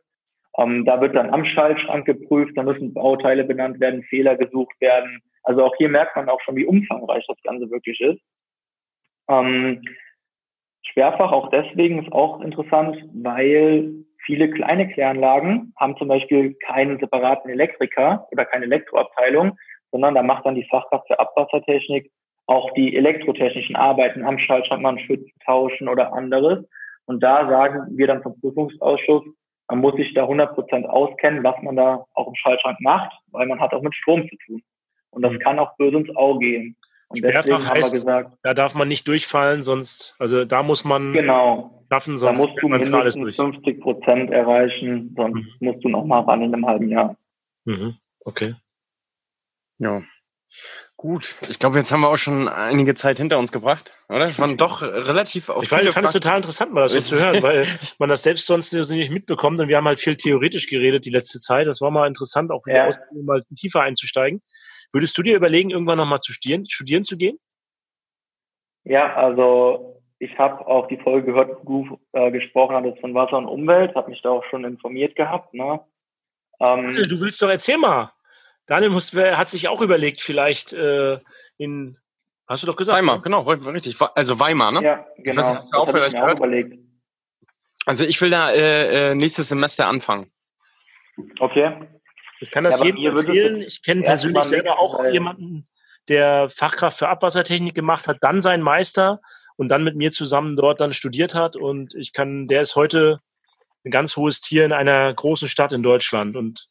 Ähm, 0.59 0.85
da 0.85 1.01
wird 1.01 1.15
dann 1.15 1.31
am 1.31 1.43
Schaltschrank 1.45 2.05
geprüft, 2.05 2.55
da 2.55 2.61
müssen 2.61 2.93
Bauteile 2.93 3.43
benannt 3.43 3.79
werden, 3.79 4.03
Fehler 4.03 4.35
gesucht 4.35 4.79
werden. 4.79 5.19
Also 5.41 5.65
auch 5.65 5.75
hier 5.77 5.89
merkt 5.89 6.15
man 6.15 6.29
auch 6.29 6.39
schon, 6.41 6.55
wie 6.55 6.65
umfangreich 6.65 7.25
das 7.27 7.41
Ganze 7.41 7.71
wirklich 7.71 7.99
ist. 7.99 8.21
Ähm, 9.29 9.81
Schwerfach 10.83 11.31
auch 11.31 11.49
deswegen 11.49 12.03
ist 12.03 12.11
auch 12.11 12.39
interessant, 12.41 12.97
weil 13.13 13.91
viele 14.23 14.51
kleine 14.51 14.89
Kläranlagen 14.89 15.73
haben 15.75 15.97
zum 15.97 16.07
Beispiel 16.07 16.53
keinen 16.67 16.99
separaten 16.99 17.49
Elektriker 17.49 18.27
oder 18.31 18.45
keine 18.45 18.65
Elektroabteilung, 18.65 19.57
sondern 19.89 20.13
da 20.13 20.21
macht 20.21 20.45
dann 20.45 20.53
die 20.53 20.67
Fachkraft 20.69 21.07
für 21.07 21.19
Abwassertechnik 21.19 22.11
auch 22.51 22.73
die 22.73 22.95
elektrotechnischen 22.95 23.77
Arbeiten 23.77 24.25
am 24.25 24.37
Schaltschrank, 24.37 24.81
man 24.81 24.99
Schützen 24.99 25.31
tauschen 25.45 25.87
oder 25.87 26.13
anderes. 26.13 26.65
Und 27.05 27.21
da 27.23 27.47
sagen 27.47 27.97
wir 27.97 28.07
dann 28.07 28.21
vom 28.21 28.39
Prüfungsausschuss, 28.39 29.23
man 29.69 29.79
muss 29.79 29.95
sich 29.95 30.13
da 30.13 30.25
100% 30.25 30.85
auskennen, 30.85 31.43
was 31.45 31.55
man 31.61 31.77
da 31.77 32.05
auch 32.13 32.27
im 32.27 32.35
Schaltschrank 32.35 32.77
macht, 32.81 33.11
weil 33.31 33.47
man 33.47 33.61
hat 33.61 33.73
auch 33.73 33.81
mit 33.81 33.95
Strom 33.95 34.27
zu 34.27 34.35
tun. 34.45 34.61
Und 35.11 35.21
das 35.21 35.31
mhm. 35.31 35.39
kann 35.39 35.59
auch 35.59 35.77
böse 35.77 35.97
ins 35.97 36.15
Auge 36.15 36.39
gehen. 36.39 36.75
Und 37.07 37.19
Sperrfach 37.19 37.41
deswegen 37.43 37.69
heißt, 37.69 37.69
haben 37.69 37.81
wir 37.81 37.91
gesagt, 37.91 38.37
da 38.43 38.53
darf 38.53 38.75
man 38.75 38.87
nicht 38.89 39.07
durchfallen, 39.07 39.63
sonst, 39.63 40.15
also 40.19 40.43
da 40.43 40.61
muss 40.61 40.83
man 40.83 41.13
genau, 41.13 41.85
schaffen, 41.89 42.17
sonst 42.17 42.37
da 42.37 42.45
musst 42.45 42.61
du 42.61 42.67
mindestens 42.67 43.15
durch. 43.15 43.35
50 43.37 43.81
Prozent 43.81 44.31
erreichen, 44.31 45.13
sonst 45.15 45.35
mhm. 45.35 45.67
musst 45.67 45.83
du 45.83 45.89
noch 45.89 46.03
mal 46.03 46.21
ran 46.21 46.41
in 46.41 46.53
einem 46.53 46.65
halben 46.65 46.89
Jahr. 46.89 47.15
Mhm. 47.65 47.95
Okay. 48.25 48.55
Ja. 49.79 50.03
Gut, 51.01 51.35
ich 51.49 51.57
glaube, 51.57 51.79
jetzt 51.79 51.91
haben 51.91 52.01
wir 52.01 52.09
auch 52.09 52.17
schon 52.17 52.47
einige 52.47 52.93
Zeit 52.93 53.17
hinter 53.17 53.39
uns 53.39 53.51
gebracht, 53.51 53.91
oder? 54.07 54.27
Es 54.27 54.39
waren 54.39 54.55
doch 54.55 54.83
relativ 54.83 55.49
auch 55.49 55.63
Ich 55.63 55.69
fand, 55.69 55.91
fand 55.91 56.05
es 56.05 56.13
total 56.13 56.37
interessant, 56.37 56.73
mal 56.73 56.83
das 56.83 56.91
so 56.91 56.99
zu 56.99 57.19
hören, 57.19 57.41
weil 57.41 57.65
man 57.97 58.07
das 58.07 58.21
selbst 58.21 58.45
sonst 58.45 58.71
nicht 58.71 59.09
mitbekommt 59.09 59.59
und 59.59 59.67
wir 59.67 59.77
haben 59.77 59.87
halt 59.87 59.99
viel 59.99 60.15
theoretisch 60.15 60.67
geredet 60.67 61.03
die 61.05 61.09
letzte 61.09 61.39
Zeit. 61.39 61.65
Das 61.65 61.81
war 61.81 61.89
mal 61.89 62.05
interessant, 62.05 62.51
auch 62.51 62.61
ja. 62.67 62.91
mal 63.23 63.41
tiefer 63.55 63.81
einzusteigen. 63.81 64.43
Würdest 64.93 65.17
du 65.17 65.23
dir 65.23 65.35
überlegen, 65.35 65.71
irgendwann 65.71 65.97
nochmal 65.97 66.19
zu 66.19 66.33
studieren, 66.33 66.67
studieren 66.67 67.03
zu 67.03 67.17
gehen? 67.17 67.39
Ja, 68.83 69.15
also 69.15 70.03
ich 70.19 70.37
habe 70.37 70.67
auch 70.67 70.87
die 70.87 70.97
Folge 70.97 71.31
gehört, 71.31 71.57
wo 71.63 71.83
du 71.83 71.99
äh, 72.11 72.29
gesprochen 72.29 72.75
hattest 72.75 73.01
von 73.01 73.15
Wasser 73.15 73.39
und 73.39 73.47
Umwelt, 73.47 73.95
habe 73.95 74.11
mich 74.11 74.21
da 74.21 74.29
auch 74.29 74.45
schon 74.51 74.65
informiert 74.65 75.15
gehabt. 75.15 75.51
Ne? 75.55 75.79
Ähm, 76.59 77.01
du 77.09 77.19
willst 77.19 77.41
doch 77.41 77.49
erzähl 77.49 77.79
mal. 77.79 78.11
Daniel 78.71 78.89
muss, 78.89 79.13
hat 79.13 79.49
sich 79.49 79.67
auch 79.67 79.81
überlegt, 79.81 80.21
vielleicht 80.21 80.71
äh, 80.71 81.19
in, 81.57 81.97
hast 82.47 82.63
du 82.63 82.67
doch 82.67 82.77
gesagt? 82.77 82.97
Weimar, 82.97 83.17
ne? 83.17 83.21
genau, 83.21 83.41
richtig. 83.41 83.97
Also 84.15 84.39
Weimar, 84.39 84.71
ne? 84.71 84.81
Ja, 84.81 85.05
genau. 85.17 85.41
Das 85.41 85.51
hast 85.51 85.73
du 85.73 85.77
auch 85.77 85.83
das 85.83 85.93
vielleicht 85.93 86.15
gehört. 86.15 86.35
Auch 86.35 86.37
überlegt. 86.37 86.79
Also 87.85 88.05
ich 88.05 88.21
will 88.21 88.29
da 88.29 88.49
äh, 88.49 89.11
äh, 89.11 89.15
nächstes 89.15 89.49
Semester 89.49 89.87
anfangen. 89.87 90.31
Okay. 91.41 91.85
Ich 92.39 92.49
kann 92.49 92.63
das 92.63 92.79
ja, 92.79 92.85
jedem 92.85 93.17
empfehlen. 93.17 93.61
Ich 93.61 93.83
kenne 93.83 94.03
persönlich 94.03 94.45
selber 94.45 94.79
auch 94.79 95.03
jemanden, 95.03 95.67
der 96.07 96.49
Fachkraft 96.49 96.97
für 96.97 97.09
Abwassertechnik 97.09 97.75
gemacht 97.75 98.07
hat, 98.07 98.19
dann 98.21 98.41
seinen 98.41 98.63
Meister 98.63 99.19
und 99.57 99.67
dann 99.67 99.83
mit 99.83 99.97
mir 99.97 100.11
zusammen 100.11 100.55
dort 100.55 100.79
dann 100.79 100.93
studiert 100.93 101.35
hat. 101.35 101.57
Und 101.57 101.93
ich 101.93 102.13
kann, 102.13 102.47
der 102.47 102.61
ist 102.61 102.77
heute 102.77 103.19
ein 103.83 103.91
ganz 103.91 104.15
hohes 104.15 104.39
Tier 104.39 104.63
in 104.63 104.71
einer 104.71 105.13
großen 105.13 105.49
Stadt 105.49 105.73
in 105.73 105.83
Deutschland 105.83 106.37
und 106.37 106.69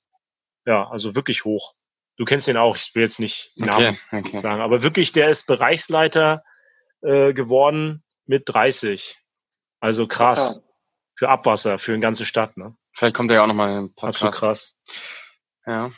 ja, 0.65 0.89
also 0.89 1.15
wirklich 1.15 1.45
hoch. 1.45 1.75
Du 2.21 2.27
kennst 2.27 2.47
ihn 2.49 2.59
auch, 2.59 2.77
ich 2.77 2.95
will 2.95 3.01
jetzt 3.01 3.19
nicht 3.19 3.51
den 3.57 3.65
Namen 3.65 3.99
okay, 4.13 4.19
okay. 4.19 4.41
sagen, 4.41 4.61
aber 4.61 4.83
wirklich, 4.83 5.11
der 5.11 5.31
ist 5.31 5.47
Bereichsleiter 5.47 6.45
äh, 7.01 7.33
geworden 7.33 8.03
mit 8.27 8.43
30. 8.45 9.17
Also 9.81 10.07
krass. 10.07 10.57
Ja. 10.63 10.71
Für 11.17 11.29
Abwasser, 11.31 11.79
für 11.79 11.93
eine 11.93 12.03
ganze 12.03 12.27
Stadt, 12.27 12.59
ne? 12.59 12.75
Vielleicht 12.93 13.17
kommt 13.17 13.31
er 13.31 13.37
ja 13.37 13.43
auch 13.43 13.47
nochmal 13.47 13.71
ein 13.71 13.95
paar 13.95 14.11
Absolut 14.11 14.35
krass. 14.35 14.77
Ja. 15.65 15.93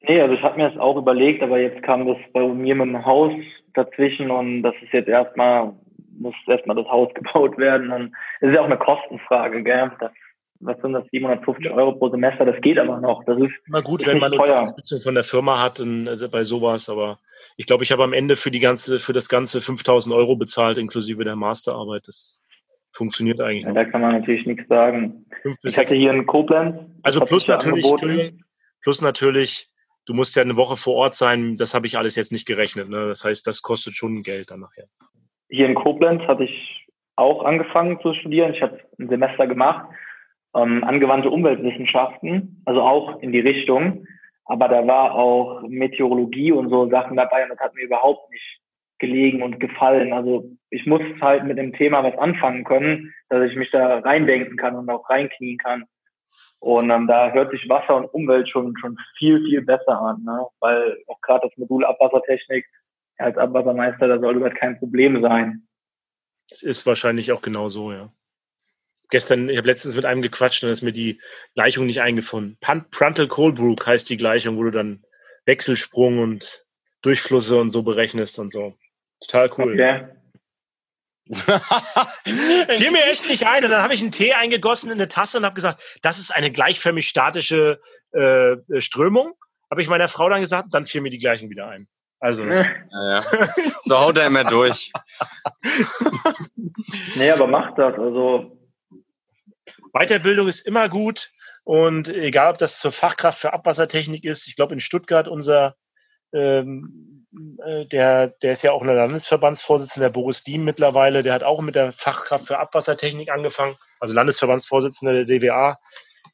Nee, 0.00 0.22
also 0.22 0.32
ich 0.32 0.42
habe 0.42 0.56
mir 0.56 0.70
das 0.70 0.78
auch 0.78 0.96
überlegt, 0.96 1.42
aber 1.42 1.58
jetzt 1.58 1.82
kam 1.82 2.06
das 2.06 2.16
bei 2.32 2.46
mir 2.46 2.74
mit 2.74 2.86
dem 2.86 3.04
Haus 3.04 3.34
dazwischen 3.74 4.30
und 4.30 4.62
das 4.62 4.74
ist 4.80 4.94
jetzt 4.94 5.08
erstmal, 5.08 5.74
muss 6.18 6.34
erstmal 6.46 6.76
das 6.76 6.86
Haus 6.86 7.12
gebaut 7.14 7.58
werden 7.58 7.92
und 7.92 8.16
es 8.40 8.48
ist 8.48 8.54
ja 8.54 8.62
auch 8.62 8.64
eine 8.64 8.78
Kostenfrage, 8.78 9.62
gell? 9.62 9.92
Das 10.00 10.12
was 10.62 10.80
sind 10.80 10.92
das, 10.92 11.04
750 11.10 11.70
Euro 11.70 11.92
pro 11.92 12.08
Semester, 12.08 12.44
das 12.44 12.60
geht 12.60 12.78
aber 12.78 13.00
noch. 13.00 13.24
Das 13.24 13.38
ist 13.38 13.52
immer 13.66 13.82
gut, 13.82 14.06
wenn 14.06 14.18
man 14.18 14.32
teuer. 14.32 14.60
Unterstützung 14.60 15.00
von 15.00 15.14
der 15.14 15.24
Firma 15.24 15.60
hat 15.60 15.80
in, 15.80 16.06
äh, 16.06 16.28
bei 16.30 16.44
sowas, 16.44 16.88
aber 16.88 17.18
ich 17.56 17.66
glaube, 17.66 17.84
ich 17.84 17.92
habe 17.92 18.04
am 18.04 18.12
Ende 18.12 18.36
für 18.36 18.50
die 18.50 18.60
ganze, 18.60 18.98
für 18.98 19.12
das 19.12 19.28
ganze 19.28 19.60
5000 19.60 20.14
Euro 20.14 20.36
bezahlt, 20.36 20.78
inklusive 20.78 21.24
der 21.24 21.36
Masterarbeit. 21.36 22.06
Das 22.06 22.42
funktioniert 22.92 23.40
eigentlich. 23.40 23.64
Ja, 23.64 23.72
da 23.72 23.84
kann 23.84 24.00
man 24.00 24.12
natürlich 24.12 24.46
nichts 24.46 24.68
sagen. 24.68 25.26
Ich 25.62 25.76
hatte 25.76 25.96
hier 25.96 26.12
in 26.12 26.26
Koblenz. 26.26 26.76
Also 27.02 27.20
plus 27.20 27.48
natürlich, 27.48 27.84
plus 28.82 29.00
natürlich, 29.00 29.68
du 30.06 30.14
musst 30.14 30.36
ja 30.36 30.42
eine 30.42 30.56
Woche 30.56 30.76
vor 30.76 30.94
Ort 30.94 31.14
sein. 31.14 31.56
Das 31.56 31.74
habe 31.74 31.86
ich 31.86 31.98
alles 31.98 32.16
jetzt 32.16 32.32
nicht 32.32 32.46
gerechnet. 32.46 32.88
Ne? 32.88 33.08
Das 33.08 33.24
heißt, 33.24 33.46
das 33.46 33.62
kostet 33.62 33.94
schon 33.94 34.22
Geld 34.22 34.50
dann 34.50 34.60
nachher. 34.60 34.86
Hier 35.48 35.66
in 35.66 35.74
Koblenz 35.74 36.22
hatte 36.22 36.44
ich 36.44 36.86
auch 37.16 37.44
angefangen 37.44 38.00
zu 38.00 38.14
studieren. 38.14 38.54
Ich 38.54 38.62
habe 38.62 38.78
ein 38.98 39.08
Semester 39.08 39.46
gemacht, 39.46 39.86
ähm, 40.54 40.84
angewandte 40.84 41.30
Umweltwissenschaften, 41.30 42.62
also 42.64 42.82
auch 42.82 43.20
in 43.20 43.32
die 43.32 43.40
Richtung. 43.40 44.06
Aber 44.44 44.68
da 44.68 44.86
war 44.86 45.14
auch 45.14 45.62
Meteorologie 45.68 46.52
und 46.52 46.68
so 46.68 46.88
Sachen 46.90 47.16
dabei 47.16 47.44
und 47.44 47.50
das 47.50 47.58
hat 47.58 47.74
mir 47.74 47.84
überhaupt 47.84 48.30
nicht 48.30 48.60
gelegen 48.98 49.42
und 49.42 49.60
gefallen. 49.60 50.12
Also 50.12 50.48
ich 50.70 50.86
muss 50.86 51.02
halt 51.20 51.44
mit 51.44 51.58
dem 51.58 51.72
Thema 51.72 52.02
was 52.04 52.16
anfangen 52.18 52.64
können, 52.64 53.12
dass 53.28 53.50
ich 53.50 53.56
mich 53.56 53.70
da 53.70 53.98
reindenken 53.98 54.56
kann 54.56 54.76
und 54.76 54.88
auch 54.90 55.08
reinknien 55.08 55.58
kann. 55.58 55.84
Und 56.60 56.90
ähm, 56.90 57.08
da 57.08 57.32
hört 57.32 57.50
sich 57.50 57.68
Wasser 57.68 57.96
und 57.96 58.06
Umwelt 58.06 58.48
schon 58.48 58.74
schon 58.80 58.96
viel, 59.18 59.40
viel 59.44 59.62
besser 59.62 60.00
an, 60.00 60.22
ne? 60.22 60.46
weil 60.60 60.98
auch 61.08 61.20
gerade 61.20 61.48
das 61.48 61.56
Modul 61.58 61.84
Abwassertechnik 61.84 62.64
als 63.18 63.36
Abwassermeister, 63.36 64.08
da 64.08 64.18
soll 64.18 64.40
das 64.40 64.54
kein 64.54 64.78
Problem 64.78 65.20
sein. 65.22 65.66
Das 66.48 66.62
ist 66.62 66.86
wahrscheinlich 66.86 67.32
auch 67.32 67.42
genau 67.42 67.68
so, 67.68 67.92
ja. 67.92 68.12
Gestern, 69.12 69.50
ich 69.50 69.58
habe 69.58 69.66
letztens 69.66 69.94
mit 69.94 70.06
einem 70.06 70.22
gequatscht 70.22 70.64
und 70.64 70.70
ist 70.70 70.80
mir 70.80 70.94
die 70.94 71.20
Gleichung 71.52 71.84
nicht 71.84 72.00
eingefunden. 72.00 72.56
Pruntal 72.62 73.28
Colebrook 73.28 73.86
heißt 73.86 74.08
die 74.08 74.16
Gleichung, 74.16 74.56
wo 74.56 74.62
du 74.62 74.70
dann 74.70 75.04
Wechselsprung 75.44 76.18
und 76.18 76.64
Durchflüsse 77.02 77.60
und 77.60 77.68
so 77.68 77.82
berechnest 77.82 78.38
und 78.38 78.54
so. 78.54 78.74
Total 79.20 79.50
cool. 79.58 79.74
Okay. 79.74 80.08
Fiel 82.78 82.90
mir 82.90 83.04
echt 83.04 83.28
nicht 83.28 83.46
ein. 83.46 83.62
Und 83.62 83.70
dann 83.70 83.82
habe 83.82 83.92
ich 83.92 84.00
einen 84.00 84.12
Tee 84.12 84.32
eingegossen 84.32 84.90
in 84.90 84.94
eine 84.94 85.08
Tasse 85.08 85.36
und 85.36 85.44
habe 85.44 85.56
gesagt, 85.56 85.82
das 86.00 86.18
ist 86.18 86.34
eine 86.34 86.50
gleichförmig 86.50 87.06
statische 87.06 87.82
äh, 88.12 88.56
Strömung. 88.78 89.34
Habe 89.70 89.82
ich 89.82 89.88
meiner 89.88 90.08
Frau 90.08 90.30
dann 90.30 90.40
gesagt, 90.40 90.68
dann 90.72 90.86
fiel 90.86 91.02
mir 91.02 91.10
die 91.10 91.18
Gleichung 91.18 91.50
wieder 91.50 91.68
ein. 91.68 91.86
Also. 92.18 92.46
Ja, 92.46 92.64
ja. 92.92 93.22
So 93.82 93.98
haut 93.98 94.16
er 94.16 94.28
immer 94.28 94.44
durch. 94.44 94.90
nee, 97.16 97.30
aber 97.30 97.46
macht 97.46 97.76
das. 97.76 97.98
Also. 97.98 98.61
Weiterbildung 99.92 100.48
ist 100.48 100.60
immer 100.60 100.88
gut. 100.88 101.30
Und 101.64 102.08
egal, 102.08 102.52
ob 102.52 102.58
das 102.58 102.80
zur 102.80 102.92
Fachkraft 102.92 103.40
für 103.40 103.52
Abwassertechnik 103.52 104.24
ist, 104.24 104.48
ich 104.48 104.56
glaube 104.56 104.74
in 104.74 104.80
Stuttgart 104.80 105.28
unser 105.28 105.76
ähm, 106.32 107.26
äh, 107.64 107.86
der, 107.86 108.28
der 108.42 108.52
ist 108.52 108.62
ja 108.62 108.72
auch 108.72 108.82
ein 108.82 108.88
Landesverbandsvorsitzender, 108.88 110.10
Boris 110.10 110.42
Diem 110.44 110.64
mittlerweile, 110.64 111.22
der 111.22 111.34
hat 111.34 111.42
auch 111.42 111.60
mit 111.60 111.74
der 111.74 111.92
Fachkraft 111.92 112.46
für 112.46 112.58
Abwassertechnik 112.58 113.30
angefangen, 113.30 113.76
also 114.00 114.14
Landesverbandsvorsitzender 114.14 115.12
der 115.12 115.24
DWA, 115.24 115.78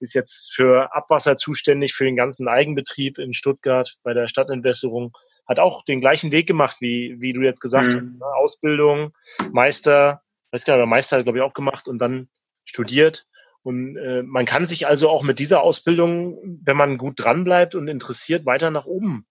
ist 0.00 0.14
jetzt 0.14 0.52
für 0.54 0.94
Abwasser 0.94 1.36
zuständig, 1.36 1.92
für 1.94 2.04
den 2.04 2.16
ganzen 2.16 2.48
Eigenbetrieb 2.48 3.18
in 3.18 3.32
Stuttgart 3.32 3.96
bei 4.02 4.14
der 4.14 4.28
Stadtentwässerung, 4.28 5.12
hat 5.46 5.58
auch 5.58 5.84
den 5.84 6.00
gleichen 6.00 6.30
Weg 6.30 6.46
gemacht, 6.46 6.76
wie, 6.80 7.16
wie 7.20 7.32
du 7.32 7.40
jetzt 7.40 7.60
gesagt 7.60 7.92
mhm. 7.92 8.20
hast. 8.20 8.34
Ausbildung, 8.36 9.12
Meister, 9.50 10.22
weiß 10.52 10.64
gar 10.64 10.76
nicht, 10.76 10.86
Meister 10.86 11.16
hat, 11.16 11.24
glaube 11.24 11.38
ich, 11.38 11.44
auch 11.44 11.54
gemacht 11.54 11.88
und 11.88 11.98
dann 11.98 12.28
studiert. 12.64 13.26
Und 13.62 13.96
äh, 13.96 14.22
man 14.22 14.46
kann 14.46 14.66
sich 14.66 14.86
also 14.86 15.08
auch 15.08 15.22
mit 15.22 15.38
dieser 15.38 15.62
Ausbildung, 15.62 16.38
wenn 16.64 16.76
man 16.76 16.96
gut 16.96 17.14
dranbleibt 17.16 17.74
und 17.74 17.88
interessiert, 17.88 18.46
weiter 18.46 18.70
nach 18.70 18.86
oben 18.86 19.26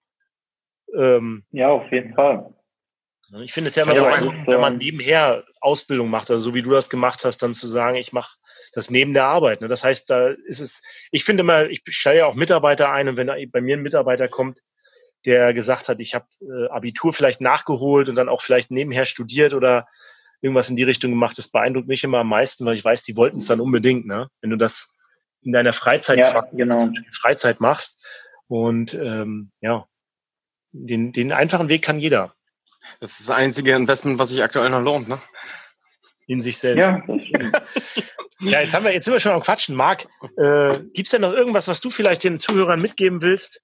ähm, 0.95 1.43
ja, 1.51 1.69
auf 1.69 1.91
jeden 1.91 2.13
Fall. 2.13 2.53
Ich 3.43 3.51
finde 3.51 3.69
es 3.69 3.75
ja 3.75 3.83
immer 3.83 4.19
so, 4.19 4.33
wenn 4.45 4.61
man 4.61 4.77
nebenher 4.77 5.43
Ausbildung 5.59 6.09
macht, 6.09 6.31
also 6.31 6.41
so 6.41 6.53
wie 6.53 6.61
du 6.61 6.71
das 6.71 6.89
gemacht 6.89 7.25
hast, 7.25 7.39
dann 7.39 7.53
zu 7.53 7.67
sagen, 7.67 7.97
ich 7.97 8.13
mache 8.13 8.37
das 8.71 8.89
neben 8.89 9.13
der 9.13 9.25
Arbeit. 9.25 9.59
Ne? 9.59 9.67
Das 9.67 9.83
heißt, 9.83 10.09
da 10.09 10.29
ist 10.29 10.61
es, 10.61 10.81
ich 11.11 11.25
finde 11.25 11.41
immer, 11.41 11.65
ich 11.65 11.81
stelle 11.89 12.19
ja 12.19 12.25
auch 12.25 12.35
Mitarbeiter 12.35 12.89
ein 12.89 13.09
und 13.09 13.17
wenn 13.17 13.51
bei 13.51 13.59
mir 13.59 13.75
ein 13.75 13.83
Mitarbeiter 13.83 14.29
kommt, 14.29 14.61
der 15.25 15.53
gesagt 15.53 15.89
hat, 15.89 15.99
ich 15.99 16.15
habe 16.15 16.25
äh, 16.39 16.69
Abitur 16.69 17.11
vielleicht 17.11 17.41
nachgeholt 17.41 18.07
und 18.07 18.15
dann 18.15 18.29
auch 18.29 18.41
vielleicht 18.41 18.71
nebenher 18.71 19.03
studiert 19.03 19.53
oder 19.53 19.87
irgendwas 20.41 20.69
in 20.69 20.75
die 20.75 20.83
Richtung 20.83 21.11
gemacht, 21.11 21.37
das 21.37 21.49
beeindruckt 21.49 21.87
mich 21.87 22.03
immer 22.03 22.19
am 22.19 22.29
meisten, 22.29 22.65
weil 22.65 22.75
ich 22.75 22.85
weiß, 22.85 23.03
die 23.03 23.15
wollten 23.15 23.37
es 23.37 23.47
dann 23.47 23.59
unbedingt, 23.59 24.05
ne? 24.05 24.29
Wenn 24.41 24.51
du 24.51 24.57
das 24.57 24.95
in 25.41 25.51
deiner 25.51 25.73
Freizeit, 25.73 26.19
ja, 26.19 26.47
genau. 26.51 26.89
Freizeit 27.11 27.59
machst. 27.59 28.03
Und 28.47 28.93
ähm, 28.93 29.51
ja, 29.61 29.87
den, 30.71 31.11
den 31.11 31.31
einfachen 31.31 31.69
Weg 31.69 31.83
kann 31.83 31.97
jeder. 31.97 32.33
Das 32.99 33.11
ist 33.11 33.21
das 33.21 33.35
einzige 33.35 33.75
Investment, 33.75 34.19
was 34.19 34.29
sich 34.29 34.41
aktuell 34.41 34.69
noch 34.69 34.81
lohnt, 34.81 35.07
ne? 35.07 35.21
In 36.27 36.41
sich 36.41 36.57
selbst. 36.57 36.83
Ja, 36.83 37.03
ja 38.39 38.61
jetzt 38.61 38.73
haben 38.73 38.85
wir, 38.85 38.93
jetzt 38.93 39.05
sind 39.05 39.13
wir 39.13 39.19
schon 39.19 39.33
am 39.33 39.41
Quatschen. 39.41 39.75
Marc, 39.75 40.07
äh, 40.37 40.71
gibt 40.93 41.07
es 41.07 41.11
denn 41.11 41.21
noch 41.21 41.33
irgendwas, 41.33 41.67
was 41.67 41.81
du 41.81 41.89
vielleicht 41.89 42.23
den 42.23 42.39
Zuhörern 42.39 42.81
mitgeben 42.81 43.21
willst, 43.21 43.61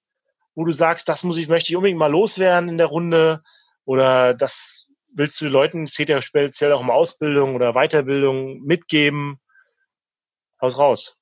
wo 0.54 0.64
du 0.64 0.72
sagst, 0.72 1.08
das 1.08 1.24
muss 1.24 1.36
ich, 1.36 1.48
möchte 1.48 1.70
ich 1.70 1.76
unbedingt 1.76 1.98
mal 1.98 2.10
loswerden 2.10 2.68
in 2.68 2.78
der 2.78 2.86
Runde? 2.86 3.42
Oder 3.84 4.34
das 4.34 4.83
willst 5.14 5.40
du 5.40 5.48
Leuten, 5.48 5.84
es 5.84 5.96
geht 5.96 6.08
ja 6.08 6.20
speziell 6.20 6.72
auch 6.72 6.80
um 6.80 6.90
Ausbildung 6.90 7.54
oder 7.54 7.72
Weiterbildung, 7.72 8.62
mitgeben? 8.62 9.40
Haus 10.60 10.78
raus 10.78 11.18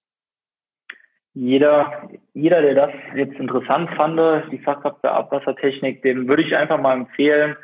jeder, 1.34 2.10
jeder, 2.34 2.60
der 2.60 2.74
das 2.74 2.90
jetzt 3.14 3.38
interessant 3.38 3.90
fand, 3.96 4.18
die 4.52 4.58
Fachkraft 4.58 5.00
für 5.00 5.10
Abwassertechnik, 5.10 6.02
dem 6.02 6.28
würde 6.28 6.42
ich 6.42 6.54
einfach 6.54 6.78
mal 6.78 6.94
empfehlen, 6.94 7.56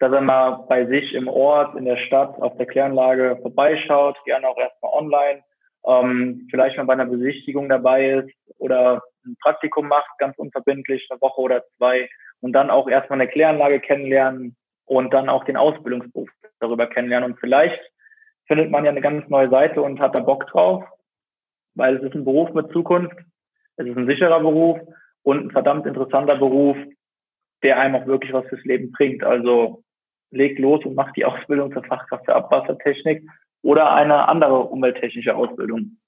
dass 0.00 0.12
er 0.12 0.20
mal 0.20 0.64
bei 0.68 0.86
sich 0.86 1.14
im 1.14 1.28
Ort, 1.28 1.76
in 1.76 1.84
der 1.84 1.98
Stadt, 1.98 2.36
auf 2.40 2.56
der 2.56 2.66
Kläranlage 2.66 3.38
vorbeischaut, 3.40 4.16
gerne 4.24 4.48
auch 4.48 4.58
erstmal 4.58 4.92
online, 4.92 5.44
ähm, 5.86 6.48
vielleicht 6.50 6.76
mal 6.76 6.86
bei 6.86 6.94
einer 6.94 7.06
Besichtigung 7.06 7.68
dabei 7.68 8.10
ist 8.10 8.34
oder 8.58 9.02
ein 9.24 9.36
Praktikum 9.40 9.86
macht, 9.86 10.18
ganz 10.18 10.36
unverbindlich, 10.38 11.06
eine 11.08 11.20
Woche 11.20 11.40
oder 11.40 11.64
zwei 11.76 12.08
und 12.40 12.52
dann 12.52 12.70
auch 12.70 12.88
erstmal 12.88 13.20
eine 13.20 13.30
Kläranlage 13.30 13.78
kennenlernen 13.78 14.56
und 14.86 15.12
dann 15.12 15.28
auch 15.28 15.44
den 15.44 15.56
Ausbildungsberuf 15.56 16.28
darüber 16.60 16.86
kennenlernen 16.86 17.32
und 17.32 17.40
vielleicht 17.40 17.80
findet 18.46 18.70
man 18.70 18.84
ja 18.84 18.90
eine 18.90 19.00
ganz 19.00 19.28
neue 19.28 19.50
Seite 19.50 19.82
und 19.82 20.00
hat 20.00 20.14
da 20.14 20.20
Bock 20.20 20.46
drauf 20.48 20.84
weil 21.74 21.96
es 21.96 22.02
ist 22.02 22.14
ein 22.14 22.24
Beruf 22.24 22.52
mit 22.52 22.72
Zukunft, 22.72 23.16
es 23.76 23.86
ist 23.86 23.96
ein 23.96 24.06
sicherer 24.06 24.40
Beruf 24.40 24.78
und 25.22 25.46
ein 25.46 25.50
verdammt 25.50 25.86
interessanter 25.86 26.36
Beruf, 26.36 26.76
der 27.62 27.78
einem 27.78 27.96
auch 27.96 28.06
wirklich 28.06 28.32
was 28.32 28.46
fürs 28.46 28.64
Leben 28.64 28.92
bringt. 28.92 29.24
Also 29.24 29.82
legt 30.30 30.58
los 30.58 30.84
und 30.84 30.94
macht 30.94 31.16
die 31.16 31.24
Ausbildung 31.24 31.72
zur 31.72 31.84
Fachkraft 31.84 32.24
für 32.24 32.34
Abwassertechnik 32.34 33.22
oder 33.62 33.92
eine 33.92 34.28
andere 34.28 34.58
umwelttechnische 34.60 35.34
Ausbildung. 35.34 35.98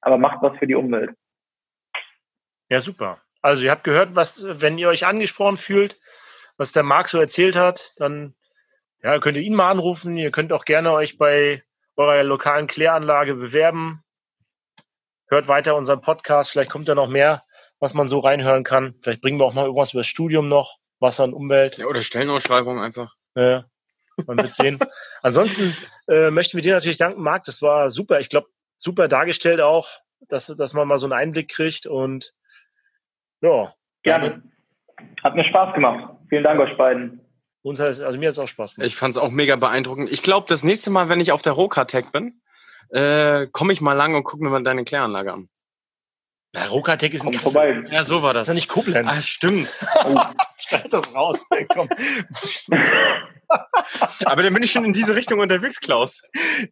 Aber 0.00 0.18
macht 0.18 0.42
was 0.42 0.56
für 0.58 0.66
die 0.66 0.74
Umwelt. 0.74 1.10
Ja, 2.68 2.80
super. 2.80 3.20
Also 3.42 3.64
ihr 3.64 3.70
habt 3.70 3.84
gehört, 3.84 4.14
was, 4.14 4.46
wenn 4.60 4.78
ihr 4.78 4.88
euch 4.88 5.06
angesprochen 5.06 5.56
fühlt, 5.56 5.98
was 6.60 6.72
der 6.72 6.82
Marc 6.82 7.08
so 7.08 7.18
erzählt 7.18 7.56
hat, 7.56 7.94
dann 7.96 8.34
ja, 9.02 9.18
könnt 9.18 9.36
ihr 9.38 9.42
ihn 9.42 9.54
mal 9.54 9.70
anrufen. 9.70 10.18
Ihr 10.18 10.30
könnt 10.30 10.52
auch 10.52 10.66
gerne 10.66 10.92
euch 10.92 11.16
bei 11.16 11.62
eurer 11.96 12.22
lokalen 12.22 12.66
Kläranlage 12.66 13.34
bewerben 13.34 14.04
hört 15.30 15.48
weiter 15.48 15.76
unseren 15.76 16.00
Podcast. 16.00 16.50
Vielleicht 16.50 16.70
kommt 16.70 16.88
da 16.88 16.94
noch 16.94 17.08
mehr, 17.08 17.42
was 17.78 17.94
man 17.94 18.08
so 18.08 18.18
reinhören 18.18 18.64
kann. 18.64 18.94
Vielleicht 19.00 19.22
bringen 19.22 19.38
wir 19.38 19.46
auch 19.46 19.54
noch 19.54 19.64
irgendwas 19.64 19.92
über 19.92 20.00
das 20.00 20.06
Studium 20.06 20.48
noch, 20.48 20.78
Wasser 20.98 21.24
und 21.24 21.32
Umwelt. 21.32 21.78
Ja, 21.78 21.86
oder 21.86 22.02
Stellenausschreibung 22.02 22.80
einfach. 22.80 23.14
Ja, 23.34 23.64
man 24.26 24.38
wird 24.38 24.52
sehen. 24.52 24.78
Ansonsten 25.22 25.74
äh, 26.08 26.30
möchten 26.30 26.56
wir 26.56 26.62
dir 26.62 26.74
natürlich 26.74 26.98
danken, 26.98 27.22
Marc. 27.22 27.44
Das 27.44 27.62
war 27.62 27.90
super. 27.90 28.20
Ich 28.20 28.28
glaube, 28.28 28.48
super 28.76 29.08
dargestellt 29.08 29.60
auch, 29.60 29.88
dass, 30.28 30.46
dass 30.46 30.72
man 30.74 30.88
mal 30.88 30.98
so 30.98 31.06
einen 31.06 31.12
Einblick 31.12 31.48
kriegt. 31.48 31.86
Und 31.86 32.32
ja. 33.40 33.72
Gerne. 34.02 34.42
Hat 35.22 35.34
mir 35.34 35.44
Spaß 35.44 35.74
gemacht. 35.74 36.16
Vielen 36.30 36.44
Dank 36.44 36.58
euch 36.60 36.76
beiden. 36.78 37.20
Uns 37.62 37.78
also 37.80 38.00
mir 38.16 38.28
hat 38.28 38.32
es 38.32 38.38
auch 38.38 38.48
Spaß 38.48 38.76
gemacht. 38.76 38.86
Ich 38.86 38.96
fand 38.96 39.10
es 39.10 39.18
auch 39.18 39.30
mega 39.30 39.56
beeindruckend. 39.56 40.10
Ich 40.10 40.22
glaube, 40.22 40.46
das 40.48 40.64
nächste 40.64 40.88
Mal, 40.88 41.10
wenn 41.10 41.20
ich 41.20 41.32
auf 41.32 41.42
der 41.42 41.52
Roka-Tech 41.52 42.06
bin, 42.10 42.40
äh, 42.88 43.46
komme 43.48 43.74
ich 43.74 43.82
mal 43.82 43.92
lang 43.92 44.14
und 44.14 44.24
gucke 44.24 44.42
mir 44.42 44.48
mal 44.48 44.62
deine 44.62 44.84
Kläranlage 44.84 45.32
an. 45.32 45.48
Ja, 46.54 46.66
Rokatec 46.66 47.14
ist 47.14 47.24
ein 47.24 47.32
vorbei. 47.34 47.84
Ja, 47.90 48.02
so 48.02 48.22
war 48.24 48.34
das. 48.34 48.46
Das 48.46 48.48
ist 48.48 48.54
ja 48.54 48.54
nicht 48.54 48.68
Koblenz. 48.68 49.08
Ah, 49.08 49.20
stimmt. 49.22 49.68
Oh. 50.04 50.18
Schneid 50.58 50.92
das 50.92 51.14
raus. 51.14 51.46
Komm. 51.68 51.88
Aber 54.24 54.42
dann 54.42 54.52
bin 54.54 54.62
ich 54.62 54.72
schon 54.72 54.84
in 54.84 54.92
diese 54.92 55.14
Richtung 55.14 55.38
unterwegs, 55.38 55.80
Klaus. 55.80 56.22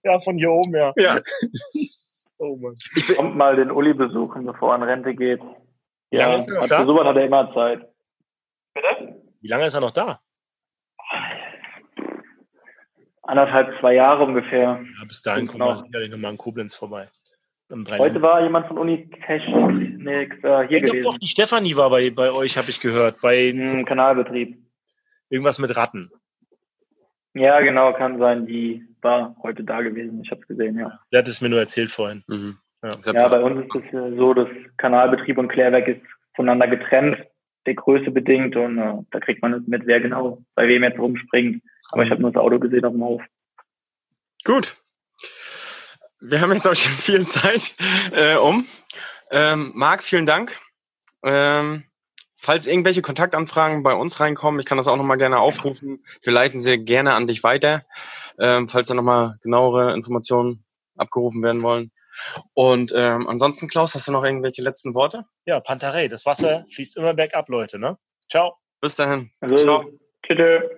Ja, 0.02 0.18
von 0.20 0.36
hier 0.36 0.50
oben, 0.50 0.74
ja. 0.74 0.92
Ja. 0.96 1.20
Oh 2.38 2.56
Mann. 2.56 2.76
Ich 2.96 3.14
kommt 3.16 3.36
mal 3.36 3.56
den 3.56 3.70
Uli 3.70 3.94
besuchen, 3.94 4.44
bevor 4.46 4.72
er 4.74 4.76
in 4.76 4.82
Rente 4.82 5.14
geht. 5.14 5.40
Ja? 6.10 6.40
Für 6.40 6.86
sowas 6.86 7.06
hat 7.06 7.16
er 7.16 7.24
immer 7.24 7.52
Zeit. 7.54 7.86
Bitte? 8.74 9.14
Wie 9.40 9.48
lange 9.48 9.66
ist 9.66 9.74
er 9.74 9.80
noch 9.80 9.92
da? 9.92 10.20
anderthalb, 13.28 13.78
zwei 13.78 13.94
Jahre 13.94 14.24
ungefähr. 14.24 14.80
Ja, 14.98 15.04
bis 15.06 15.22
dahin 15.22 15.46
kommen 15.46 15.64
wir 15.64 15.76
sicherlich 15.76 16.10
nochmal 16.10 16.32
in 16.32 16.38
Koblenz 16.38 16.74
vorbei. 16.74 17.08
Heute 17.70 18.22
war 18.22 18.42
jemand 18.42 18.66
von 18.66 18.78
Unitechnik 18.78 20.42
äh, 20.42 20.66
hier 20.68 20.78
ja, 20.78 20.86
gewesen. 20.86 21.02
Doch, 21.04 21.12
doch, 21.12 21.18
die 21.18 21.26
Stefanie 21.26 21.76
war 21.76 21.90
bei, 21.90 22.08
bei 22.08 22.32
euch, 22.32 22.56
habe 22.56 22.70
ich 22.70 22.80
gehört. 22.80 23.20
Bei 23.20 23.48
Im 23.48 23.84
Kanalbetrieb. 23.84 24.56
Irgendwas 25.28 25.58
mit 25.58 25.76
Ratten. 25.76 26.10
Ja, 27.34 27.60
genau, 27.60 27.92
kann 27.92 28.18
sein. 28.18 28.46
Die 28.46 28.86
war 29.02 29.36
heute 29.42 29.64
da 29.64 29.82
gewesen. 29.82 30.22
Ich 30.24 30.30
habe 30.30 30.40
es 30.40 30.48
gesehen, 30.48 30.78
ja. 30.78 30.98
Der 31.12 31.18
hat 31.18 31.28
es 31.28 31.42
mir 31.42 31.50
nur 31.50 31.60
erzählt 31.60 31.90
vorhin. 31.90 32.24
Mhm. 32.26 32.56
Ja. 32.82 32.92
ja, 33.12 33.28
bei 33.28 33.40
uns 33.42 33.66
ist 33.66 33.92
es 33.92 34.16
so, 34.16 34.32
dass 34.32 34.48
Kanalbetrieb 34.78 35.36
und 35.36 35.48
Klärwerk 35.48 35.88
ist 35.88 36.00
voneinander 36.34 36.68
getrennt, 36.68 37.18
der 37.68 37.74
Größe 37.74 38.10
bedingt 38.10 38.56
und 38.56 38.78
äh, 38.78 38.94
da 39.10 39.20
kriegt 39.20 39.42
man 39.42 39.62
mit, 39.66 39.86
wer 39.86 40.00
genau 40.00 40.42
bei 40.54 40.66
wem 40.66 40.82
jetzt 40.82 40.98
rumspringt. 40.98 41.62
Aber 41.90 42.04
ich 42.04 42.10
habe 42.10 42.20
nur 42.20 42.32
das 42.32 42.42
Auto 42.42 42.58
gesehen 42.58 42.84
auf 42.84 42.92
dem 42.92 43.04
Hof. 43.04 43.22
Gut. 44.44 44.76
Wir 46.20 46.40
haben 46.40 46.52
jetzt 46.52 46.66
auch 46.66 46.74
schon 46.74 46.92
viel 46.92 47.26
Zeit 47.26 47.74
äh, 48.12 48.36
um. 48.36 48.66
Ähm, 49.30 49.72
Marc, 49.74 50.02
vielen 50.02 50.26
Dank. 50.26 50.58
Ähm, 51.22 51.84
falls 52.36 52.66
irgendwelche 52.66 53.02
Kontaktanfragen 53.02 53.82
bei 53.82 53.92
uns 53.92 54.18
reinkommen, 54.18 54.60
ich 54.60 54.66
kann 54.66 54.78
das 54.78 54.88
auch 54.88 54.96
nochmal 54.96 55.18
gerne 55.18 55.38
aufrufen. 55.38 56.02
Wir 56.22 56.32
leiten 56.32 56.60
sie 56.60 56.78
gerne 56.78 57.12
an 57.12 57.26
dich 57.26 57.42
weiter, 57.42 57.84
ähm, 58.38 58.68
falls 58.68 58.88
da 58.88 58.94
nochmal 58.94 59.36
genauere 59.42 59.94
Informationen 59.94 60.64
abgerufen 60.96 61.42
werden 61.42 61.62
wollen. 61.62 61.92
Und 62.54 62.92
ähm, 62.94 63.28
ansonsten, 63.28 63.68
Klaus, 63.68 63.94
hast 63.94 64.08
du 64.08 64.12
noch 64.12 64.24
irgendwelche 64.24 64.62
letzten 64.62 64.94
Worte? 64.94 65.24
Ja, 65.46 65.60
Pantarei, 65.60 66.08
das 66.08 66.26
Wasser 66.26 66.64
fließt 66.74 66.96
immer 66.96 67.14
bergab, 67.14 67.48
Leute. 67.48 67.78
Ne? 67.78 67.98
Ciao. 68.30 68.56
Bis 68.80 68.96
dahin. 68.96 69.30
Also, 69.40 69.56
Ciao. 69.58 69.84
Tschüss. 70.26 70.77